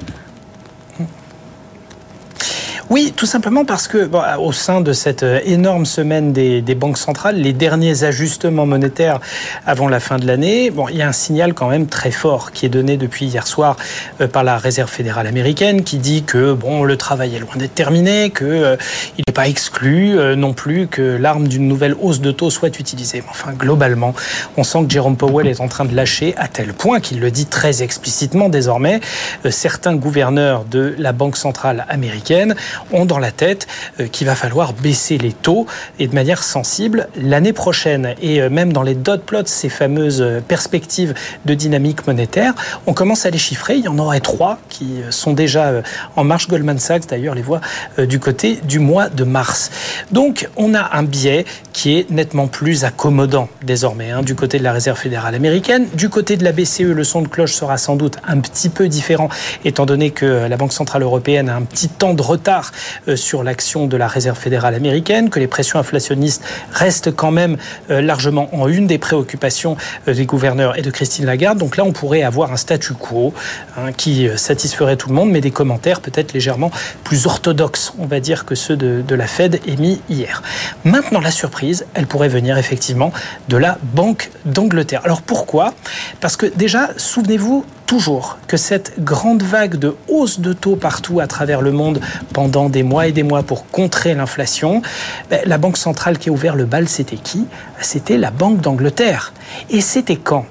Oui, 2.92 3.14
tout 3.16 3.24
simplement 3.24 3.64
parce 3.64 3.88
que 3.88 4.10
au 4.38 4.52
sein 4.52 4.82
de 4.82 4.92
cette 4.92 5.22
euh, 5.22 5.40
énorme 5.46 5.86
semaine 5.86 6.34
des, 6.34 6.74
banques 6.74 6.98
centrales, 6.98 7.36
les 7.36 7.54
derniers 7.54 8.04
ajustements 8.04 8.66
monétaires 8.66 9.18
avant 9.64 9.88
la 9.88 9.98
fin 9.98 10.18
de 10.18 10.26
l'année, 10.26 10.70
bon, 10.70 10.88
il 10.90 10.98
y 10.98 11.02
a 11.02 11.08
un 11.08 11.12
signal 11.12 11.54
quand 11.54 11.70
même 11.70 11.86
très 11.86 12.10
fort 12.10 12.52
qui 12.52 12.66
est 12.66 12.68
donné 12.68 12.98
depuis 12.98 13.24
hier 13.24 13.46
soir 13.46 13.78
euh, 14.20 14.28
par 14.28 14.44
la 14.44 14.58
Réserve 14.58 14.90
fédérale 14.90 15.26
américaine 15.26 15.84
qui 15.84 15.96
dit 15.96 16.22
que 16.22 16.52
bon, 16.52 16.84
le 16.84 16.98
travail 16.98 17.34
est 17.34 17.38
loin 17.38 17.56
d'être 17.56 17.74
terminé, 17.74 18.28
que 18.28 18.44
euh, 18.44 18.76
il 19.16 19.24
n'est 19.26 19.32
pas 19.32 19.48
exclu 19.48 20.14
non 20.36 20.52
plus 20.52 20.86
que 20.86 21.00
l'arme 21.00 21.48
d'une 21.48 21.66
nouvelle 21.66 21.96
hausse 21.98 22.20
de 22.20 22.30
taux 22.30 22.50
soit 22.50 22.78
utilisée. 22.78 23.24
Enfin, 23.30 23.52
globalement, 23.52 24.14
on 24.58 24.64
sent 24.64 24.84
que 24.84 24.90
Jérôme 24.90 25.16
Powell 25.16 25.46
est 25.46 25.62
en 25.62 25.68
train 25.68 25.86
de 25.86 25.96
lâcher 25.96 26.34
à 26.36 26.46
tel 26.46 26.74
point 26.74 27.00
qu'il 27.00 27.20
le 27.20 27.30
dit 27.30 27.46
très 27.46 27.82
explicitement 27.82 28.50
désormais. 28.50 29.00
certains 29.48 29.94
gouverneurs 29.94 30.66
de 30.70 30.94
la 30.98 31.12
Banque 31.12 31.38
centrale 31.38 31.86
américaine 31.88 32.54
ont 32.92 33.04
dans 33.04 33.18
la 33.18 33.30
tête 33.30 33.66
euh, 34.00 34.06
qu'il 34.06 34.26
va 34.26 34.34
falloir 34.34 34.72
baisser 34.72 35.18
les 35.18 35.32
taux 35.32 35.66
et 35.98 36.06
de 36.06 36.14
manière 36.14 36.42
sensible 36.42 37.08
l'année 37.16 37.52
prochaine. 37.52 38.14
Et 38.20 38.40
euh, 38.40 38.50
même 38.50 38.72
dans 38.72 38.82
les 38.82 38.94
dot 38.94 39.22
plots, 39.22 39.46
ces 39.46 39.68
fameuses 39.68 40.22
euh, 40.22 40.40
perspectives 40.40 41.14
de 41.44 41.54
dynamique 41.54 42.06
monétaire, 42.06 42.54
on 42.86 42.94
commence 42.94 43.26
à 43.26 43.30
les 43.30 43.38
chiffrer. 43.38 43.76
Il 43.76 43.84
y 43.84 43.88
en 43.88 43.98
aurait 43.98 44.20
trois 44.20 44.58
qui 44.68 45.00
sont 45.10 45.32
déjà 45.32 45.82
en 46.16 46.24
marche. 46.24 46.48
Goldman 46.48 46.78
Sachs, 46.78 47.06
d'ailleurs, 47.06 47.34
les 47.34 47.42
voit 47.42 47.60
du 47.98 48.18
côté 48.18 48.58
du 48.64 48.78
mois 48.78 49.08
de 49.08 49.24
mars. 49.24 49.70
Donc, 50.10 50.48
on 50.56 50.74
a 50.74 50.96
un 50.96 51.02
biais 51.02 51.44
qui 51.72 51.98
est 51.98 52.10
nettement 52.10 52.46
plus 52.46 52.84
accommodant 52.84 53.48
désormais 53.62 54.10
hein, 54.10 54.22
du 54.22 54.34
côté 54.34 54.58
de 54.58 54.64
la 54.64 54.72
Réserve 54.72 54.98
fédérale 54.98 55.34
américaine. 55.34 55.86
Du 55.94 56.08
côté 56.08 56.36
de 56.36 56.44
la 56.44 56.52
BCE, 56.52 56.80
le 56.80 57.04
son 57.04 57.22
de 57.22 57.28
cloche 57.28 57.52
sera 57.52 57.78
sans 57.78 57.96
doute 57.96 58.18
un 58.26 58.40
petit 58.40 58.68
peu 58.68 58.88
différent, 58.88 59.28
étant 59.64 59.86
donné 59.86 60.10
que 60.10 60.46
la 60.48 60.56
Banque 60.56 60.72
centrale 60.72 61.02
européenne 61.02 61.48
a 61.48 61.56
un 61.56 61.62
petit 61.62 61.88
temps 61.88 62.14
de 62.14 62.22
retard 62.22 62.61
retard 62.62 63.16
sur 63.16 63.42
l'action 63.42 63.86
de 63.86 63.96
la 63.96 64.06
Réserve 64.06 64.38
fédérale 64.38 64.74
américaine, 64.74 65.30
que 65.30 65.40
les 65.40 65.46
pressions 65.46 65.78
inflationnistes 65.78 66.44
restent 66.72 67.14
quand 67.14 67.30
même 67.30 67.56
largement 67.88 68.48
en 68.54 68.68
une 68.68 68.86
des 68.86 68.98
préoccupations 68.98 69.76
des 70.06 70.26
gouverneurs 70.26 70.78
et 70.78 70.82
de 70.82 70.90
Christine 70.90 71.26
Lagarde. 71.26 71.58
Donc 71.58 71.76
là, 71.76 71.84
on 71.84 71.92
pourrait 71.92 72.22
avoir 72.22 72.52
un 72.52 72.56
statu 72.56 72.94
quo 72.94 73.34
hein, 73.76 73.92
qui 73.92 74.28
satisferait 74.36 74.96
tout 74.96 75.08
le 75.08 75.14
monde, 75.14 75.30
mais 75.30 75.40
des 75.40 75.50
commentaires 75.50 76.00
peut-être 76.00 76.32
légèrement 76.32 76.70
plus 77.04 77.26
orthodoxes, 77.26 77.92
on 77.98 78.06
va 78.06 78.20
dire, 78.20 78.44
que 78.44 78.54
ceux 78.54 78.76
de, 78.76 79.02
de 79.06 79.14
la 79.14 79.26
Fed 79.26 79.60
émis 79.66 80.00
hier. 80.08 80.42
Maintenant, 80.84 81.20
la 81.20 81.30
surprise, 81.30 81.86
elle 81.94 82.06
pourrait 82.06 82.28
venir 82.28 82.58
effectivement 82.58 83.12
de 83.48 83.56
la 83.56 83.78
Banque 83.94 84.30
d'Angleterre. 84.44 85.00
Alors 85.04 85.22
pourquoi? 85.22 85.74
Parce 86.20 86.36
que 86.36 86.46
déjà, 86.46 86.90
souvenez-vous, 86.96 87.64
toujours 87.86 88.38
que 88.46 88.56
cette 88.56 89.02
grande 89.02 89.42
vague 89.42 89.76
de 89.76 89.96
hausse 90.08 90.40
de 90.40 90.52
taux 90.52 90.76
partout 90.76 91.20
à 91.20 91.26
travers 91.26 91.60
le 91.60 91.72
monde 91.72 92.00
pendant 92.32 92.68
des 92.68 92.82
mois 92.82 93.06
et 93.06 93.12
des 93.12 93.22
mois 93.22 93.42
pour 93.42 93.68
contrer 93.70 94.14
l'inflation, 94.14 94.82
ben, 95.30 95.40
la 95.44 95.58
banque 95.58 95.76
centrale 95.76 96.18
qui 96.18 96.28
a 96.28 96.32
ouvert 96.32 96.54
le 96.54 96.64
bal, 96.64 96.88
c'était 96.88 97.16
qui? 97.16 97.46
C'était 97.80 98.18
la 98.18 98.30
Banque 98.30 98.60
d'Angleterre. 98.60 99.32
Et 99.70 99.80
c'était 99.80 100.16
quand? 100.16 100.46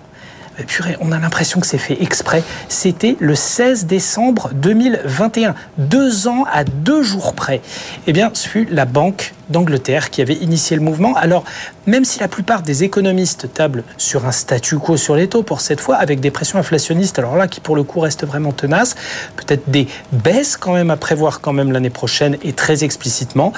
Purée, 0.64 0.98
on 1.02 1.12
a 1.12 1.20
l'impression 1.20 1.60
que 1.60 1.68
c'est 1.68 1.78
fait 1.78 2.02
exprès. 2.02 2.44
C'était 2.70 3.16
le 3.20 3.36
16 3.36 3.86
décembre 3.86 4.52
2021, 4.54 5.56
deux 5.78 6.28
ans 6.28 6.46
à 6.52 6.64
deux 6.64 7.04
jours 7.04 7.34
près. 7.34 7.62
Eh 8.08 8.14
bien, 8.14 8.32
ce 8.34 8.48
fut 8.48 8.68
la 8.70 8.86
Banque 8.86 9.34
d'Angleterre 9.50 10.10
qui 10.10 10.22
avait 10.22 10.36
initié 10.36 10.76
le 10.76 10.82
mouvement. 10.82 11.16
Alors, 11.16 11.44
même 11.86 12.06
si 12.06 12.20
la 12.20 12.28
plupart 12.28 12.62
des 12.62 12.84
économistes 12.84 13.54
tablent 13.54 13.84
sur 13.98 14.26
un 14.26 14.32
statu 14.32 14.78
quo 14.78 14.98
sur 14.98 15.16
les 15.16 15.28
taux 15.28 15.44
pour 15.44 15.62
cette 15.62 15.82
fois, 15.82 15.96
avec 15.96 16.20
des 16.20 16.32
pressions 16.32 16.60
inflationnistes, 16.60 17.20
alors 17.20 17.36
là, 17.36 17.48
qui 17.48 17.60
pour 17.60 17.76
le 17.76 17.84
coup 17.84 18.00
restent 18.00 18.26
vraiment 18.26 18.52
tenaces, 18.52 18.96
peut-être 19.36 19.70
des 19.70 19.88
baisses 20.12 20.58
quand 20.58 20.74
même 20.74 20.90
à 20.92 20.98
prévoir 20.98 21.42
quand 21.42 21.54
même 21.54 21.72
l'année 21.72 21.90
prochaine 21.90 22.38
et 22.44 22.54
très 22.54 22.84
explicitement, 22.84 23.54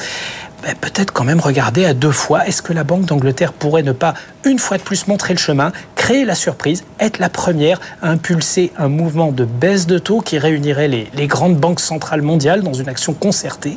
ben, 0.64 0.76
peut-être 0.80 1.12
quand 1.12 1.26
même 1.26 1.42
regarder 1.42 1.84
à 1.84 1.94
deux 1.94 2.12
fois. 2.12 2.48
Est-ce 2.48 2.62
que 2.62 2.72
la 2.72 2.86
Banque 2.86 3.06
d'Angleterre 3.06 3.52
pourrait 3.52 3.84
ne 3.84 3.92
pas, 3.92 4.14
une 4.46 4.60
fois 4.60 4.78
de 4.78 4.84
plus, 4.84 5.08
montrer 5.08 5.34
le 5.34 5.40
chemin, 5.40 5.74
créer 5.96 6.24
la 6.24 6.36
surprise, 6.36 6.86
être 7.02 7.20
la 7.20 7.28
première 7.28 7.82
à 8.02 8.10
impulser 8.10 8.72
un 8.78 8.88
mouvement 8.88 9.34
de 9.34 9.44
baisse 9.44 9.88
de 9.88 10.00
taux 10.00 10.22
qui 10.22 10.38
réunirait 10.38 10.88
les, 10.88 11.28
grandes 11.28 11.58
banques 11.58 11.82
centrales 11.82 12.22
mondiales 12.22 12.62
dans 12.62 12.72
une 12.72 12.88
action 12.88 13.14
concertée? 13.14 13.76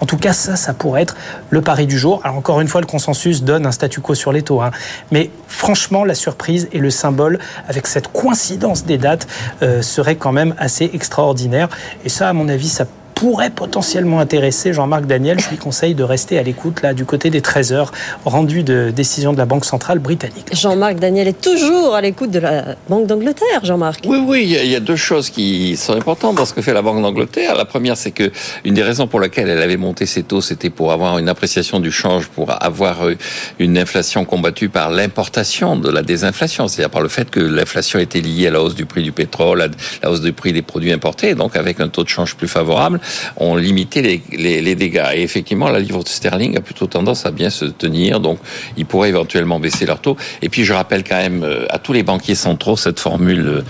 En 0.00 0.06
tout 0.06 0.18
cas, 0.18 0.32
ça, 0.32 0.54
ça 0.54 0.72
pourrait 0.72 1.02
être 1.02 1.16
le 1.50 1.62
pari 1.62 1.88
du 1.88 1.98
jour. 1.98 2.20
Alors 2.22 2.36
encore 2.36 2.60
une 2.60 2.68
fois, 2.68 2.80
le 2.80 2.86
consensus 2.86 3.42
donne 3.42 3.66
un 3.66 3.72
statu 3.72 4.00
quo 4.00 4.14
sur 4.14 4.30
les 4.30 4.42
taux. 4.42 4.60
Hein. 4.60 4.70
Mais 5.10 5.30
franchement, 5.48 6.04
la 6.04 6.14
surprise 6.14 6.68
et 6.72 6.78
le 6.78 6.90
symbole, 6.90 7.40
avec 7.68 7.88
cette 7.88 8.06
coïncidence 8.12 8.84
des 8.84 8.98
dates, 8.98 9.26
euh, 9.62 9.82
serait 9.82 10.16
quand 10.16 10.32
même 10.32 10.54
assez 10.58 10.90
extraordinaire. 10.94 11.68
Et 12.04 12.08
ça, 12.08 12.28
à 12.28 12.32
mon 12.32 12.48
avis, 12.48 12.68
ça 12.68 12.86
pourrait 13.20 13.50
potentiellement 13.50 14.18
intéresser 14.18 14.72
Jean-Marc 14.72 15.04
Daniel. 15.04 15.38
Je 15.38 15.50
lui 15.50 15.58
conseille 15.58 15.94
de 15.94 16.02
rester 16.02 16.38
à 16.38 16.42
l'écoute 16.42 16.80
là 16.80 16.94
du 16.94 17.04
côté 17.04 17.28
des 17.28 17.42
13 17.42 17.74
heures 17.74 17.92
rendu 18.24 18.62
de 18.62 18.90
décision 18.96 19.34
de 19.34 19.36
la 19.36 19.44
Banque 19.44 19.66
centrale 19.66 19.98
britannique. 19.98 20.46
Jean-Marc 20.54 20.98
Daniel 20.98 21.28
est 21.28 21.38
toujours 21.38 21.94
à 21.94 22.00
l'écoute 22.00 22.30
de 22.30 22.38
la 22.38 22.76
Banque 22.88 23.06
d'Angleterre, 23.06 23.62
Jean-Marc. 23.62 24.04
Oui, 24.06 24.24
oui, 24.26 24.56
il 24.62 24.70
y, 24.70 24.74
a 24.74 24.80
deux 24.80 24.96
choses 24.96 25.28
qui 25.28 25.76
sont 25.76 25.92
importantes 25.92 26.36
dans 26.36 26.46
ce 26.46 26.54
que 26.54 26.62
fait 26.62 26.72
la 26.72 26.80
Banque 26.80 27.02
d'Angleterre. 27.02 27.56
La 27.56 27.66
première, 27.66 27.98
c'est 27.98 28.10
que 28.10 28.32
une 28.64 28.72
des 28.72 28.82
raisons 28.82 29.06
pour 29.06 29.20
lesquelles 29.20 29.50
elle 29.50 29.60
avait 29.60 29.76
monté 29.76 30.06
ses 30.06 30.22
taux, 30.22 30.40
c'était 30.40 30.70
pour 30.70 30.90
avoir 30.90 31.18
une 31.18 31.28
appréciation 31.28 31.78
du 31.78 31.92
change, 31.92 32.28
pour 32.28 32.50
avoir 32.62 33.06
euh, 33.06 33.16
une 33.58 33.76
inflation 33.76 34.24
combattue 34.24 34.70
par 34.70 34.88
l'importation 34.88 35.76
de 35.76 35.90
la 35.90 36.00
désinflation, 36.00 36.68
c'est-à-dire 36.68 36.90
par 36.90 37.02
le 37.02 37.10
fait 37.10 37.28
que 37.28 37.40
l'inflation 37.40 37.98
était 37.98 38.22
liée 38.22 38.46
à 38.46 38.50
la 38.52 38.62
hausse 38.62 38.74
du 38.74 38.86
prix 38.86 39.02
du 39.02 39.12
pétrole, 39.12 39.60
à 39.60 39.68
la 40.02 40.10
hausse 40.10 40.22
du 40.22 40.32
prix 40.32 40.54
des 40.54 40.62
produits 40.62 40.92
importés, 40.92 41.34
donc 41.34 41.54
avec 41.54 41.80
un 41.80 41.88
taux 41.88 42.02
de 42.02 42.08
change 42.08 42.34
plus 42.34 42.48
favorable 42.48 42.98
ont 43.36 43.56
limité 43.56 44.02
les, 44.02 44.74
dégâts. 44.74 45.10
Et 45.14 45.22
effectivement, 45.22 45.68
la 45.68 45.80
livre 45.80 46.02
sterling 46.06 46.56
a 46.56 46.60
plutôt 46.60 46.86
tendance 46.86 47.26
à 47.26 47.30
bien 47.30 47.50
se 47.50 47.64
tenir, 47.64 48.20
donc 48.20 48.38
ils 48.76 48.86
pourraient 48.86 49.08
éventuellement 49.08 49.60
baisser 49.60 49.86
leur 49.86 50.00
taux. 50.00 50.16
Et 50.42 50.48
puis 50.48 50.64
je 50.64 50.72
rappelle 50.72 51.04
quand 51.04 51.16
même 51.16 51.42
euh, 51.42 51.66
à 51.70 51.78
tous 51.78 51.92
les 51.92 52.02
banquiers 52.02 52.34
centraux 52.34 52.76
cette 52.76 53.00
formule 53.00 53.46
euh, 53.46 53.62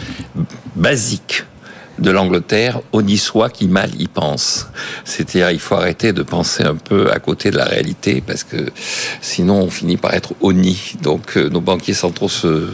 basique 0.76 1.44
de 2.00 2.10
l'Angleterre, 2.10 2.80
y 3.06 3.18
soit 3.18 3.50
qui 3.50 3.68
mal 3.68 3.90
y 4.00 4.08
pense. 4.08 4.68
C'est-à-dire, 5.04 5.50
il 5.50 5.60
faut 5.60 5.74
arrêter 5.74 6.12
de 6.12 6.22
penser 6.22 6.62
un 6.62 6.74
peu 6.74 7.12
à 7.12 7.18
côté 7.18 7.50
de 7.50 7.56
la 7.56 7.66
réalité, 7.66 8.22
parce 8.26 8.42
que 8.42 8.70
sinon 9.20 9.56
on 9.62 9.70
finit 9.70 9.96
par 9.96 10.14
être 10.14 10.32
honni. 10.40 10.94
Donc 11.02 11.36
euh, 11.36 11.48
nos 11.48 11.60
banquiers 11.60 11.94
centraux 11.94 12.28
se 12.28 12.68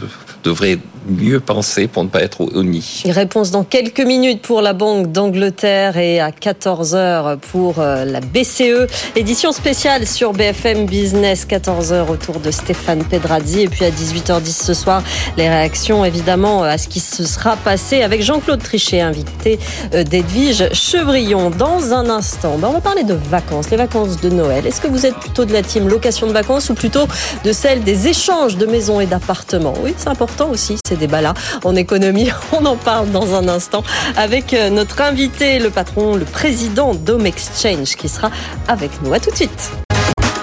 devrait 0.47 0.79
mieux 1.09 1.39
penser 1.39 1.87
pour 1.87 2.03
ne 2.03 2.09
pas 2.09 2.21
être 2.21 2.41
au 2.41 2.63
nid. 2.63 3.03
Réponse 3.05 3.51
dans 3.51 3.63
quelques 3.63 4.01
minutes 4.01 4.41
pour 4.41 4.61
la 4.61 4.73
Banque 4.73 5.11
d'Angleterre 5.11 5.97
et 5.97 6.19
à 6.19 6.31
14h 6.31 7.37
pour 7.37 7.79
euh, 7.79 8.03
la 8.03 8.19
BCE. 8.19 8.87
Édition 9.15 9.51
spéciale 9.51 10.05
sur 10.05 10.33
BFM 10.33 10.85
Business, 10.85 11.47
14h 11.49 12.09
autour 12.09 12.39
de 12.39 12.51
Stéphane 12.51 13.03
Pedrazzi. 13.05 13.61
Et 13.61 13.67
puis 13.67 13.85
à 13.85 13.89
18h10 13.89 14.65
ce 14.65 14.73
soir, 14.73 15.01
les 15.37 15.47
réactions 15.47 16.03
évidemment 16.03 16.63
à 16.63 16.77
ce 16.77 16.87
qui 16.87 16.99
se 16.99 17.25
sera 17.25 17.55
passé 17.55 18.01
avec 18.01 18.21
Jean-Claude 18.21 18.61
Trichet, 18.61 19.01
invité 19.01 19.59
euh, 19.93 20.03
d'Edwige 20.03 20.73
Chevrillon. 20.73 21.51
Dans 21.51 21.93
un 21.93 22.09
instant, 22.09 22.57
ben, 22.57 22.67
on 22.69 22.73
va 22.73 22.81
parler 22.81 23.03
de 23.03 23.13
vacances, 23.13 23.69
les 23.69 23.77
vacances 23.77 24.19
de 24.19 24.29
Noël. 24.29 24.67
Est-ce 24.67 24.81
que 24.81 24.87
vous 24.87 25.05
êtes 25.05 25.15
plutôt 25.15 25.45
de 25.45 25.53
la 25.53 25.61
team 25.61 25.87
location 25.87 26.27
de 26.27 26.33
vacances 26.33 26.69
ou 26.69 26.73
plutôt 26.73 27.07
de 27.45 27.51
celle 27.53 27.83
des 27.83 28.07
échanges 28.09 28.57
de 28.57 28.65
maisons 28.65 28.99
et 28.99 29.05
d'appartements? 29.05 29.73
Oui, 29.81 29.93
c'est 29.97 30.09
important 30.09 30.36
aussi, 30.45 30.77
ces 30.87 30.95
débats-là 30.95 31.33
en 31.63 31.75
économie. 31.75 32.29
On 32.51 32.65
en 32.65 32.75
parle 32.75 33.11
dans 33.11 33.35
un 33.35 33.47
instant 33.47 33.83
avec 34.15 34.53
euh, 34.53 34.69
notre 34.69 35.01
invité, 35.01 35.59
le 35.59 35.69
patron, 35.69 36.15
le 36.15 36.25
président 36.25 36.93
d'Home 36.93 37.25
Exchange, 37.25 37.95
qui 37.95 38.09
sera 38.09 38.31
avec 38.67 38.91
nous. 39.01 39.13
À 39.13 39.19
tout 39.19 39.31
de 39.31 39.35
suite. 39.35 39.71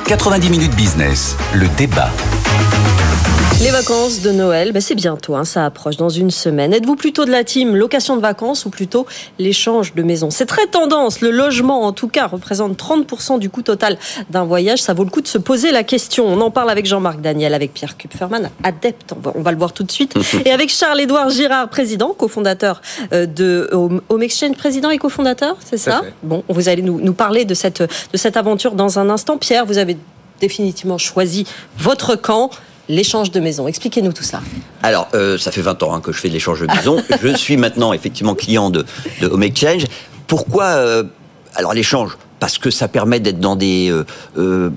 90 0.06 0.50
minutes 0.50 0.74
business, 0.76 1.36
le 1.54 1.66
débat. 1.76 2.10
Les 3.60 3.70
vacances 3.70 4.20
de 4.20 4.30
Noël, 4.30 4.72
ben 4.72 4.82
c'est 4.82 4.94
bientôt, 4.94 5.36
hein, 5.36 5.44
ça 5.44 5.64
approche 5.64 5.96
dans 5.96 6.08
une 6.08 6.30
semaine. 6.30 6.74
Êtes-vous 6.74 6.96
plutôt 6.96 7.24
de 7.24 7.30
la 7.30 7.44
team 7.44 7.76
location 7.76 8.16
de 8.16 8.20
vacances 8.20 8.66
ou 8.66 8.70
plutôt 8.70 9.06
l'échange 9.38 9.94
de 9.94 10.02
maison 10.02 10.30
C'est 10.30 10.46
très 10.46 10.66
tendance. 10.66 11.20
Le 11.20 11.30
logement, 11.30 11.82
en 11.82 11.92
tout 11.92 12.08
cas, 12.08 12.26
représente 12.26 12.76
30% 12.78 13.38
du 13.38 13.48
coût 13.48 13.62
total 13.62 13.96
d'un 14.28 14.44
voyage. 14.44 14.82
Ça 14.82 14.92
vaut 14.92 15.04
le 15.04 15.10
coup 15.10 15.22
de 15.22 15.28
se 15.28 15.38
poser 15.38 15.72
la 15.72 15.82
question. 15.82 16.26
On 16.26 16.40
en 16.40 16.50
parle 16.50 16.68
avec 16.68 16.84
Jean-Marc 16.84 17.20
Daniel, 17.20 17.54
avec 17.54 17.72
Pierre 17.72 17.96
Kupferman, 17.96 18.50
adepte, 18.62 19.14
on 19.34 19.40
va, 19.40 19.50
le 19.50 19.58
voir 19.58 19.72
tout 19.72 19.84
de 19.84 19.92
suite, 19.92 20.14
et 20.44 20.50
avec 20.50 20.68
Charles-Édouard 20.68 21.30
Girard, 21.30 21.68
président, 21.68 22.12
cofondateur 22.12 22.82
euh, 23.12 23.24
de 23.24 23.70
Home 23.72 24.22
Exchange, 24.22 24.56
président 24.56 24.90
et 24.90 24.98
cofondateur, 24.98 25.56
c'est 25.64 25.78
ça? 25.78 26.02
Bon, 26.22 26.44
vous 26.48 26.68
allez 26.68 26.82
nous, 26.82 27.00
nous 27.00 27.14
parler 27.14 27.44
de 27.44 27.54
cette, 27.54 27.82
de 27.82 28.16
cette 28.16 28.36
aventure 28.36 28.72
dans 28.72 28.98
un 28.98 29.08
instant. 29.08 29.38
Pierre, 29.38 29.64
vous 29.64 29.78
avez 29.78 29.96
définitivement 30.40 30.98
choisi 30.98 31.46
votre 31.78 32.16
camp 32.16 32.50
l'échange 32.88 33.30
de 33.30 33.40
maison. 33.40 33.66
Expliquez-nous 33.66 34.12
tout 34.12 34.22
ça. 34.22 34.40
Alors, 34.82 35.08
euh, 35.14 35.38
ça 35.38 35.50
fait 35.50 35.60
20 35.60 35.82
ans 35.82 35.94
hein, 35.94 36.00
que 36.00 36.12
je 36.12 36.18
fais 36.18 36.28
de 36.28 36.34
l'échange 36.34 36.60
de 36.60 36.66
maison. 36.66 37.02
je 37.22 37.36
suis 37.36 37.56
maintenant 37.56 37.92
effectivement 37.92 38.34
client 38.34 38.70
de, 38.70 38.84
de 39.20 39.26
Home 39.26 39.42
Exchange. 39.42 39.84
Pourquoi 40.26 40.64
euh, 40.64 41.04
Alors 41.54 41.74
l'échange, 41.74 42.16
parce 42.40 42.58
que 42.58 42.70
ça 42.70 42.88
permet 42.88 43.20
d'être 43.20 43.40
dans 43.40 43.56
des 43.56 43.90
euh, 44.36 44.70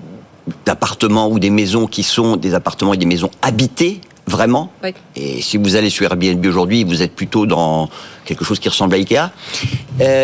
appartements 0.66 1.30
ou 1.30 1.40
des 1.40 1.50
maisons 1.50 1.88
qui 1.88 2.04
sont 2.04 2.38
des 2.38 2.54
appartements 2.54 2.94
et 2.94 2.98
des 2.98 3.06
maisons 3.06 3.32
habitées 3.42 4.02
vraiment? 4.28 4.72
Et 5.16 5.42
si 5.42 5.58
vous 5.58 5.76
allez 5.76 5.90
sur 5.90 6.06
Airbnb 6.06 6.46
aujourd'hui, 6.46 6.84
vous 6.84 7.02
êtes 7.02 7.16
plutôt 7.16 7.46
dans 7.46 7.90
quelque 8.26 8.44
chose 8.44 8.60
qui 8.60 8.68
ressemble 8.68 8.96
à 8.96 8.98
Ikea. 8.98 9.32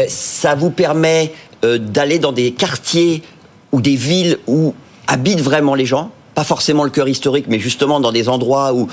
ça 0.09 0.55
vous 0.55 0.71
permet 0.71 1.33
d'aller 1.63 2.19
dans 2.19 2.33
des 2.33 2.51
quartiers 2.51 3.23
ou 3.71 3.79
des 3.79 3.95
villes 3.95 4.39
où 4.45 4.73
habitent 5.07 5.39
vraiment 5.41 5.73
les 5.73 5.85
gens 5.85 6.11
pas 6.35 6.43
forcément 6.43 6.83
le 6.83 6.89
cœur 6.89 7.07
historique, 7.07 7.45
mais 7.47 7.59
justement 7.59 7.99
dans 7.99 8.11
des 8.11 8.29
endroits 8.29 8.73
où, 8.73 8.87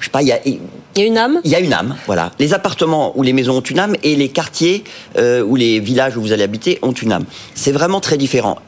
je 0.00 0.04
sais 0.06 0.10
pas, 0.10 0.22
il 0.22 0.28
y 0.28 0.32
a... 0.32 0.40
Il 0.44 0.60
y 0.96 1.02
a 1.02 1.06
une 1.06 1.18
âme 1.18 1.40
Il 1.44 1.50
y 1.50 1.54
a 1.54 1.60
une 1.60 1.72
âme, 1.72 1.96
voilà. 2.06 2.32
Les 2.38 2.54
appartements 2.54 3.12
où 3.16 3.22
les 3.22 3.32
maisons 3.32 3.58
ont 3.58 3.60
une 3.60 3.78
âme 3.78 3.94
et 4.02 4.16
les 4.16 4.30
quartiers 4.30 4.84
euh, 5.16 5.42
ou 5.42 5.54
les 5.54 5.80
villages 5.80 6.16
où 6.16 6.20
vous 6.20 6.32
allez 6.32 6.42
habiter 6.42 6.78
ont 6.82 6.92
une 6.92 7.12
âme. 7.12 7.24
C'est 7.54 7.72
vraiment 7.72 8.00
très 8.00 8.16
différent. 8.16 8.58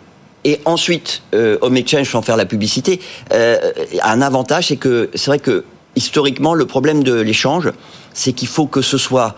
Et 0.44 0.60
ensuite, 0.64 1.22
euh, 1.34 1.58
Home 1.60 1.76
Exchange, 1.76 2.10
sans 2.10 2.22
faire 2.22 2.36
la 2.36 2.46
publicité, 2.46 3.00
euh, 3.32 3.58
a 4.00 4.12
un 4.12 4.22
avantage, 4.22 4.68
c'est 4.68 4.76
que 4.76 5.10
c'est 5.14 5.26
vrai 5.26 5.38
que 5.38 5.64
historiquement, 5.96 6.54
le 6.54 6.66
problème 6.66 7.02
de 7.02 7.14
l'échange, 7.14 7.70
c'est 8.14 8.32
qu'il 8.32 8.48
faut 8.48 8.66
que 8.66 8.80
ce 8.80 8.96
soit 8.96 9.36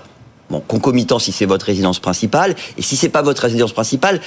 bon, 0.50 0.60
concomitant 0.60 1.18
si 1.18 1.32
c'est 1.32 1.46
votre 1.46 1.66
résidence 1.66 1.98
principale, 1.98 2.54
et 2.76 2.82
si 2.82 2.96
c'est 2.96 3.08
pas 3.08 3.22
votre 3.22 3.42
résidence 3.42 3.72
principale, 3.72 4.20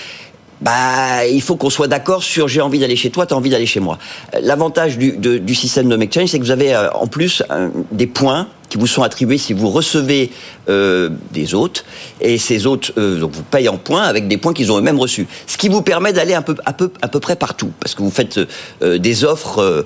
bah, 0.62 1.26
il 1.28 1.42
faut 1.42 1.56
qu'on 1.56 1.70
soit 1.70 1.88
d'accord 1.88 2.24
sur 2.24 2.48
j'ai 2.48 2.62
envie 2.62 2.80
d'aller 2.80 2.96
chez 2.96 3.10
toi, 3.10 3.26
tu 3.26 3.34
as 3.34 3.38
envie 3.38 3.50
d'aller 3.50 3.66
chez 3.66 3.80
moi. 3.80 3.98
Euh, 4.34 4.40
l'avantage 4.42 4.98
du, 4.98 5.14
du 5.18 5.56
système 5.56 5.90
de 5.90 6.02
Exchange, 6.02 6.30
c'est 6.30 6.40
que 6.40 6.44
vous 6.44 6.52
avez 6.52 6.74
euh, 6.74 6.92
en 6.92 7.08
plus 7.08 7.44
des 7.92 8.08
points 8.08 8.48
qui 8.70 8.78
vous 8.78 8.88
sont 8.88 9.04
attribués 9.04 9.38
si 9.38 9.54
vous 9.54 9.70
recevez 9.70 10.32
euh, 10.70 11.10
des 11.32 11.54
hôtes 11.54 11.86
et 12.22 12.38
ces 12.38 12.68
hôtes 12.68 12.92
euh, 12.98 13.20
donc 13.20 13.32
vous 13.32 13.44
payent 13.44 13.70
en 13.70 13.78
points 13.78 14.04
avec 14.04 14.28
des 14.28 14.38
points 14.38 14.54
qu'ils 14.54 14.72
ont 14.72 14.78
eux-mêmes 14.78 15.00
reçus. 15.00 15.28
Ce 15.48 15.58
qui 15.58 15.70
vous 15.70 15.82
permet 15.82 16.14
d'aller 16.14 16.34
un 16.34 16.42
peu 16.42 16.56
à 16.66 16.74
peu 16.74 16.92
à 17.02 17.08
peu 17.08 17.20
près 17.20 17.36
partout 17.36 17.72
parce 17.80 17.96
que 17.96 18.02
vous 18.02 18.12
faites 18.12 18.40
euh, 18.82 18.98
des 18.98 19.24
offres 19.24 19.86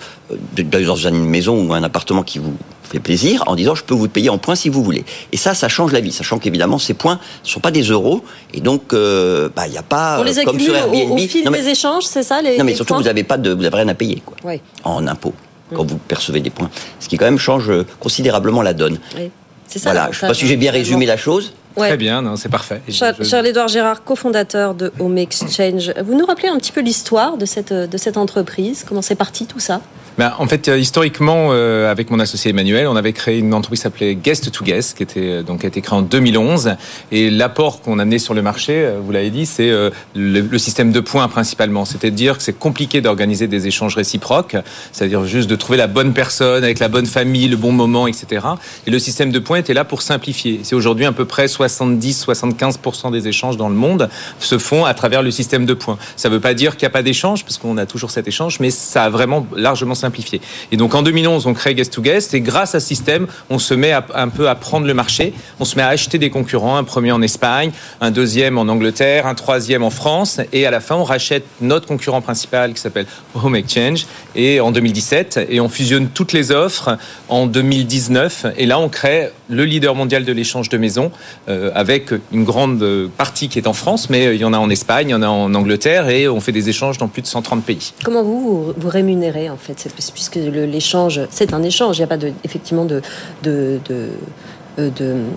dans 0.56 0.96
une 0.96 1.26
maison 1.26 1.68
ou 1.68 1.74
un 1.74 1.84
appartement 1.84 2.24
qui 2.24 2.40
vous 2.40 2.56
fait 2.90 3.00
plaisir 3.00 3.44
en 3.48 3.56
disant 3.56 3.76
je 3.76 3.84
peux 3.84 3.94
vous 3.94 4.08
payer 4.10 4.30
en 4.30 4.38
points 4.38 4.56
si 4.56 4.70
vous 4.70 4.84
voulez. 4.84 5.06
Et 5.32 5.38
ça, 5.38 5.54
ça 5.54 5.68
change 5.70 5.92
la 5.92 6.00
vie, 6.02 6.12
sachant 6.12 6.40
qu'évidemment 6.40 6.80
ces 6.80 6.94
points 6.94 7.20
ne 7.44 7.48
sont 7.50 7.60
pas 7.60 7.72
des 7.72 7.84
euros 7.84 8.24
et 8.54 8.62
donc 8.62 8.94
euh, 8.94 9.50
bah, 9.56 9.68
il 9.68 9.72
n'y 9.72 9.78
a 9.78 9.84
pas 9.84 10.18
On 10.20 10.24
les 10.24 10.44
comme 10.44 10.60
sur 10.60 10.76
Airbnb. 10.76 11.12
au, 11.12 11.16
au 11.16 11.18
fil 11.20 11.46
Non, 11.46 11.52
mais- 11.52 11.62
des 11.62 11.70
échanges, 11.70 12.04
c'est 12.06 12.24
ça 12.24 12.42
les 12.42 12.58
non 12.58 12.64
mais 12.64 12.72
les 12.72 12.76
surtout 12.76 12.94
points 12.94 13.02
vous 13.02 13.08
n'avez 13.08 13.24
pas 13.24 13.38
de 13.38 13.52
vous 13.54 13.64
avez 13.64 13.76
rien 13.78 13.88
à 13.88 13.94
payer 13.94 14.22
quoi, 14.26 14.36
Oui. 14.44 14.60
en 14.84 15.06
impôts 15.08 15.34
quand 15.76 15.84
vous 15.88 15.98
percevez 15.98 16.40
des 16.40 16.50
points, 16.50 16.72
ce 17.00 17.08
qui 17.08 17.18
quand 17.18 17.26
même 17.26 17.38
change 17.38 17.70
euh, 17.70 17.86
considérablement 18.00 18.64
la 18.64 18.74
donne. 18.74 18.98
Oui. 19.16 19.30
Ça. 19.68 19.80
Voilà, 19.84 20.06
je 20.06 20.16
ne 20.18 20.22
sais 20.22 20.28
pas 20.28 20.34
si 20.34 20.48
j'ai 20.48 20.56
bien 20.58 20.72
résumé 20.72 21.06
la 21.06 21.16
chose. 21.16 21.54
Ouais. 21.78 21.88
Très 21.90 21.98
bien, 21.98 22.22
non, 22.22 22.36
c'est 22.36 22.50
parfait. 22.50 22.82
Je- 22.88 23.24
Charles-Édouard 23.24 23.68
Gérard, 23.68 24.04
cofondateur 24.04 24.74
de 24.74 24.92
Home 25.00 25.18
Exchange. 25.18 25.94
Vous 26.04 26.18
nous 26.18 26.26
rappelez 26.26 26.50
un 26.50 26.58
petit 26.58 26.72
peu 26.72 26.82
l'histoire 26.82 27.38
de 27.38 27.46
cette, 27.46 27.72
de 27.74 27.98
cette 27.98 28.18
entreprise 28.18 28.84
Comment 28.88 29.02
c'est 29.02 29.16
parti 29.16 29.46
tout 29.46 29.60
ça? 29.60 29.82
Ben, 30.18 30.34
en 30.38 30.48
fait, 30.48 30.68
euh, 30.68 30.78
historiquement, 30.78 31.50
euh, 31.52 31.90
avec 31.90 32.10
mon 32.12 32.20
associé 32.20 32.50
Emmanuel, 32.52 32.88
on 32.88 32.98
avait 32.98 33.14
créé 33.14 33.38
une 33.40 33.54
entreprise 33.54 33.80
s'appelait 33.84 34.16
Guest 34.16 34.52
to 34.52 34.66
Guest, 34.66 34.98
qui 34.98 35.04
était 35.04 35.20
euh, 35.22 35.44
donc 35.44 35.60
qui 35.62 35.66
a 35.66 35.70
été 35.70 35.80
créée 35.80 35.98
en 35.98 36.02
2011. 36.02 36.76
Et 37.14 37.30
l'apport 37.30 37.80
qu'on 37.82 38.00
a 38.00 38.02
amené 38.02 38.20
sur 38.20 38.34
le 38.34 38.42
marché, 38.42 38.90
vous 39.02 39.14
l'avez 39.14 39.30
dit, 39.30 39.46
c'est 39.46 39.70
euh, 39.70 39.92
le, 40.16 40.42
le 40.42 40.58
système 40.58 40.92
de 40.92 41.00
points 41.00 41.26
principalement. 41.30 41.86
C'est-à-dire 41.86 42.36
que 42.38 42.44
c'est 42.44 42.58
compliqué 42.58 43.00
d'organiser 43.00 43.48
des 43.48 43.68
échanges 43.68 43.96
réciproques, 43.96 44.58
c'est-à-dire 44.92 45.24
juste 45.24 45.50
de 45.50 45.56
trouver 45.56 45.78
la 45.78 45.88
bonne 45.88 46.12
personne 46.12 46.66
avec 46.66 46.80
la 46.80 46.90
bonne 46.90 47.06
famille, 47.06 47.48
le 47.48 47.56
bon 47.56 47.72
moment, 47.72 48.06
etc. 48.06 48.46
Et 48.88 48.92
le 48.92 49.00
système 49.00 49.32
de 49.32 49.40
points 49.40 49.60
était 49.60 49.74
là 49.76 49.86
pour 49.86 50.02
simplifier. 50.02 50.60
C'est 50.64 50.76
aujourd'hui 50.76 51.06
à 51.06 51.14
peu 51.14 51.24
près 51.24 51.48
70-75% 51.60 53.12
des 53.12 53.28
échanges 53.28 53.58
dans 53.58 53.70
le 53.70 53.76
monde 53.76 54.10
se 54.40 54.58
font 54.58 54.86
à 54.86 54.94
travers 54.94 55.22
le 55.22 55.32
système 55.32 55.66
de 55.66 55.74
points. 55.74 55.98
Ça 56.16 56.30
ne 56.30 56.34
veut 56.36 56.40
pas 56.40 56.54
dire 56.54 56.74
qu'il 56.78 56.84
n'y 56.86 56.88
a 56.88 56.92
pas 56.92 57.04
d'échange, 57.04 57.44
parce 57.44 57.58
qu'on 57.58 57.78
a 57.78 57.86
toujours 57.86 58.12
cet 58.12 58.28
échange, 58.28 58.60
mais 58.60 58.70
ça 58.72 59.04
a 59.06 59.10
vraiment 59.10 59.46
largement 59.56 59.96
simplifié. 59.96 60.42
Et 60.72 60.78
donc 60.78 60.96
en 60.96 61.02
2011, 61.02 61.46
on 61.48 61.54
crée 61.54 61.76
Guest 61.76 61.94
to 61.94 62.02
Guest, 62.02 62.34
et 62.34 62.42
grâce 62.42 62.76
à 62.76 62.80
ce 62.80 62.88
système, 62.88 63.28
on 63.50 63.60
se 63.60 63.74
met 63.74 63.92
à- 63.92 64.06
un 64.16 64.30
peu 64.30 64.50
à 64.50 64.56
prendre 64.56 64.86
le 64.88 64.94
marché, 64.94 65.34
on 65.60 65.66
se 65.66 65.76
met 65.76 65.82
à 65.84 65.88
acheter 65.90 66.18
des 66.18 66.30
concurrents, 66.30 66.78
un 66.78 66.84
premier 66.84 67.12
en 67.12 67.22
Espagne, 67.22 67.72
un 68.02 68.12
deuxième 68.12 68.58
en 68.58 68.64
Angleterre, 68.68 69.28
un 69.28 69.36
troisième 69.36 69.84
en 69.84 69.90
France, 69.90 70.40
et 70.54 70.66
à 70.66 70.72
la 70.72 70.80
fin, 70.80 70.96
on 70.96 71.04
rachète 71.04 71.46
notre 71.62 71.88
concurrent 71.88 72.22
principal 72.22 72.74
qui 72.74 72.82
s'appelle 72.82 73.06
Home 73.36 73.56
Exchange, 73.56 74.06
et 74.36 74.60
en 74.60 74.72
2017, 74.72 75.40
et 75.50 75.60
on 75.60 75.70
fusionne 75.70 76.10
toutes 76.10 76.34
les 76.34 76.52
offres 76.52 76.98
en 77.28 77.46
2019, 77.46 78.46
et 78.58 78.66
là, 78.66 78.80
on 78.80 78.90
crée 78.90 79.30
le 79.50 79.66
leader 79.66 79.96
mondial 79.96 80.24
de 80.26 80.32
l'échange 80.32 80.70
de 80.70 80.78
maisons, 80.78 81.12
euh, 81.48 81.72
avec 81.74 82.12
une 82.32 82.44
grande 82.44 83.10
partie 83.18 83.50
qui 83.50 83.60
est 83.60 83.68
en 83.68 83.74
France, 83.74 84.10
mais 84.10 84.36
il 84.36 84.42
y 84.42 84.46
en 84.46 84.54
a 84.54 84.58
en 84.58 84.70
Espagne, 84.70 85.10
il 85.10 85.12
y 85.12 85.16
en 85.16 85.22
a 85.22 85.28
en 85.28 85.54
Angleterre, 85.54 86.10
et 86.10 86.28
on 86.28 86.40
fait 86.40 86.52
des 86.52 86.70
échanges 86.70 86.98
dans 86.98 87.08
plus 87.08 87.22
de 87.22 87.28
130 87.28 87.64
pays. 87.64 87.94
Comment 88.04 88.24
vous, 88.24 88.74
vous, 88.78 88.90
rémunérez 88.90 89.50
en 89.50 89.58
fait 89.58 89.88
Puisque 90.14 90.36
l'échange, 90.36 91.22
c'est 91.30 91.54
un 91.54 91.64
échange, 91.64 91.98
il 91.98 92.02
n'y 92.02 92.06
a 92.06 92.08
pas 92.08 92.18
de, 92.18 92.32
effectivement 92.44 92.88
euh, 92.90 93.02
de- 93.44 94.10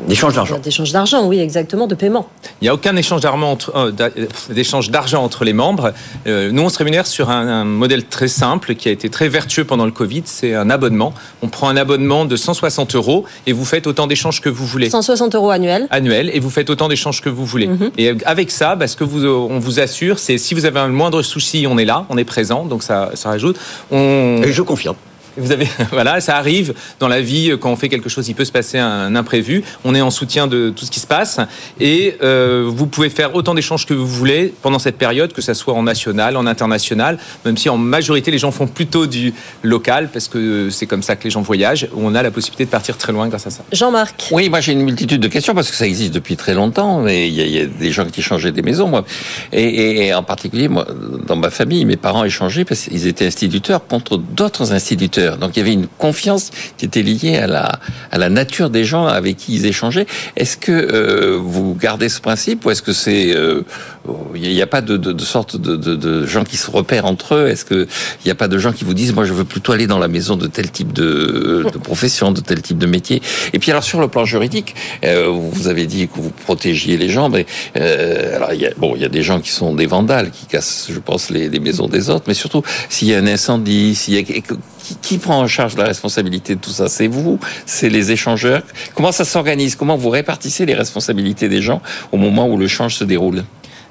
D'échange 0.08 0.34
d'argent. 0.34 0.58
D'échange 0.58 0.92
d'argent, 0.92 1.26
oui, 1.26 1.38
exactement, 1.38 1.86
de 1.86 1.94
paiement. 1.94 2.28
Il 2.60 2.64
n'y 2.64 2.68
a 2.68 2.74
aucun 2.74 2.96
échange 2.96 3.20
d'argent 3.20 3.50
entre, 3.50 3.72
euh, 3.76 3.92
euh, 4.00 5.16
entre 5.16 5.44
les 5.44 5.52
membres. 5.52 5.92
Euh, 6.26 6.50
nous, 6.50 6.62
on 6.62 6.68
se 6.68 6.78
rémunère 6.78 7.06
sur 7.06 7.30
un, 7.30 7.46
un 7.46 7.64
modèle 7.64 8.04
très 8.04 8.28
simple 8.28 8.74
qui 8.74 8.88
a 8.88 8.92
été 8.92 9.08
très 9.10 9.28
vertueux 9.28 9.64
pendant 9.64 9.84
le 9.84 9.92
Covid. 9.92 10.22
C'est 10.24 10.54
un 10.54 10.70
abonnement. 10.70 11.12
On 11.42 11.48
prend 11.48 11.68
un 11.68 11.76
abonnement 11.76 12.24
de 12.24 12.36
160 12.36 12.94
euros 12.94 13.24
et 13.46 13.52
vous 13.52 13.64
faites 13.64 13.86
autant 13.86 14.06
d'échanges 14.06 14.40
que 14.40 14.48
vous 14.48 14.66
voulez. 14.66 14.90
160 14.90 15.34
euros 15.34 15.50
annuels. 15.50 15.86
annuel 15.90 16.30
et 16.32 16.40
vous 16.40 16.50
faites 16.50 16.70
autant 16.70 16.88
d'échanges 16.88 17.20
que 17.20 17.28
vous 17.28 17.46
voulez. 17.46 17.68
Et 17.98 18.12
avec 18.24 18.50
ça, 18.50 18.76
bah, 18.76 18.86
ce 18.86 18.96
que 18.96 19.04
vous, 19.04 19.24
on 19.26 19.58
vous 19.58 19.80
assure, 19.80 20.18
c'est 20.18 20.38
si 20.38 20.54
vous 20.54 20.64
avez 20.64 20.80
un 20.80 20.88
moindre 20.88 21.22
souci, 21.22 21.66
on 21.68 21.78
est 21.78 21.84
là, 21.84 22.06
on 22.08 22.18
est 22.18 22.24
présent, 22.24 22.64
donc 22.64 22.82
ça, 22.82 23.10
ça 23.14 23.30
rajoute. 23.30 23.56
On, 23.90 24.40
Et 24.44 24.52
je 24.52 24.62
confirme. 24.62 24.96
Vous 25.36 25.52
avez, 25.52 25.66
voilà, 25.92 26.20
ça 26.20 26.36
arrive 26.36 26.74
dans 27.00 27.08
la 27.08 27.20
vie 27.20 27.52
quand 27.60 27.70
on 27.70 27.76
fait 27.76 27.88
quelque 27.88 28.08
chose, 28.08 28.28
il 28.28 28.34
peut 28.34 28.44
se 28.44 28.52
passer 28.52 28.78
un 28.78 29.14
imprévu. 29.16 29.62
On 29.84 29.94
est 29.94 30.00
en 30.00 30.10
soutien 30.10 30.46
de 30.46 30.70
tout 30.74 30.84
ce 30.84 30.90
qui 30.90 31.00
se 31.00 31.06
passe 31.06 31.38
et 31.80 32.16
euh, 32.22 32.64
vous 32.66 32.86
pouvez 32.86 33.10
faire 33.10 33.34
autant 33.34 33.54
d'échanges 33.54 33.86
que 33.86 33.94
vous 33.94 34.06
voulez 34.06 34.52
pendant 34.62 34.78
cette 34.78 34.96
période, 34.98 35.32
que 35.32 35.42
ça 35.42 35.54
soit 35.54 35.74
en 35.74 35.82
national, 35.82 36.36
en 36.36 36.46
international, 36.46 37.18
même 37.44 37.56
si 37.56 37.68
en 37.68 37.78
majorité 37.78 38.30
les 38.30 38.38
gens 38.38 38.50
font 38.50 38.66
plutôt 38.66 39.06
du 39.06 39.32
local 39.62 40.08
parce 40.12 40.28
que 40.28 40.70
c'est 40.70 40.86
comme 40.86 41.02
ça 41.02 41.16
que 41.16 41.24
les 41.24 41.30
gens 41.30 41.42
voyagent. 41.42 41.88
On 41.96 42.14
a 42.14 42.22
la 42.22 42.30
possibilité 42.30 42.64
de 42.64 42.70
partir 42.70 42.96
très 42.96 43.12
loin 43.12 43.28
grâce 43.28 43.46
à 43.46 43.50
ça. 43.50 43.62
Jean-Marc. 43.72 44.28
Oui, 44.32 44.48
moi 44.48 44.60
j'ai 44.60 44.72
une 44.72 44.82
multitude 44.82 45.20
de 45.20 45.28
questions 45.28 45.54
parce 45.54 45.70
que 45.70 45.76
ça 45.76 45.86
existe 45.86 46.12
depuis 46.14 46.36
très 46.36 46.54
longtemps. 46.54 47.00
Mais 47.00 47.28
il 47.28 47.34
y, 47.34 47.40
a- 47.40 47.44
il 47.46 47.52
y 47.54 47.60
a 47.60 47.66
des 47.66 47.90
gens 47.92 48.04
qui 48.06 48.20
échangeaient 48.20 48.52
des 48.52 48.62
maisons, 48.62 48.88
moi, 48.88 49.04
et, 49.52 49.62
et- 49.62 50.06
et 50.06 50.14
en 50.14 50.22
particulier 50.22 50.68
moi, 50.68 50.86
dans 51.26 51.36
ma 51.36 51.50
famille, 51.50 51.84
mes 51.84 51.96
parents 51.96 52.24
échangeaient 52.24 52.64
parce 52.64 52.82
qu'ils 52.82 53.06
étaient 53.06 53.26
instituteurs 53.26 53.86
contre 53.86 54.16
d'autres 54.16 54.72
instituteurs. 54.72 55.21
Donc 55.38 55.56
il 55.56 55.60
y 55.60 55.62
avait 55.62 55.72
une 55.72 55.86
confiance 55.86 56.50
qui 56.76 56.84
était 56.84 57.02
liée 57.02 57.36
à 57.36 57.46
la 57.46 57.80
à 58.10 58.18
la 58.18 58.28
nature 58.28 58.70
des 58.70 58.84
gens 58.84 59.06
avec 59.06 59.36
qui 59.36 59.54
ils 59.54 59.66
échangeaient. 59.66 60.06
Est-ce 60.36 60.56
que 60.56 60.72
euh, 60.72 61.38
vous 61.40 61.74
gardez 61.74 62.08
ce 62.08 62.20
principe 62.20 62.64
ou 62.64 62.70
est-ce 62.70 62.82
que 62.82 62.92
c'est 62.92 63.34
euh, 63.34 63.62
il 64.34 64.40
n'y 64.40 64.62
a 64.62 64.66
pas 64.66 64.80
de, 64.80 64.96
de, 64.96 65.12
de 65.12 65.24
sorte 65.24 65.56
de, 65.56 65.76
de, 65.76 66.26
gens 66.26 66.44
qui 66.44 66.56
se 66.56 66.70
repèrent 66.70 67.06
entre 67.06 67.34
eux? 67.34 67.48
Est-ce 67.48 67.64
que 67.64 67.86
il 68.24 68.26
n'y 68.26 68.30
a 68.30 68.34
pas 68.34 68.48
de 68.48 68.58
gens 68.58 68.72
qui 68.72 68.84
vous 68.84 68.94
disent 68.94 69.14
moi 69.14 69.24
je 69.24 69.32
veux 69.32 69.44
plutôt 69.44 69.72
aller 69.72 69.86
dans 69.86 69.98
la 69.98 70.08
maison 70.08 70.36
de 70.36 70.46
tel 70.46 70.70
type 70.70 70.92
de, 70.92 71.64
profession, 71.82 72.32
de 72.32 72.40
tel 72.40 72.60
type 72.62 72.78
de 72.78 72.86
métier? 72.86 73.22
Et 73.52 73.58
puis 73.58 73.70
alors 73.70 73.84
sur 73.84 74.00
le 74.00 74.08
plan 74.08 74.24
juridique, 74.24 74.74
euh, 75.04 75.28
vous 75.28 75.68
avez 75.68 75.86
dit 75.86 76.08
que 76.08 76.20
vous 76.20 76.30
protégiez 76.30 76.96
les 76.96 77.08
gens, 77.08 77.28
mais 77.28 77.46
il 77.76 78.60
y 78.60 78.66
a 78.66 78.70
bon 78.76 78.94
il 78.96 79.02
y 79.02 79.04
a 79.04 79.08
des 79.08 79.22
gens 79.22 79.40
qui 79.40 79.50
sont 79.50 79.74
des 79.74 79.86
vandales 79.86 80.30
qui 80.30 80.46
cassent, 80.46 80.88
je 80.90 80.98
pense, 80.98 81.30
les, 81.30 81.48
les 81.48 81.60
maisons 81.60 81.88
des 81.88 82.10
autres, 82.10 82.24
mais 82.26 82.34
surtout 82.34 82.62
s'il 82.88 83.08
y 83.08 83.14
a 83.14 83.18
un 83.18 83.26
incendie, 83.26 83.94
s'il 83.94 84.14
y 84.14 84.18
a 84.18 84.22
qui, 85.00 85.18
prend 85.18 85.40
en 85.40 85.46
charge 85.46 85.76
la 85.76 85.84
responsabilité 85.84 86.54
de 86.54 86.60
tout 86.60 86.70
ça 86.70 86.88
C'est 86.88 87.06
vous 87.06 87.38
C'est 87.66 87.88
les 87.88 88.10
échangeurs. 88.12 88.62
Comment 88.94 89.12
ça 89.12 89.24
s'organise? 89.24 89.76
Comment 89.76 89.96
vous 89.96 90.10
répartissez 90.10 90.66
les 90.66 90.74
responsabilités 90.74 91.48
des 91.48 91.62
gens 91.62 91.80
au 92.10 92.16
moment 92.16 92.48
où 92.48 92.56
le 92.56 92.68
change 92.68 92.96
se 92.96 93.04
déroule? 93.04 93.44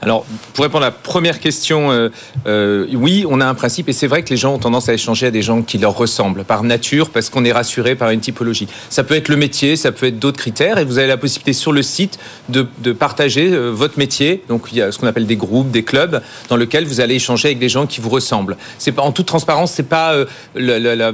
Alors, 0.04 0.26
pour 0.54 0.64
répondre 0.64 0.84
à 0.84 0.88
la 0.88 0.92
première 0.92 1.40
question, 1.40 1.92
euh, 1.92 2.10
euh, 2.48 2.88
oui, 2.94 3.24
on 3.30 3.40
a 3.40 3.46
un 3.46 3.54
principe, 3.54 3.88
et 3.88 3.94
c'est 3.94 4.08
vrai 4.08 4.24
que 4.24 4.30
les 4.32 4.38
gens 4.38 4.56
ont 4.56 4.58
tendance 4.58 4.90
à 4.90 4.94
échanger 4.94 5.28
à 5.28 5.32
des 5.32 5.44
gens 5.44 5.62
qui 5.62 5.78
leur 5.78 5.96
ressemblent 5.96 6.44
par 6.44 6.64
nature, 6.64 7.12
parce 7.12 7.30
qu'on 7.30 7.46
est 7.46 7.52
rassuré 7.52 7.96
par 7.96 8.10
une 8.10 8.20
typologie. 8.20 8.68
Ça 8.90 9.04
peut 9.04 9.14
être 9.16 9.30
le 9.30 9.36
métier, 9.36 9.76
ça 9.76 9.92
peut 9.92 10.08
être 10.08 10.18
d'autres 10.18 10.40
critères, 10.40 10.80
et 10.80 10.86
vous 10.86 10.98
avez 10.98 11.08
la 11.08 11.18
possibilité 11.18 11.54
sur 11.54 11.72
le 11.72 11.84
site 11.84 12.18
de, 12.50 12.66
de 12.80 12.94
partager 12.94 13.52
euh, 13.52 13.70
votre 13.70 14.00
métier. 14.00 14.44
Donc, 14.50 14.70
il 14.72 14.80
y 14.80 14.82
a 14.82 14.92
ce 14.92 14.98
qu'on 14.98 15.08
appelle 15.08 15.28
des 15.28 15.36
groupes, 15.36 15.70
des 15.70 15.84
clubs, 15.84 16.20
dans 16.50 16.58
lesquels 16.58 16.86
vous 16.86 17.00
allez 17.00 17.16
échanger 17.16 17.50
avec 17.50 17.60
des 17.60 17.70
gens 17.70 17.86
qui 17.86 18.02
vous 18.02 18.10
ressemblent. 18.10 18.58
C'est 18.80 18.94
pas 18.94 19.04
en 19.04 19.12
toute 19.12 19.28
transparence, 19.28 19.72
c'est 19.72 19.84
pas 19.84 20.14
euh, 20.14 20.26
la, 20.56 21.12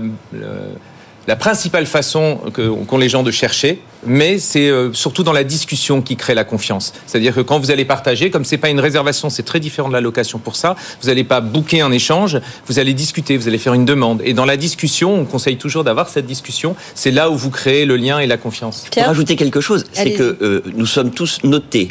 la- 1.27 1.35
principale 1.35 1.85
façon 1.85 2.39
qu'ont 2.87 2.97
les 2.97 3.09
gens 3.09 3.23
de 3.23 3.31
chercher, 3.31 3.81
mais 4.05 4.37
c'est 4.39 4.69
euh, 4.69 4.91
surtout 4.93 5.23
dans 5.23 5.33
la 5.33 5.43
discussion 5.43 6.01
qui 6.01 6.15
crée 6.15 6.33
la 6.33 6.43
confiance. 6.43 6.93
C'est-à-dire 7.05 7.35
que 7.35 7.41
quand 7.41 7.59
vous 7.59 7.71
allez 7.71 7.85
partager, 7.85 8.29
comme 8.31 8.45
c'est 8.45 8.57
pas 8.57 8.69
une 8.69 8.79
réservation, 8.79 9.29
c'est 9.29 9.43
très 9.43 9.59
différent 9.59 9.87
de 9.89 9.93
la 9.93 10.01
location 10.01 10.39
pour 10.39 10.55
ça. 10.55 10.75
Vous 11.01 11.07
n'allez 11.07 11.23
pas 11.23 11.41
booker 11.41 11.81
un 11.81 11.91
échange, 11.91 12.39
vous 12.67 12.79
allez 12.79 12.93
discuter, 12.93 13.37
vous 13.37 13.47
allez 13.47 13.57
faire 13.57 13.73
une 13.73 13.85
demande. 13.85 14.21
Et 14.25 14.33
dans 14.33 14.45
la 14.45 14.57
discussion, 14.57 15.13
on 15.13 15.25
conseille 15.25 15.57
toujours 15.57 15.83
d'avoir 15.83 16.09
cette 16.09 16.25
discussion. 16.25 16.75
C'est 16.95 17.11
là 17.11 17.29
où 17.29 17.35
vous 17.37 17.49
créez 17.51 17.85
le 17.85 17.97
lien 17.97 18.19
et 18.19 18.27
la 18.27 18.37
confiance. 18.37 18.85
Pour 18.91 19.03
rajouter 19.07 19.35
quelque 19.35 19.61
chose, 19.61 19.85
c'est 19.93 20.13
que 20.13 20.37
euh, 20.41 20.61
nous 20.75 20.85
sommes 20.85 21.11
tous 21.11 21.39
notés. 21.43 21.89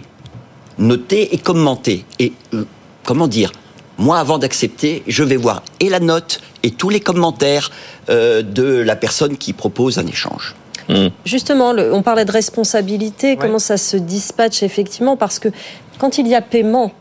Notés 0.78 1.34
et 1.34 1.38
commentés. 1.38 2.04
Et 2.18 2.32
euh, 2.54 2.64
comment 3.04 3.28
dire? 3.28 3.50
Moi, 3.98 4.18
avant 4.18 4.38
d'accepter, 4.38 5.02
je 5.06 5.22
vais 5.24 5.36
voir 5.36 5.62
et 5.80 5.88
la 5.88 6.00
note 6.00 6.40
et 6.62 6.70
tous 6.70 6.90
les 6.90 7.00
commentaires 7.00 7.70
euh, 8.10 8.42
de 8.42 8.64
la 8.64 8.96
personne 8.96 9.36
qui 9.36 9.52
propose 9.52 9.98
un 9.98 10.06
échange. 10.06 10.54
Justement, 11.24 11.72
le- 11.72 11.92
on 11.92 12.02
parlait 12.02 12.24
de 12.24 12.30
responsabilité, 12.30 13.36
comment 13.36 13.58
ça 13.58 13.76
se 13.76 13.96
dispatche 13.96 14.62
effectivement, 14.62 15.16
parce 15.16 15.38
que 15.40 15.48
quand 15.98 16.18
il 16.18 16.28
y 16.28 16.34
a 16.34 16.40
paiement, 16.42 16.92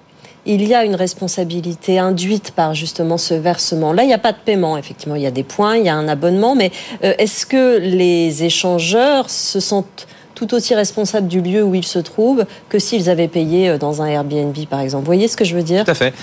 il 0.48 0.64
y 0.68 0.74
a 0.74 0.84
une 0.86 0.96
responsabilité 0.96 2.00
induite 2.00 2.52
par 2.56 2.74
justement 2.74 3.18
ce 3.20 3.34
versement. 3.36 3.93
Là, 3.93 4.04
il 4.04 4.08
n'y 4.08 4.14
a 4.14 4.18
pas 4.20 4.32
de 4.32 4.38
paiement, 4.43 4.78
effectivement, 4.78 5.16
il 5.16 5.22
y 5.22 5.28
a 5.28 5.32
des 5.32 5.43
points, 5.43 5.76
il 5.78 5.86
y 5.86 5.89
a 5.89 5.96
un 5.96 6.08
abonnement, 6.08 6.56
mais 6.56 6.72
euh, 7.04 7.14
est-ce 7.20 7.46
que 7.46 7.78
les 7.78 8.43
échangeurs 8.43 9.30
se 9.30 9.60
sentent 9.60 10.08
tout 10.34 10.54
aussi 10.54 10.74
responsables 10.76 11.28
du 11.28 11.41
lieu 11.41 11.64
où 11.64 11.76
ils 11.76 11.86
se 11.86 12.00
trouvent 12.00 12.46
que 12.70 12.80
s'ils 12.80 13.10
avaient 13.10 13.28
payé 13.28 13.70
euh, 13.70 13.78
dans 13.78 14.02
un 14.02 14.08
Airbnb, 14.08 14.56
par 14.70 14.80
exemple? 14.82 15.04
Vous 15.04 15.08
voyez 15.14 15.28
ce 15.28 15.38
que 15.38 15.46
je 15.46 15.56
veux 15.56 15.64
dire? 15.64 15.84
Tout 15.86 15.91
à 15.91 15.96
fait. 15.96 16.14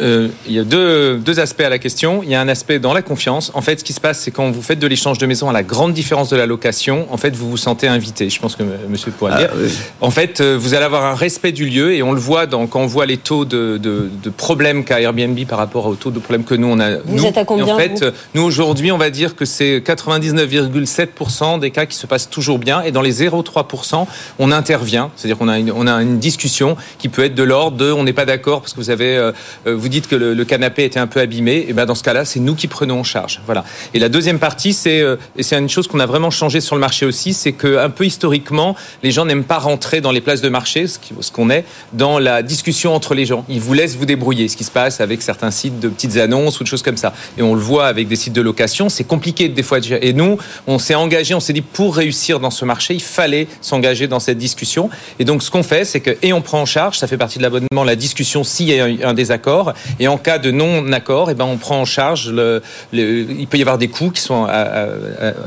Euh, 0.00 0.28
il 0.46 0.52
y 0.52 0.58
a 0.58 0.64
deux, 0.64 1.16
deux 1.18 1.40
aspects 1.40 1.60
à 1.62 1.68
la 1.68 1.78
question. 1.78 2.22
Il 2.22 2.30
y 2.30 2.34
a 2.34 2.40
un 2.40 2.48
aspect 2.48 2.78
dans 2.78 2.92
la 2.94 3.02
confiance. 3.02 3.50
En 3.54 3.60
fait, 3.62 3.80
ce 3.80 3.84
qui 3.84 3.92
se 3.92 4.00
passe, 4.00 4.20
c'est 4.20 4.30
quand 4.30 4.50
vous 4.50 4.62
faites 4.62 4.78
de 4.78 4.86
l'échange 4.86 5.18
de 5.18 5.26
maison, 5.26 5.48
à 5.48 5.52
la 5.52 5.62
grande 5.62 5.92
différence 5.92 6.28
de 6.30 6.36
la 6.36 6.46
location, 6.46 7.06
en 7.10 7.16
fait, 7.16 7.34
vous 7.36 7.50
vous 7.50 7.56
sentez 7.56 7.88
invité. 7.88 8.30
Je 8.30 8.40
pense 8.40 8.56
que 8.56 8.62
monsieur 8.88 9.10
pourra 9.12 9.30
le 9.30 9.36
Ah, 9.36 9.38
dire. 9.40 9.50
oui. 9.56 9.68
En 10.00 10.10
fait, 10.10 10.40
euh, 10.40 10.56
vous 10.60 10.74
allez 10.74 10.84
avoir 10.84 11.04
un 11.04 11.14
respect 11.14 11.52
du 11.52 11.66
lieu 11.66 11.92
et 11.92 12.02
on 12.02 12.12
le 12.12 12.20
voit 12.20 12.46
dans, 12.46 12.66
quand 12.66 12.80
on 12.80 12.86
voit 12.86 13.06
les 13.06 13.16
taux 13.16 13.44
de, 13.44 13.78
de, 13.78 14.08
de 14.22 14.30
problèmes 14.30 14.84
qu'a 14.84 15.00
Airbnb 15.00 15.38
par 15.46 15.58
rapport 15.58 15.86
aux 15.86 15.94
taux 15.94 16.10
de 16.10 16.18
problèmes 16.18 16.44
que 16.44 16.54
nous, 16.54 16.68
on 16.68 16.80
a. 16.80 16.96
Vous 17.04 17.16
nous. 17.16 17.26
êtes 17.26 17.36
à 17.38 17.44
combien, 17.44 17.66
Et 17.66 17.72
En 17.72 17.78
fait, 17.78 17.98
vous 17.98 18.04
euh, 18.04 18.10
nous, 18.34 18.42
aujourd'hui, 18.42 18.92
on 18.92 18.98
va 18.98 19.10
dire 19.10 19.36
que 19.36 19.44
c'est 19.44 19.80
99,7% 19.80 21.58
des 21.60 21.70
cas 21.70 21.86
qui 21.86 21.96
se 21.96 22.06
passent 22.06 22.28
toujours 22.30 22.58
bien 22.58 22.82
et 22.82 22.92
dans 22.92 23.02
les 23.02 23.12
0,3%, 23.24 24.06
on 24.38 24.52
intervient. 24.52 25.10
C'est-à-dire 25.16 25.38
qu'on 25.38 25.48
a 25.48 25.58
une, 25.58 25.72
on 25.72 25.86
a 25.86 26.02
une 26.02 26.18
discussion 26.18 26.76
qui 26.98 27.08
peut 27.08 27.24
être 27.24 27.34
de 27.34 27.42
l'ordre 27.42 27.76
de 27.76 27.92
on 27.92 28.04
n'est 28.04 28.12
pas 28.12 28.24
d'accord 28.26 28.60
parce 28.60 28.72
que 28.72 28.78
vous 28.80 28.90
avez 28.90 29.16
euh, 29.16 29.32
euh, 29.66 29.73
vous 29.74 29.88
dites 29.88 30.08
que 30.08 30.16
le, 30.16 30.44
canapé 30.44 30.84
était 30.84 31.00
un 31.00 31.06
peu 31.06 31.20
abîmé, 31.20 31.66
et 31.68 31.72
ben 31.72 31.86
dans 31.86 31.94
ce 31.94 32.02
cas-là, 32.02 32.24
c'est 32.24 32.40
nous 32.40 32.54
qui 32.54 32.66
prenons 32.66 33.00
en 33.00 33.04
charge. 33.04 33.40
Voilà. 33.46 33.64
Et 33.94 33.98
la 33.98 34.08
deuxième 34.08 34.38
partie, 34.38 34.72
c'est 34.72 35.02
et 35.36 35.42
c'est 35.42 35.58
une 35.58 35.68
chose 35.68 35.88
qu'on 35.88 36.00
a 36.00 36.06
vraiment 36.06 36.30
changé 36.30 36.60
sur 36.60 36.76
le 36.76 36.80
marché 36.80 37.06
aussi, 37.06 37.34
c'est 37.34 37.52
que 37.52 37.78
un 37.78 37.90
peu 37.90 38.04
historiquement, 38.04 38.76
les 39.02 39.10
gens 39.10 39.24
n'aiment 39.24 39.44
pas 39.44 39.58
rentrer 39.58 40.00
dans 40.00 40.12
les 40.12 40.20
places 40.20 40.40
de 40.40 40.48
marché, 40.48 40.86
ce 40.86 41.30
qu'on 41.30 41.50
est, 41.50 41.64
dans 41.92 42.18
la 42.18 42.42
discussion 42.42 42.94
entre 42.94 43.14
les 43.14 43.26
gens. 43.26 43.44
Ils 43.48 43.60
vous 43.60 43.72
laissent 43.72 43.96
vous 43.96 44.06
débrouiller. 44.06 44.48
Ce 44.48 44.56
qui 44.56 44.64
se 44.64 44.70
passe 44.70 45.00
avec 45.00 45.22
certains 45.22 45.50
sites 45.50 45.80
de 45.80 45.88
petites 45.88 46.16
annonces 46.16 46.60
ou 46.60 46.64
de 46.64 46.68
choses 46.68 46.82
comme 46.82 46.96
ça. 46.96 47.14
Et 47.38 47.42
on 47.42 47.54
le 47.54 47.60
voit 47.60 47.86
avec 47.86 48.08
des 48.08 48.16
sites 48.16 48.32
de 48.32 48.40
location, 48.40 48.88
c'est 48.88 49.04
compliqué 49.04 49.48
des 49.48 49.62
fois. 49.62 49.78
Et 50.00 50.12
nous, 50.12 50.38
on 50.66 50.78
s'est 50.78 50.94
engagé, 50.94 51.34
on 51.34 51.40
s'est 51.40 51.52
dit 51.52 51.62
pour 51.62 51.96
réussir 51.96 52.40
dans 52.40 52.50
ce 52.50 52.64
marché, 52.64 52.94
il 52.94 53.02
fallait 53.02 53.48
s'engager 53.60 54.06
dans 54.06 54.20
cette 54.20 54.38
discussion. 54.38 54.90
Et 55.18 55.24
donc 55.24 55.42
ce 55.42 55.50
qu'on 55.50 55.62
fait, 55.62 55.84
c'est 55.84 56.00
que 56.00 56.16
et 56.22 56.32
on 56.32 56.42
prend 56.42 56.60
en 56.60 56.66
charge, 56.66 56.98
ça 56.98 57.06
fait 57.06 57.16
partie 57.16 57.38
de 57.38 57.42
l'abonnement, 57.42 57.84
la 57.84 57.96
discussion 57.96 58.44
s'il 58.44 58.68
y 58.68 58.80
a 58.80 59.08
un 59.08 59.14
désaccord. 59.14 59.63
Et 60.00 60.08
en 60.08 60.18
cas 60.18 60.38
de 60.38 60.50
non-accord, 60.50 61.30
eh 61.30 61.34
ben 61.34 61.44
on 61.44 61.56
prend 61.56 61.80
en 61.80 61.84
charge. 61.84 62.30
Le, 62.30 62.62
il 62.92 63.46
peut 63.46 63.58
y 63.58 63.62
avoir 63.62 63.78
des 63.78 63.88
coûts 63.88 64.10
qui 64.10 64.20
sont. 64.20 64.46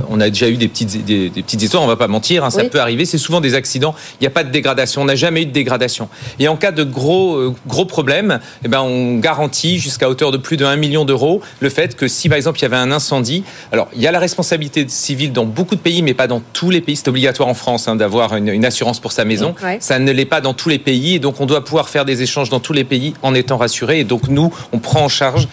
on 0.10 0.22
a 0.22 0.30
déjà 0.30 0.50
eu 0.50 0.58
des 0.58 0.68
petites 0.68 1.06
des, 1.06 1.30
petites 1.30 1.62
histoires, 1.62 1.84
on 1.84 1.88
va 1.88 1.96
pas 1.96 2.08
mentir, 2.08 2.44
hein, 2.44 2.50
ça 2.50 2.64
peut 2.64 2.80
arriver. 2.80 3.06
C'est 3.06 3.18
souvent 3.18 3.42
des 3.42 3.56
accidents. 3.56 3.96
Il 4.20 4.24
n'y 4.24 4.28
a 4.28 4.32
pas 4.32 4.44
de 4.44 4.52
dégradation. 4.52 5.02
On 5.02 5.06
n'a 5.06 5.16
jamais 5.16 5.44
eu 5.44 5.46
de 5.46 5.52
dégradation. 5.52 6.10
Et 6.40 6.48
en 6.48 6.56
cas 6.56 6.72
de 6.72 6.84
gros 6.84 7.36
euh, 7.36 7.56
gros 7.68 7.86
problèmes, 7.86 8.40
eh 8.64 8.68
ben 8.68 8.82
on 8.82 9.18
garantit 9.18 9.80
jusqu'à 9.80 10.10
hauteur 10.10 10.32
de 10.32 10.38
plus 10.38 10.58
de 10.58 10.66
1 10.66 10.76
million 10.76 11.06
d'euros 11.06 11.42
le 11.60 11.70
fait 11.70 11.96
que 11.96 12.08
si 12.08 12.30
par 12.30 12.38
exemple 12.38 12.60
il 12.60 12.64
y 12.64 12.66
avait 12.66 12.78
un 12.78 12.92
incendie, 12.92 13.44
alors 13.72 13.88
il 13.96 14.02
y 14.02 14.08
a 14.08 14.12
la 14.12 14.20
responsabilité 14.20 14.86
civile 14.88 15.34
dans 15.34 15.46
beaucoup 15.46 15.76
de 15.76 15.82
pays, 15.82 16.02
mais 16.02 16.14
pas 16.14 16.28
dans 16.28 16.42
tous 16.54 16.70
les 16.70 16.82
pays. 16.82 16.96
C'est 16.96 17.08
obligatoire 17.08 17.50
en 17.50 17.54
France 17.54 17.88
hein, 17.88 17.96
d'avoir 17.96 18.36
une, 18.36 18.66
assurance 18.66 19.00
pour 19.00 19.12
sa 19.12 19.26
maison. 19.26 19.56
Ça 19.80 20.00
ne 20.00 20.12
l'est 20.12 20.26
pas 20.26 20.42
dans 20.42 20.54
tous 20.54 20.70
les 20.70 20.80
pays, 20.80 21.16
et 21.16 21.20
donc 21.20 21.40
on 21.40 21.46
doit 21.46 21.64
pouvoir 21.64 21.90
faire 21.90 22.06
des 22.06 22.22
échanges 22.22 22.50
dans 22.50 22.60
tous 22.60 22.74
les 22.74 22.84
pays 22.84 23.14
en 23.22 23.34
étant 23.34 23.58
rassuré. 23.58 24.00
Et 24.00 24.04
donc 24.08 24.28
nous, 24.30 24.54
on 24.72 24.80
prend 24.80 25.02
en 25.02 25.10
charge. 25.10 25.48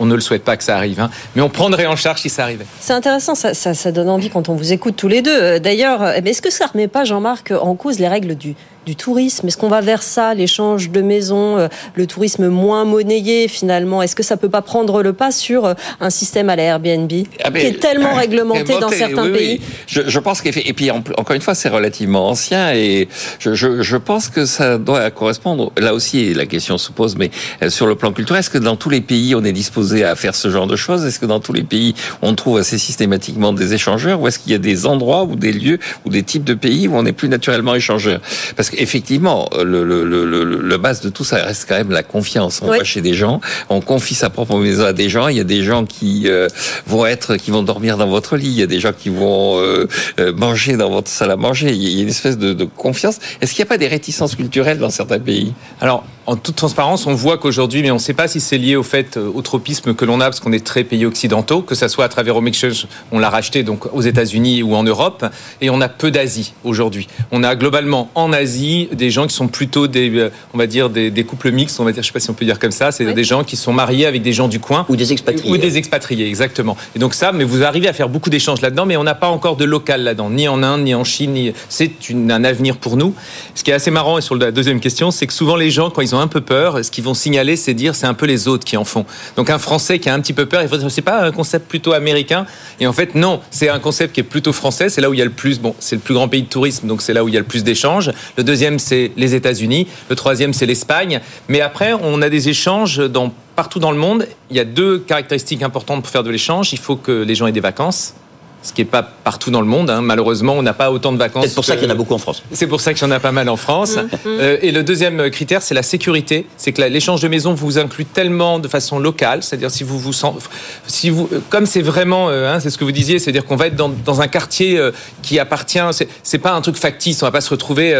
On, 0.00 0.06
ne 0.06 0.14
le 0.14 0.20
souhaite 0.20 0.44
pas 0.44 0.56
que 0.56 0.64
ça 0.64 0.76
arrive, 0.76 1.00
hein, 1.00 1.10
mais 1.36 1.42
on 1.42 1.48
prendrait 1.48 1.86
en 1.86 1.96
charge 1.96 2.20
si 2.20 2.28
ça 2.28 2.42
arrivait. 2.42 2.66
C'est 2.80 2.92
intéressant, 2.92 3.34
ça, 3.34 3.92
donne 3.92 4.08
envie 4.08 4.30
quand 4.30 4.48
on 4.48 4.54
vous 4.54 4.72
écoute 4.72 4.96
tous 4.96 5.08
les 5.08 5.22
deux. 5.22 5.40
Euh, 5.40 5.58
d'ailleurs, 5.58 6.02
euh, 6.02 6.12
est-ce 6.12 6.42
que 6.42 6.50
ça 6.50 6.66
ne 6.66 6.70
remet 6.70 6.88
pas, 6.88 7.04
Jean-Marc, 7.04 7.52
en 7.52 7.74
cause 7.74 7.98
les 7.98 8.08
règles 8.08 8.34
du 8.34 8.54
du 8.88 8.96
tourisme. 8.96 9.46
Est-ce 9.46 9.58
qu'on 9.58 9.68
va 9.68 9.82
vers 9.82 10.02
ça, 10.02 10.32
l'échange 10.32 10.88
de 10.88 11.02
maisons, 11.02 11.58
euh, 11.58 11.68
le 11.94 12.06
tourisme 12.06 12.48
moins 12.48 12.86
monnayé 12.86 13.46
finalement? 13.46 14.00
Est-ce 14.00 14.16
que 14.16 14.22
ça 14.22 14.38
peut 14.38 14.48
pas 14.48 14.62
prendre 14.62 15.02
le 15.02 15.12
pas 15.12 15.30
sur 15.30 15.66
euh, 15.66 15.74
un 16.00 16.08
système 16.08 16.48
à 16.48 16.56
la 16.56 16.62
Airbnb 16.62 17.12
ah, 17.44 17.50
qui 17.50 17.66
est 17.66 17.80
tellement 17.80 18.14
réglementé 18.24 18.78
dans 18.80 18.88
certains 18.88 19.30
pays? 19.30 19.60
Je, 19.86 20.18
pense 20.18 20.40
qu'effet 20.40 20.62
et 20.64 20.72
puis 20.72 20.90
encore 20.90 21.36
une 21.36 21.42
fois 21.42 21.54
c'est 21.54 21.68
relativement 21.68 22.30
ancien 22.30 22.72
et 22.72 23.08
je, 23.40 23.96
pense 23.98 24.28
que 24.30 24.46
ça 24.46 24.78
doit 24.78 25.10
correspondre. 25.10 25.70
Là 25.76 25.92
aussi 25.92 26.32
la 26.32 26.46
question 26.46 26.78
se 26.78 26.90
pose, 26.90 27.14
mais 27.16 27.30
euh, 27.62 27.68
sur 27.68 27.86
le 27.86 27.94
plan 27.94 28.10
culturel, 28.12 28.40
est-ce 28.40 28.48
que 28.48 28.56
dans 28.56 28.76
tous 28.76 28.88
les 28.88 29.02
pays 29.02 29.34
on 29.34 29.44
est 29.44 29.52
disposé 29.52 30.02
à 30.02 30.16
faire 30.16 30.34
ce 30.34 30.48
genre 30.48 30.66
de 30.66 30.76
choses? 30.76 31.04
Est-ce 31.04 31.18
que 31.18 31.26
dans 31.26 31.40
tous 31.40 31.52
les 31.52 31.62
pays 31.62 31.94
on 32.22 32.34
trouve 32.34 32.56
assez 32.56 32.78
systématiquement 32.78 33.52
des 33.52 33.74
échangeurs 33.74 34.18
ou 34.22 34.28
est-ce 34.28 34.38
qu'il 34.38 34.52
y 34.52 34.54
a 34.54 34.58
des 34.58 34.86
endroits 34.86 35.24
ou 35.24 35.36
des 35.36 35.52
lieux 35.52 35.78
ou 36.06 36.08
des 36.08 36.22
types 36.22 36.44
de 36.44 36.54
pays 36.54 36.88
où 36.88 36.96
on 36.96 37.04
est 37.04 37.12
plus 37.12 37.28
naturellement 37.28 37.74
échangeur? 37.74 38.22
Parce 38.56 38.70
que 38.70 38.77
effectivement, 38.78 39.48
le, 39.56 39.84
le, 39.84 40.04
le, 40.04 40.24
le, 40.24 40.78
base 40.78 41.00
de 41.00 41.08
tout 41.08 41.24
ça 41.24 41.36
reste 41.42 41.66
quand 41.68 41.76
même 41.76 41.90
la 41.90 42.02
confiance. 42.02 42.60
On 42.62 42.68
va 42.68 42.84
chez 42.84 43.00
des 43.00 43.14
gens, 43.14 43.40
on 43.68 43.80
confie 43.80 44.14
sa 44.14 44.30
propre 44.30 44.56
maison 44.58 44.84
à 44.84 44.92
des 44.92 45.08
gens. 45.08 45.28
Il 45.28 45.36
y 45.36 45.40
a 45.40 45.44
des 45.44 45.62
gens 45.62 45.84
qui 45.84 46.24
euh, 46.26 46.48
vont 46.86 47.04
être, 47.04 47.36
qui 47.36 47.50
vont 47.50 47.62
dormir 47.62 47.96
dans 47.96 48.08
votre 48.08 48.36
lit. 48.36 48.48
Il 48.48 48.58
y 48.58 48.62
a 48.62 48.66
des 48.66 48.80
gens 48.80 48.92
qui 48.96 49.08
vont 49.08 49.60
euh, 49.60 49.86
euh, 50.20 50.32
manger 50.32 50.76
dans 50.76 50.90
votre 50.90 51.08
salle 51.08 51.30
à 51.30 51.36
manger. 51.36 51.70
Il 51.72 51.82
y 51.82 51.98
a 51.98 52.02
une 52.02 52.08
espèce 52.08 52.38
de, 52.38 52.52
de 52.52 52.64
confiance. 52.64 53.18
Est-ce 53.40 53.52
qu'il 53.54 53.62
n'y 53.62 53.68
a 53.68 53.70
pas 53.70 53.78
des 53.78 53.88
réticences 53.88 54.36
culturelles 54.36 54.78
dans 54.78 54.90
certains 54.90 55.18
pays? 55.18 55.52
Alors, 55.80 56.04
en 56.28 56.36
toute 56.36 56.56
transparence, 56.56 57.06
on 57.06 57.14
voit 57.14 57.38
qu'aujourd'hui, 57.38 57.80
mais 57.80 57.90
on 57.90 57.94
ne 57.94 57.98
sait 57.98 58.12
pas 58.12 58.28
si 58.28 58.38
c'est 58.38 58.58
lié 58.58 58.76
au 58.76 58.82
fait 58.82 59.16
au 59.16 59.40
tropisme 59.40 59.94
que 59.94 60.04
l'on 60.04 60.20
a, 60.20 60.24
parce 60.24 60.40
qu'on 60.40 60.52
est 60.52 60.64
très 60.64 60.84
pays 60.84 61.06
occidentaux, 61.06 61.62
que 61.62 61.74
ça 61.74 61.88
soit 61.88 62.04
à 62.04 62.08
travers 62.10 62.36
Home 62.36 62.46
Exchange, 62.46 62.86
on 63.12 63.18
l'a 63.18 63.30
racheté 63.30 63.62
donc 63.62 63.86
aux 63.94 64.02
États-Unis 64.02 64.62
ou 64.62 64.74
en 64.74 64.82
Europe, 64.82 65.24
et 65.62 65.70
on 65.70 65.80
a 65.80 65.88
peu 65.88 66.10
d'Asie 66.10 66.52
aujourd'hui. 66.64 67.08
On 67.32 67.42
a 67.42 67.56
globalement 67.56 68.10
en 68.14 68.30
Asie 68.34 68.90
des 68.92 69.10
gens 69.10 69.26
qui 69.26 69.34
sont 69.34 69.48
plutôt 69.48 69.86
des, 69.86 70.10
euh, 70.10 70.30
on 70.52 70.58
va 70.58 70.66
dire, 70.66 70.90
des, 70.90 71.24
couples 71.24 71.50
mixtes, 71.50 71.80
on 71.80 71.84
va 71.84 71.92
dire, 71.92 72.02
je 72.02 72.08
sais 72.08 72.12
pas 72.12 72.20
si 72.20 72.28
on 72.28 72.34
peut 72.34 72.44
dire 72.44 72.58
comme 72.58 72.72
ça, 72.72 72.92
c'est 72.92 73.10
des 73.10 73.24
gens 73.24 73.42
qui 73.42 73.56
sont 73.56 73.72
mariés 73.72 74.04
avec 74.04 74.20
des 74.20 74.34
gens 74.34 74.48
du 74.48 74.60
coin. 74.60 74.84
Ou 74.90 74.96
des 74.96 75.14
expatriés. 75.14 75.50
Ou 75.50 75.56
des 75.56 75.78
expatriés, 75.78 76.28
exactement. 76.28 76.76
Et 76.94 76.98
donc 76.98 77.14
ça, 77.14 77.32
mais 77.32 77.44
vous 77.44 77.62
arrivez 77.62 77.88
à 77.88 77.94
faire 77.94 78.10
beaucoup 78.10 78.28
d'échanges 78.28 78.60
là-dedans, 78.60 78.84
mais 78.84 78.98
on 78.98 79.04
n'a 79.04 79.14
pas 79.14 79.28
encore 79.28 79.56
de 79.56 79.64
local 79.64 80.02
là-dedans, 80.02 80.28
ni 80.28 80.46
en 80.46 80.62
Inde, 80.62 80.82
ni 80.82 80.94
en 80.94 81.04
Chine. 81.04 81.32
Ni... 81.32 81.54
C'est 81.70 81.90
un 82.10 82.44
avenir 82.44 82.76
pour 82.76 82.98
nous. 82.98 83.14
Ce 83.54 83.64
qui 83.64 83.70
est 83.70 83.74
assez 83.74 83.90
marrant, 83.90 84.18
et 84.18 84.20
sur 84.20 84.36
la 84.36 84.50
deuxième 84.50 84.80
question, 84.80 85.10
c'est 85.10 85.26
que 85.26 85.32
souvent 85.32 85.56
les 85.56 85.70
gens, 85.70 85.88
quand 85.88 86.02
ils 86.02 86.14
ont 86.14 86.17
un 86.20 86.28
peu 86.28 86.40
peur, 86.40 86.84
ce 86.84 86.90
qu'ils 86.90 87.04
vont 87.04 87.14
signaler, 87.14 87.56
c'est 87.56 87.74
dire 87.74 87.94
c'est 87.94 88.06
un 88.06 88.14
peu 88.14 88.26
les 88.26 88.48
autres 88.48 88.64
qui 88.64 88.76
en 88.76 88.84
font. 88.84 89.04
Donc 89.36 89.50
un 89.50 89.58
Français 89.58 89.98
qui 89.98 90.08
a 90.08 90.14
un 90.14 90.20
petit 90.20 90.32
peu 90.32 90.46
peur, 90.46 90.62
il 90.62 90.68
faut 90.68 90.76
c'est 90.88 91.02
pas 91.02 91.22
un 91.22 91.32
concept 91.32 91.68
plutôt 91.68 91.92
américain. 91.92 92.46
Et 92.80 92.86
en 92.86 92.92
fait, 92.92 93.14
non, 93.14 93.40
c'est 93.50 93.68
un 93.68 93.78
concept 93.78 94.14
qui 94.14 94.20
est 94.20 94.24
plutôt 94.24 94.52
français. 94.52 94.88
C'est 94.88 95.00
là 95.00 95.10
où 95.10 95.14
il 95.14 95.18
y 95.18 95.22
a 95.22 95.24
le 95.24 95.30
plus, 95.30 95.60
bon, 95.60 95.74
c'est 95.78 95.96
le 95.96 96.02
plus 96.02 96.14
grand 96.14 96.28
pays 96.28 96.42
de 96.42 96.48
tourisme, 96.48 96.86
donc 96.86 97.02
c'est 97.02 97.12
là 97.12 97.24
où 97.24 97.28
il 97.28 97.34
y 97.34 97.36
a 97.36 97.40
le 97.40 97.46
plus 97.46 97.64
d'échanges. 97.64 98.10
Le 98.36 98.44
deuxième, 98.44 98.78
c'est 98.78 99.12
les 99.16 99.34
États-Unis. 99.34 99.86
Le 100.08 100.16
troisième, 100.16 100.52
c'est 100.52 100.66
l'Espagne. 100.66 101.20
Mais 101.48 101.60
après, 101.60 101.92
on 101.92 102.22
a 102.22 102.28
des 102.28 102.48
échanges 102.48 102.98
dans, 102.98 103.32
partout 103.56 103.78
dans 103.78 103.92
le 103.92 103.98
monde. 103.98 104.26
Il 104.50 104.56
y 104.56 104.60
a 104.60 104.64
deux 104.64 104.98
caractéristiques 104.98 105.62
importantes 105.62 106.02
pour 106.02 106.10
faire 106.10 106.22
de 106.22 106.30
l'échange. 106.30 106.72
Il 106.72 106.78
faut 106.78 106.96
que 106.96 107.12
les 107.12 107.34
gens 107.34 107.46
aient 107.46 107.52
des 107.52 107.60
vacances 107.60 108.14
ce 108.62 108.72
qui 108.72 108.80
n'est 108.80 108.86
pas 108.86 109.02
partout 109.02 109.50
dans 109.50 109.60
le 109.60 109.66
monde. 109.66 109.88
Hein. 109.88 110.00
Malheureusement, 110.02 110.54
on 110.54 110.62
n'a 110.62 110.72
pas 110.72 110.90
autant 110.90 111.12
de 111.12 111.18
vacances. 111.18 111.46
C'est 111.46 111.54
pour 111.54 111.64
ça 111.64 111.76
qu'il 111.76 111.84
y 111.84 111.86
en 111.86 111.90
a 111.90 111.94
beaucoup 111.94 112.14
en 112.14 112.18
France. 112.18 112.42
C'est 112.52 112.66
pour 112.66 112.80
ça 112.80 112.92
qu'il 112.92 113.06
y 113.06 113.08
en 113.08 113.12
a 113.12 113.20
pas 113.20 113.32
mal 113.32 113.48
en 113.48 113.56
France. 113.56 113.96
Mm, 113.96 114.00
mm. 114.00 114.18
Euh, 114.26 114.56
et 114.62 114.72
le 114.72 114.82
deuxième 114.82 115.30
critère, 115.30 115.62
c'est 115.62 115.74
la 115.74 115.82
sécurité. 115.82 116.46
C'est 116.56 116.72
que 116.72 116.82
l'échange 116.82 117.20
de 117.20 117.28
maison 117.28 117.54
vous 117.54 117.78
inclut 117.78 118.04
tellement 118.04 118.58
de 118.58 118.66
façon 118.66 118.98
locale, 118.98 119.42
c'est-à-dire 119.42 119.70
si 119.70 119.84
vous 119.84 119.98
vous 119.98 120.12
sentez, 120.12 120.40
si 120.86 121.10
vous, 121.10 121.28
comme 121.50 121.66
c'est 121.66 121.82
vraiment, 121.82 122.30
euh, 122.30 122.52
hein, 122.52 122.60
c'est 122.60 122.70
ce 122.70 122.78
que 122.78 122.84
vous 122.84 122.92
disiez, 122.92 123.18
c'est-à-dire 123.18 123.44
qu'on 123.44 123.56
va 123.56 123.68
être 123.68 123.76
dans, 123.76 123.88
dans, 123.88 124.20
un 124.20 124.28
quartier 124.28 124.76
euh, 124.76 124.90
qui 125.22 125.38
appartient. 125.38 125.78
C'est 126.22 126.38
pas 126.38 126.52
un 126.52 126.60
truc 126.60 126.76
factice. 126.76 127.22
On 127.22 127.26
va 127.26 127.32
pas 127.32 127.40
se 127.40 127.50
retrouver. 127.50 127.94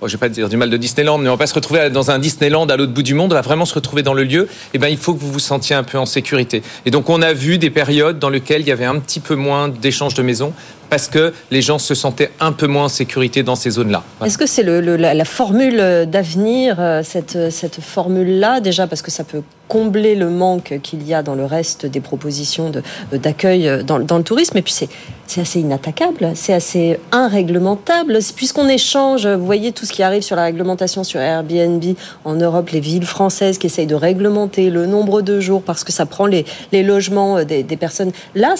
Bon, 0.00 0.08
je 0.08 0.12
vais 0.12 0.18
pas 0.18 0.28
dire 0.28 0.48
du 0.48 0.56
mal 0.56 0.70
de 0.70 0.76
Disneyland, 0.76 1.18
mais 1.18 1.28
on 1.28 1.32
va 1.32 1.38
pas 1.38 1.46
se 1.46 1.54
retrouver 1.54 1.90
dans 1.90 2.10
un 2.10 2.18
Disneyland 2.18 2.66
à 2.66 2.76
l'autre 2.76 2.92
bout 2.92 3.02
du 3.02 3.14
monde. 3.14 3.32
On 3.32 3.36
va 3.36 3.42
vraiment 3.42 3.64
se 3.64 3.74
retrouver 3.74 4.02
dans 4.02 4.14
le 4.14 4.24
lieu. 4.24 4.42
Et 4.42 4.46
eh 4.74 4.78
ben, 4.78 4.88
il 4.88 4.96
faut 4.96 5.14
que 5.14 5.20
vous 5.20 5.30
vous 5.30 5.38
sentiez 5.38 5.76
un 5.76 5.82
peu 5.84 5.98
en 5.98 6.06
sécurité. 6.06 6.62
Et 6.84 6.90
donc, 6.90 7.08
on 7.08 7.22
a 7.22 7.32
vu 7.32 7.58
des 7.58 7.70
périodes 7.70 8.18
dans 8.18 8.30
lesquelles 8.30 8.62
il 8.62 8.68
y 8.68 8.72
avait 8.72 8.84
un 8.84 8.98
petit 8.98 9.20
peu 9.20 9.36
moins 9.36 9.68
d'échanges 9.68 9.99
de 10.08 10.22
maison 10.22 10.52
parce 10.90 11.08
que 11.08 11.32
les 11.50 11.62
gens 11.62 11.78
se 11.78 11.94
sentaient 11.94 12.30
un 12.40 12.52
peu 12.52 12.66
moins 12.66 12.84
en 12.84 12.88
sécurité 12.88 13.42
dans 13.42 13.54
ces 13.54 13.70
zones-là. 13.70 14.02
Est-ce 14.24 14.36
que 14.36 14.46
c'est 14.46 14.62
la, 14.62 15.24
formule 15.24 16.06
d'avenir, 16.06 16.76
euh, 16.78 17.02
cette, 17.04 17.50
cette 17.50 17.80
formule-là, 17.80 18.60
déjà 18.60 18.86
parce 18.86 19.00
que 19.00 19.10
ça 19.10 19.24
peut 19.24 19.42
combler 19.68 20.16
le 20.16 20.28
manque 20.28 20.80
qu'il 20.82 21.06
y 21.06 21.14
a 21.14 21.22
dans 21.22 21.36
le 21.36 21.44
reste 21.44 21.86
des 21.86 22.00
propositions 22.00 22.72
d'accueil 23.12 23.84
dans, 23.84 23.98
le 23.98 24.24
tourisme? 24.24 24.58
Et 24.58 24.62
puis 24.62 24.72
c'est 24.72 25.40
assez 25.40 25.60
inattaquable, 25.60 26.32
c'est 26.34 26.52
assez 26.52 26.98
irréglementable. 27.14 28.18
Puisqu'on 28.34 28.68
échange, 28.68 29.28
vous 29.28 29.46
voyez 29.46 29.70
tout 29.70 29.86
ce 29.86 29.92
qui 29.92 30.02
arrive 30.02 30.22
sur 30.22 30.34
la 30.34 30.42
réglementation 30.42 31.04
sur 31.04 31.20
Airbnb 31.20 31.84
en 32.24 32.34
Europe, 32.34 32.70
les 32.70 32.80
villes 32.80 33.06
françaises 33.06 33.58
qui 33.58 33.68
essayent 33.68 33.86
de 33.86 33.94
réglementer 33.94 34.70
le 34.70 34.86
nombre 34.86 35.22
de 35.22 35.38
jours 35.38 35.62
parce 35.62 35.84
que 35.84 35.92
ça 35.92 36.04
prend 36.04 36.26
les, 36.26 36.44
logements 36.72 37.44
des, 37.44 37.62
personnes. 37.76 38.10
Là, 38.34 38.56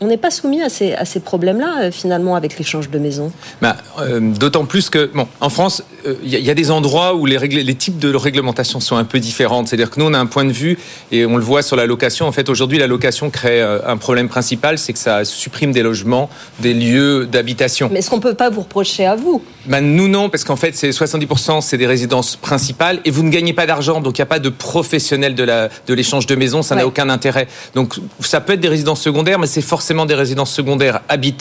on 0.00 0.06
n'est 0.06 0.16
pas 0.16 0.30
soumis 0.30 0.62
à 0.62 0.68
ces, 0.68 0.94
à 0.94 1.04
ces 1.04 1.18
problèmes-là 1.18 1.47
euh, 1.48 1.90
finalement 1.90 2.36
avec 2.36 2.58
l'échange 2.58 2.90
de 2.90 2.98
maisons. 2.98 3.32
Bah, 3.60 3.76
euh, 4.00 4.20
D'autant 4.20 4.64
plus 4.64 4.90
que, 4.90 5.10
bon, 5.14 5.26
en 5.40 5.50
France, 5.50 5.82
il 6.04 6.10
euh, 6.10 6.38
y, 6.38 6.44
y, 6.44 6.50
a 6.50 6.54
des 6.54 6.70
endroits 6.70 7.14
où 7.14 7.26
les, 7.26 7.38
les 7.38 7.74
types 7.74 7.98
de 7.98 8.14
réglementation 8.14 8.80
sont 8.80 8.96
un 8.96 9.04
peu 9.04 9.20
différentes. 9.20 9.68
C'est-à-dire 9.68 9.90
que 9.90 10.00
nous, 10.00 10.06
on 10.06 10.14
a 10.14 10.18
un 10.18 10.26
point 10.26 10.44
de 10.44 10.52
vue, 10.52 10.78
et 11.12 11.26
on 11.26 11.36
le 11.36 11.42
voit 11.42 11.62
sur 11.62 11.76
la 11.76 11.86
location, 11.86 12.26
en 12.26 12.32
fait 12.32 12.48
aujourd'hui 12.48 12.78
la 12.78 12.86
location 12.86 13.30
crée 13.30 13.62
un 13.62 13.96
problème 13.96 14.28
principal, 14.28 14.78
c'est 14.78 14.92
que 14.92 14.98
ça 14.98 15.24
supprime 15.24 15.72
des 15.72 15.82
logements, 15.82 16.30
des 16.60 16.74
lieux 16.74 17.26
d'habitation. 17.26 17.88
Mais 17.92 18.00
est-ce 18.00 18.10
qu'on 18.10 18.16
ne 18.16 18.22
peut 18.22 18.34
pas 18.34 18.50
vous 18.50 18.62
reprocher 18.62 19.06
à 19.06 19.16
vous? 19.16 19.42
Ben, 19.66 19.80
Nous 19.80 20.08
non, 20.08 20.28
parce 20.28 20.44
qu'en 20.44 20.56
fait 20.56 20.76
c'est 20.76 20.90
70% 20.90 21.60
c'est 21.60 21.78
des 21.78 21.86
résidences 21.86 22.36
principales, 22.36 23.00
et 23.04 23.10
vous 23.10 23.22
ne 23.22 23.30
gagnez 23.30 23.52
pas 23.52 23.66
d'argent, 23.66 24.00
donc 24.00 24.18
il 24.18 24.20
n'y 24.20 24.24
a 24.24 24.26
pas 24.26 24.38
de 24.38 24.48
professionnel 24.48 25.34
de 25.34 25.92
l'échange 25.92 26.26
de, 26.26 26.34
de 26.34 26.38
maison, 26.38 26.62
ça 26.62 26.74
n'a 26.74 26.86
aucun 26.86 27.08
intérêt. 27.08 27.48
Donc 27.74 27.94
ça 28.20 28.40
peut 28.40 28.54
être 28.54 28.60
des 28.60 28.68
résidences 28.68 29.00
secondaires, 29.00 29.38
mais 29.38 29.46
c'est 29.46 29.62
forcément 29.62 30.06
des 30.06 30.14
résidences 30.14 30.52
secondaires 30.52 31.00
habitées. 31.08 31.37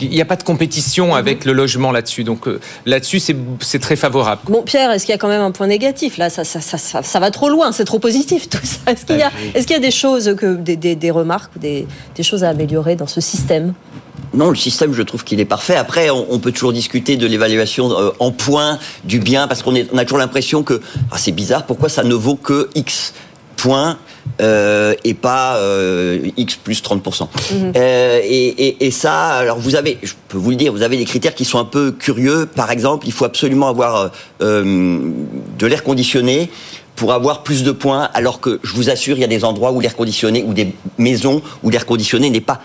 Il 0.00 0.10
n'y 0.10 0.20
a 0.20 0.24
pas 0.24 0.36
de 0.36 0.42
compétition 0.42 1.08
mhm. 1.08 1.14
avec 1.14 1.44
le 1.44 1.52
logement 1.52 1.92
là-dessus. 1.92 2.24
Donc 2.24 2.48
euh, 2.48 2.60
là-dessus 2.86 3.20
c'est 3.60 3.78
très 3.78 3.96
favorable. 3.96 4.42
Bon 4.48 4.62
Pierre, 4.62 4.90
est-ce 4.90 5.04
qu'il 5.06 5.12
y 5.12 5.16
a 5.16 5.18
quand 5.18 5.28
même 5.28 5.42
un 5.42 5.50
point 5.50 5.66
négatif? 5.66 6.18
Là, 6.18 6.30
ça, 6.30 6.44
ça, 6.44 6.60
ça, 6.60 7.02
ça 7.02 7.20
va 7.20 7.30
trop 7.30 7.48
loin, 7.48 7.72
c'est 7.72 7.84
trop 7.84 7.98
positif 7.98 8.48
tout 8.48 8.58
ça 8.62 8.92
Est-ce 8.92 9.04
qu'il 9.04 9.18
y, 9.18 9.22
a, 9.22 9.30
est 9.54 9.70
y 9.70 9.74
a 9.74 9.78
des 9.78 9.90
choses, 9.90 10.34
que, 10.38 10.54
des, 10.54 10.76
des, 10.76 10.94
des 10.96 11.10
remarques, 11.10 11.58
des, 11.58 11.86
des 12.14 12.22
choses 12.22 12.44
à 12.44 12.50
améliorer 12.50 12.96
dans 12.96 13.06
ce 13.06 13.20
système? 13.20 13.74
Non, 14.32 14.50
le 14.50 14.56
système, 14.56 14.92
je 14.92 15.02
trouve 15.02 15.22
qu'il 15.22 15.38
est 15.40 15.44
parfait. 15.44 15.76
Après, 15.76 16.10
on, 16.10 16.38
peut 16.40 16.50
toujours 16.50 16.72
discuter 16.72 17.16
de 17.16 17.26
l'évaluation 17.26 17.92
euh, 17.92 18.10
en 18.18 18.32
points 18.32 18.78
du 19.04 19.20
bien, 19.20 19.46
parce 19.46 19.62
qu'on 19.62 19.74
on 19.74 19.98
a 19.98 20.04
toujours 20.04 20.18
l'impression 20.18 20.62
que 20.62 20.80
ah, 21.12 21.18
c'est 21.18 21.32
bizarre, 21.32 21.66
pourquoi 21.66 21.88
ça 21.88 22.02
ne 22.02 22.14
vaut 22.14 22.34
que 22.34 22.68
X 22.74 23.14
points? 23.56 23.96
Euh, 24.40 24.94
et 25.04 25.14
pas 25.14 25.56
euh, 25.58 26.28
X 26.36 26.56
plus 26.56 26.82
30%. 26.82 27.28
Mhm. 27.52 27.72
Euh, 27.76 28.20
et, 28.22 28.46
et, 28.46 28.86
et, 28.86 28.90
ça, 28.90 29.28
alors 29.34 29.58
vous 29.58 29.76
avez, 29.76 29.98
je 30.02 30.14
peux 30.28 30.38
vous 30.38 30.50
le 30.50 30.56
dire, 30.56 30.72
vous 30.72 30.82
avez 30.82 30.96
des 30.96 31.04
critères 31.04 31.34
qui 31.34 31.44
sont 31.44 31.58
un 31.58 31.64
peu 31.64 31.92
curieux. 31.92 32.46
Par 32.46 32.70
exemple, 32.70 33.06
il 33.06 33.12
faut 33.12 33.24
absolument 33.24 33.68
avoir 33.68 34.10
euh, 34.42 34.98
de 35.58 35.66
l'air 35.66 35.84
conditionné 35.84 36.50
pour 36.96 37.12
avoir 37.12 37.42
plus 37.42 37.64
de 37.64 37.72
points, 37.72 38.08
alors 38.14 38.40
que 38.40 38.60
je 38.62 38.72
vous 38.74 38.88
assure, 38.88 39.16
il 39.16 39.20
y 39.20 39.24
a 39.24 39.28
des 39.28 39.44
endroits 39.44 39.72
où 39.72 39.80
l'air 39.80 39.96
conditionné, 39.96 40.44
ou 40.44 40.54
des 40.54 40.74
maisons 40.98 41.42
où 41.62 41.70
l'air 41.70 41.86
conditionné 41.86 42.30
n'est 42.30 42.40
pas 42.40 42.60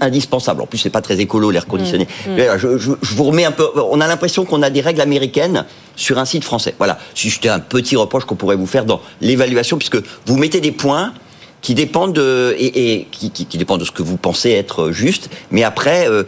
indispensable. 0.00 0.62
En 0.62 0.66
plus, 0.66 0.78
c'est 0.78 0.90
pas 0.90 1.00
très 1.00 1.20
écolo 1.20 1.50
l'air 1.50 1.66
conditionné. 1.66 2.08
Mmh, 2.26 2.30
mmh. 2.32 2.58
Je, 2.58 2.78
je, 2.78 2.92
je, 3.00 3.14
vous 3.14 3.24
remets 3.24 3.44
un 3.44 3.52
peu. 3.52 3.68
On 3.90 4.00
a 4.00 4.06
l'impression 4.06 4.44
qu'on 4.44 4.62
a 4.62 4.70
des 4.70 4.80
règles 4.80 5.00
américaines 5.00 5.64
sur 5.94 6.18
un 6.18 6.24
site 6.24 6.44
français. 6.44 6.74
Voilà. 6.78 6.98
Si 7.14 7.30
c'était 7.30 7.48
un 7.48 7.60
petit 7.60 7.96
reproche 7.96 8.24
qu'on 8.24 8.36
pourrait 8.36 8.56
vous 8.56 8.66
faire 8.66 8.84
dans 8.84 9.00
l'évaluation, 9.20 9.78
puisque 9.78 9.98
vous 10.26 10.36
mettez 10.36 10.60
des 10.60 10.72
points 10.72 11.12
qui 11.60 11.74
dépendent 11.74 12.14
de, 12.14 12.54
et, 12.58 12.92
et 12.92 13.08
qui, 13.10 13.30
qui, 13.30 13.46
qui, 13.46 13.58
dépendent 13.58 13.80
de 13.80 13.84
ce 13.84 13.90
que 13.90 14.02
vous 14.02 14.16
pensez 14.16 14.50
être 14.50 14.90
juste, 14.90 15.28
mais 15.50 15.64
après, 15.64 16.08
euh, 16.08 16.22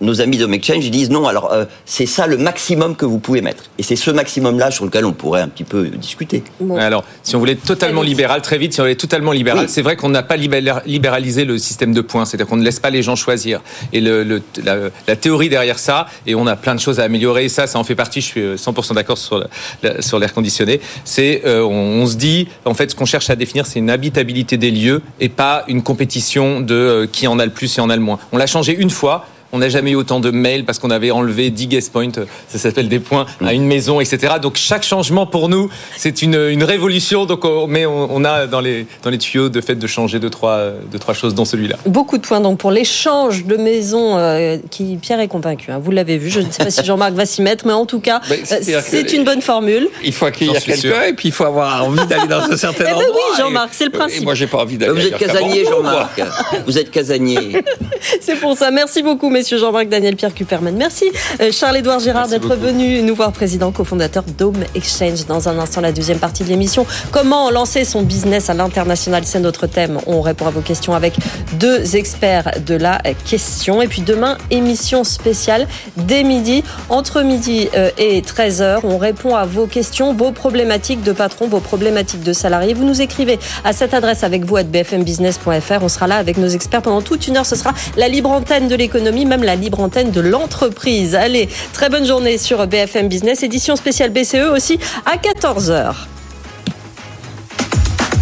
nos 0.00 0.20
amis 0.20 0.38
de 0.38 0.46
Exchange 0.56 0.90
disent 0.90 1.10
non, 1.10 1.26
alors 1.26 1.52
euh, 1.52 1.64
c'est 1.84 2.06
ça 2.06 2.26
le 2.26 2.38
maximum 2.38 2.96
que 2.96 3.04
vous 3.04 3.18
pouvez 3.18 3.42
mettre. 3.42 3.64
Et 3.78 3.82
c'est 3.82 3.96
ce 3.96 4.10
maximum-là 4.10 4.70
sur 4.70 4.84
lequel 4.84 5.04
on 5.04 5.12
pourrait 5.12 5.42
un 5.42 5.48
petit 5.48 5.64
peu 5.64 5.88
discuter. 5.88 6.42
Bon. 6.60 6.76
Alors, 6.76 7.04
si 7.22 7.36
on 7.36 7.38
voulait 7.38 7.52
être 7.52 7.64
totalement 7.64 8.02
libéral, 8.02 8.42
très 8.42 8.58
vite, 8.58 8.72
si 8.72 8.80
on 8.80 8.84
voulait 8.84 8.92
être 8.92 9.00
totalement 9.00 9.32
libéral, 9.32 9.66
oui. 9.66 9.72
c'est 9.72 9.82
vrai 9.82 9.96
qu'on 9.96 10.08
n'a 10.08 10.22
pas 10.22 10.36
libéralisé 10.36 11.44
le 11.44 11.58
système 11.58 11.92
de 11.92 12.00
points, 12.00 12.24
c'est-à-dire 12.24 12.46
qu'on 12.46 12.56
ne 12.56 12.64
laisse 12.64 12.80
pas 12.80 12.90
les 12.90 13.02
gens 13.02 13.16
choisir. 13.16 13.60
Et 13.92 14.00
le, 14.00 14.24
le, 14.24 14.42
la, 14.64 14.76
la, 15.06 15.16
théorie 15.16 15.48
derrière 15.48 15.78
ça, 15.78 16.06
et 16.26 16.34
on 16.34 16.46
a 16.46 16.56
plein 16.56 16.74
de 16.74 16.80
choses 16.80 17.00
à 17.00 17.04
améliorer, 17.04 17.44
et 17.44 17.48
ça, 17.48 17.66
ça 17.66 17.78
en 17.78 17.84
fait 17.84 17.94
partie, 17.94 18.20
je 18.20 18.26
suis 18.26 18.40
100% 18.40 18.94
d'accord 18.94 19.18
sur, 19.18 19.44
la, 19.82 20.02
sur 20.02 20.18
l'air 20.18 20.32
conditionné, 20.32 20.80
c'est 21.04 21.42
euh, 21.44 21.62
on, 21.62 22.02
on, 22.02 22.06
se 22.06 22.16
dit, 22.16 22.48
en 22.64 22.74
fait, 22.74 22.90
ce 22.90 22.96
qu'on 22.96 23.04
cherche 23.04 23.30
à 23.30 23.36
définir, 23.36 23.66
c'est 23.66 23.78
une 23.78 23.90
habitabilité 23.90 24.56
des 24.56 24.70
lieux 24.70 25.02
et 25.20 25.28
pas 25.28 25.64
une 25.68 25.82
compétition 25.82 26.60
de 26.60 26.74
euh, 26.74 27.06
qui 27.10 27.26
en 27.26 27.38
a 27.38 27.44
le 27.44 27.52
plus 27.52 27.76
et 27.78 27.80
en 27.80 27.90
a 27.90 27.96
le 27.96 28.02
moins. 28.02 28.18
On 28.32 28.38
l'a 28.38 28.46
changé 28.46 28.74
une 28.74 28.90
fois, 28.90 29.26
on 29.52 29.58
n'a 29.58 29.68
jamais 29.68 29.92
eu 29.92 29.96
autant 29.96 30.20
de 30.20 30.30
mails 30.30 30.64
parce 30.64 30.78
qu'on 30.78 30.90
avait 30.90 31.10
enlevé 31.10 31.50
10 31.50 31.66
guest 31.68 31.92
points, 31.92 32.10
ça 32.48 32.58
s'appelle 32.58 32.88
des 32.88 32.98
points 32.98 33.26
à 33.44 33.52
une 33.52 33.66
maison, 33.66 34.00
etc. 34.00 34.34
Donc 34.40 34.56
chaque 34.56 34.82
changement 34.84 35.26
pour 35.26 35.48
nous, 35.48 35.70
c'est 35.96 36.22
une, 36.22 36.34
une, 36.34 36.64
révolution. 36.64 37.26
Donc 37.26 37.44
on, 37.44 37.66
mais 37.66 37.86
on, 37.86 38.14
on, 38.14 38.24
a 38.24 38.46
dans 38.46 38.60
les, 38.60 38.86
dans 39.02 39.10
les 39.10 39.18
tuyaux 39.18 39.48
de 39.48 39.60
fait 39.60 39.74
de 39.74 39.86
changer 39.86 40.18
deux 40.18 40.30
trois, 40.30 40.70
deux, 40.90 40.98
trois 40.98 41.14
choses, 41.14 41.34
dont 41.34 41.44
celui-là. 41.44 41.76
Beaucoup 41.86 42.18
de 42.18 42.22
points 42.22 42.40
donc 42.40 42.58
pour 42.58 42.70
l'échange 42.70 43.44
de 43.44 43.56
maisons 43.56 44.16
euh, 44.18 44.58
qui 44.70 44.98
Pierre 45.00 45.20
est 45.20 45.28
convaincu. 45.28 45.70
Hein, 45.70 45.78
vous 45.82 45.90
l'avez 45.90 46.18
vu. 46.18 46.28
Je 46.30 46.40
ne 46.40 46.50
sais 46.50 46.64
pas 46.64 46.70
si 46.70 46.84
Jean-Marc 46.84 47.12
va 47.14 47.26
s'y 47.26 47.42
mettre, 47.42 47.66
mais 47.66 47.72
en 47.72 47.86
tout 47.86 48.00
cas, 48.00 48.20
c'est 48.44 49.12
une 49.12 49.24
bonne 49.24 49.42
formule. 49.42 49.88
Il 50.04 50.12
faut 50.12 50.26
accueillir 50.26 50.62
quelqu'un 50.62 51.02
et 51.08 51.12
puis 51.12 51.28
il 51.28 51.32
faut 51.32 51.44
avoir 51.44 51.84
envie 51.84 52.06
d'aller 52.06 52.28
dans 52.28 52.42
un 52.42 52.56
certain 52.56 52.84
eh 52.88 52.92
endroit. 52.92 53.04
Ben 53.04 53.12
oui, 53.14 53.38
Jean-Marc, 53.38 53.70
c'est 53.72 53.84
le 53.84 53.90
principe. 53.90 54.22
Et 54.22 54.24
moi, 54.24 54.34
j'ai 54.34 54.46
pas 54.46 54.58
envie 54.58 54.76
d'aller. 54.76 54.92
Vous 54.92 55.06
êtes 55.06 55.18
casanier, 55.18 55.64
Jean-Marc. 55.64 56.20
Vous 56.66 56.78
êtes 56.78 56.90
casanier. 56.90 57.64
c'est 58.20 58.36
pour 58.36 58.56
ça. 58.56 58.70
Merci 58.70 59.02
beaucoup, 59.02 59.30
messieurs 59.36 59.58
Jean-Marc, 59.58 59.90
Daniel. 59.90 60.16
Pierre 60.16 60.32
Kuperman. 60.32 60.74
Merci 60.74 61.04
euh, 61.40 61.52
Charles-Édouard 61.52 62.00
Girard 62.00 62.28
d'être 62.28 62.56
venu 62.56 63.02
nous 63.02 63.14
voir, 63.14 63.32
président 63.32 63.70
cofondateur 63.70 64.24
Dome 64.38 64.64
Exchange. 64.74 65.26
Dans 65.26 65.50
un 65.50 65.58
instant, 65.58 65.82
la 65.82 65.92
deuxième 65.92 66.18
partie 66.18 66.42
de 66.42 66.48
l'émission. 66.48 66.86
Comment 67.10 67.50
lancer 67.50 67.84
son 67.84 68.02
business 68.02 68.48
à 68.48 68.54
l'international? 68.54 69.24
C'est 69.26 69.40
notre 69.40 69.66
thème. 69.66 69.98
On 70.06 70.22
répond 70.22 70.46
à 70.46 70.50
vos 70.50 70.62
questions 70.62 70.94
avec 70.94 71.16
deux 71.60 71.96
experts 71.96 72.50
de 72.64 72.76
la 72.76 72.98
question. 73.26 73.82
Et 73.82 73.88
puis 73.88 74.00
demain, 74.00 74.38
émission 74.50 75.04
spéciale 75.04 75.68
dès 75.98 76.22
midi. 76.22 76.64
Entre 76.88 77.20
midi 77.20 77.68
euh, 77.76 77.90
et 77.98 78.22
13h, 78.22 78.80
on 78.84 78.96
répond 78.96 79.34
à 79.34 79.44
vos 79.44 79.66
questions, 79.66 80.14
vos 80.14 80.32
problématiques 80.32 81.02
de 81.02 81.12
patron, 81.12 81.46
vos 81.46 81.60
problématiques 81.60 82.22
de 82.22 82.32
salariés. 82.32 82.72
Vous 82.72 82.84
nous 82.84 83.02
écrivez 83.02 83.38
à 83.64 83.74
cette 83.74 83.92
adresse 83.92 84.24
avec 84.24 84.44
vous 84.44 84.56
à 84.56 84.62
bfmbusiness.fr. 84.62 85.82
On 85.82 85.88
sera 85.90 86.06
là 86.06 86.16
avec 86.16 86.38
nos 86.38 86.48
experts 86.48 86.80
pendant 86.80 87.02
toute 87.02 87.26
une 87.26 87.36
heure. 87.36 87.44
Ce 87.44 87.56
sera 87.56 87.74
la 87.98 88.08
libre 88.08 88.30
antenne 88.30 88.68
de 88.68 88.74
l'économie, 88.74 89.25
même 89.26 89.42
la 89.42 89.56
libre 89.56 89.80
antenne 89.80 90.10
de 90.10 90.20
l'entreprise. 90.20 91.14
Allez, 91.14 91.48
très 91.72 91.88
bonne 91.88 92.06
journée 92.06 92.38
sur 92.38 92.66
BFM 92.66 93.08
Business, 93.08 93.42
édition 93.42 93.76
spéciale 93.76 94.10
BCE 94.10 94.50
aussi 94.52 94.78
à 95.04 95.16
14h. 95.16 95.94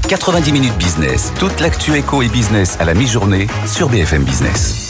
90 0.08 0.52
minutes 0.52 0.76
business, 0.76 1.32
toute 1.38 1.60
l'actu 1.60 1.96
éco 1.96 2.22
et 2.22 2.28
business 2.28 2.76
à 2.78 2.84
la 2.84 2.94
mi-journée 2.94 3.46
sur 3.66 3.88
BFM 3.88 4.22
Business. 4.22 4.84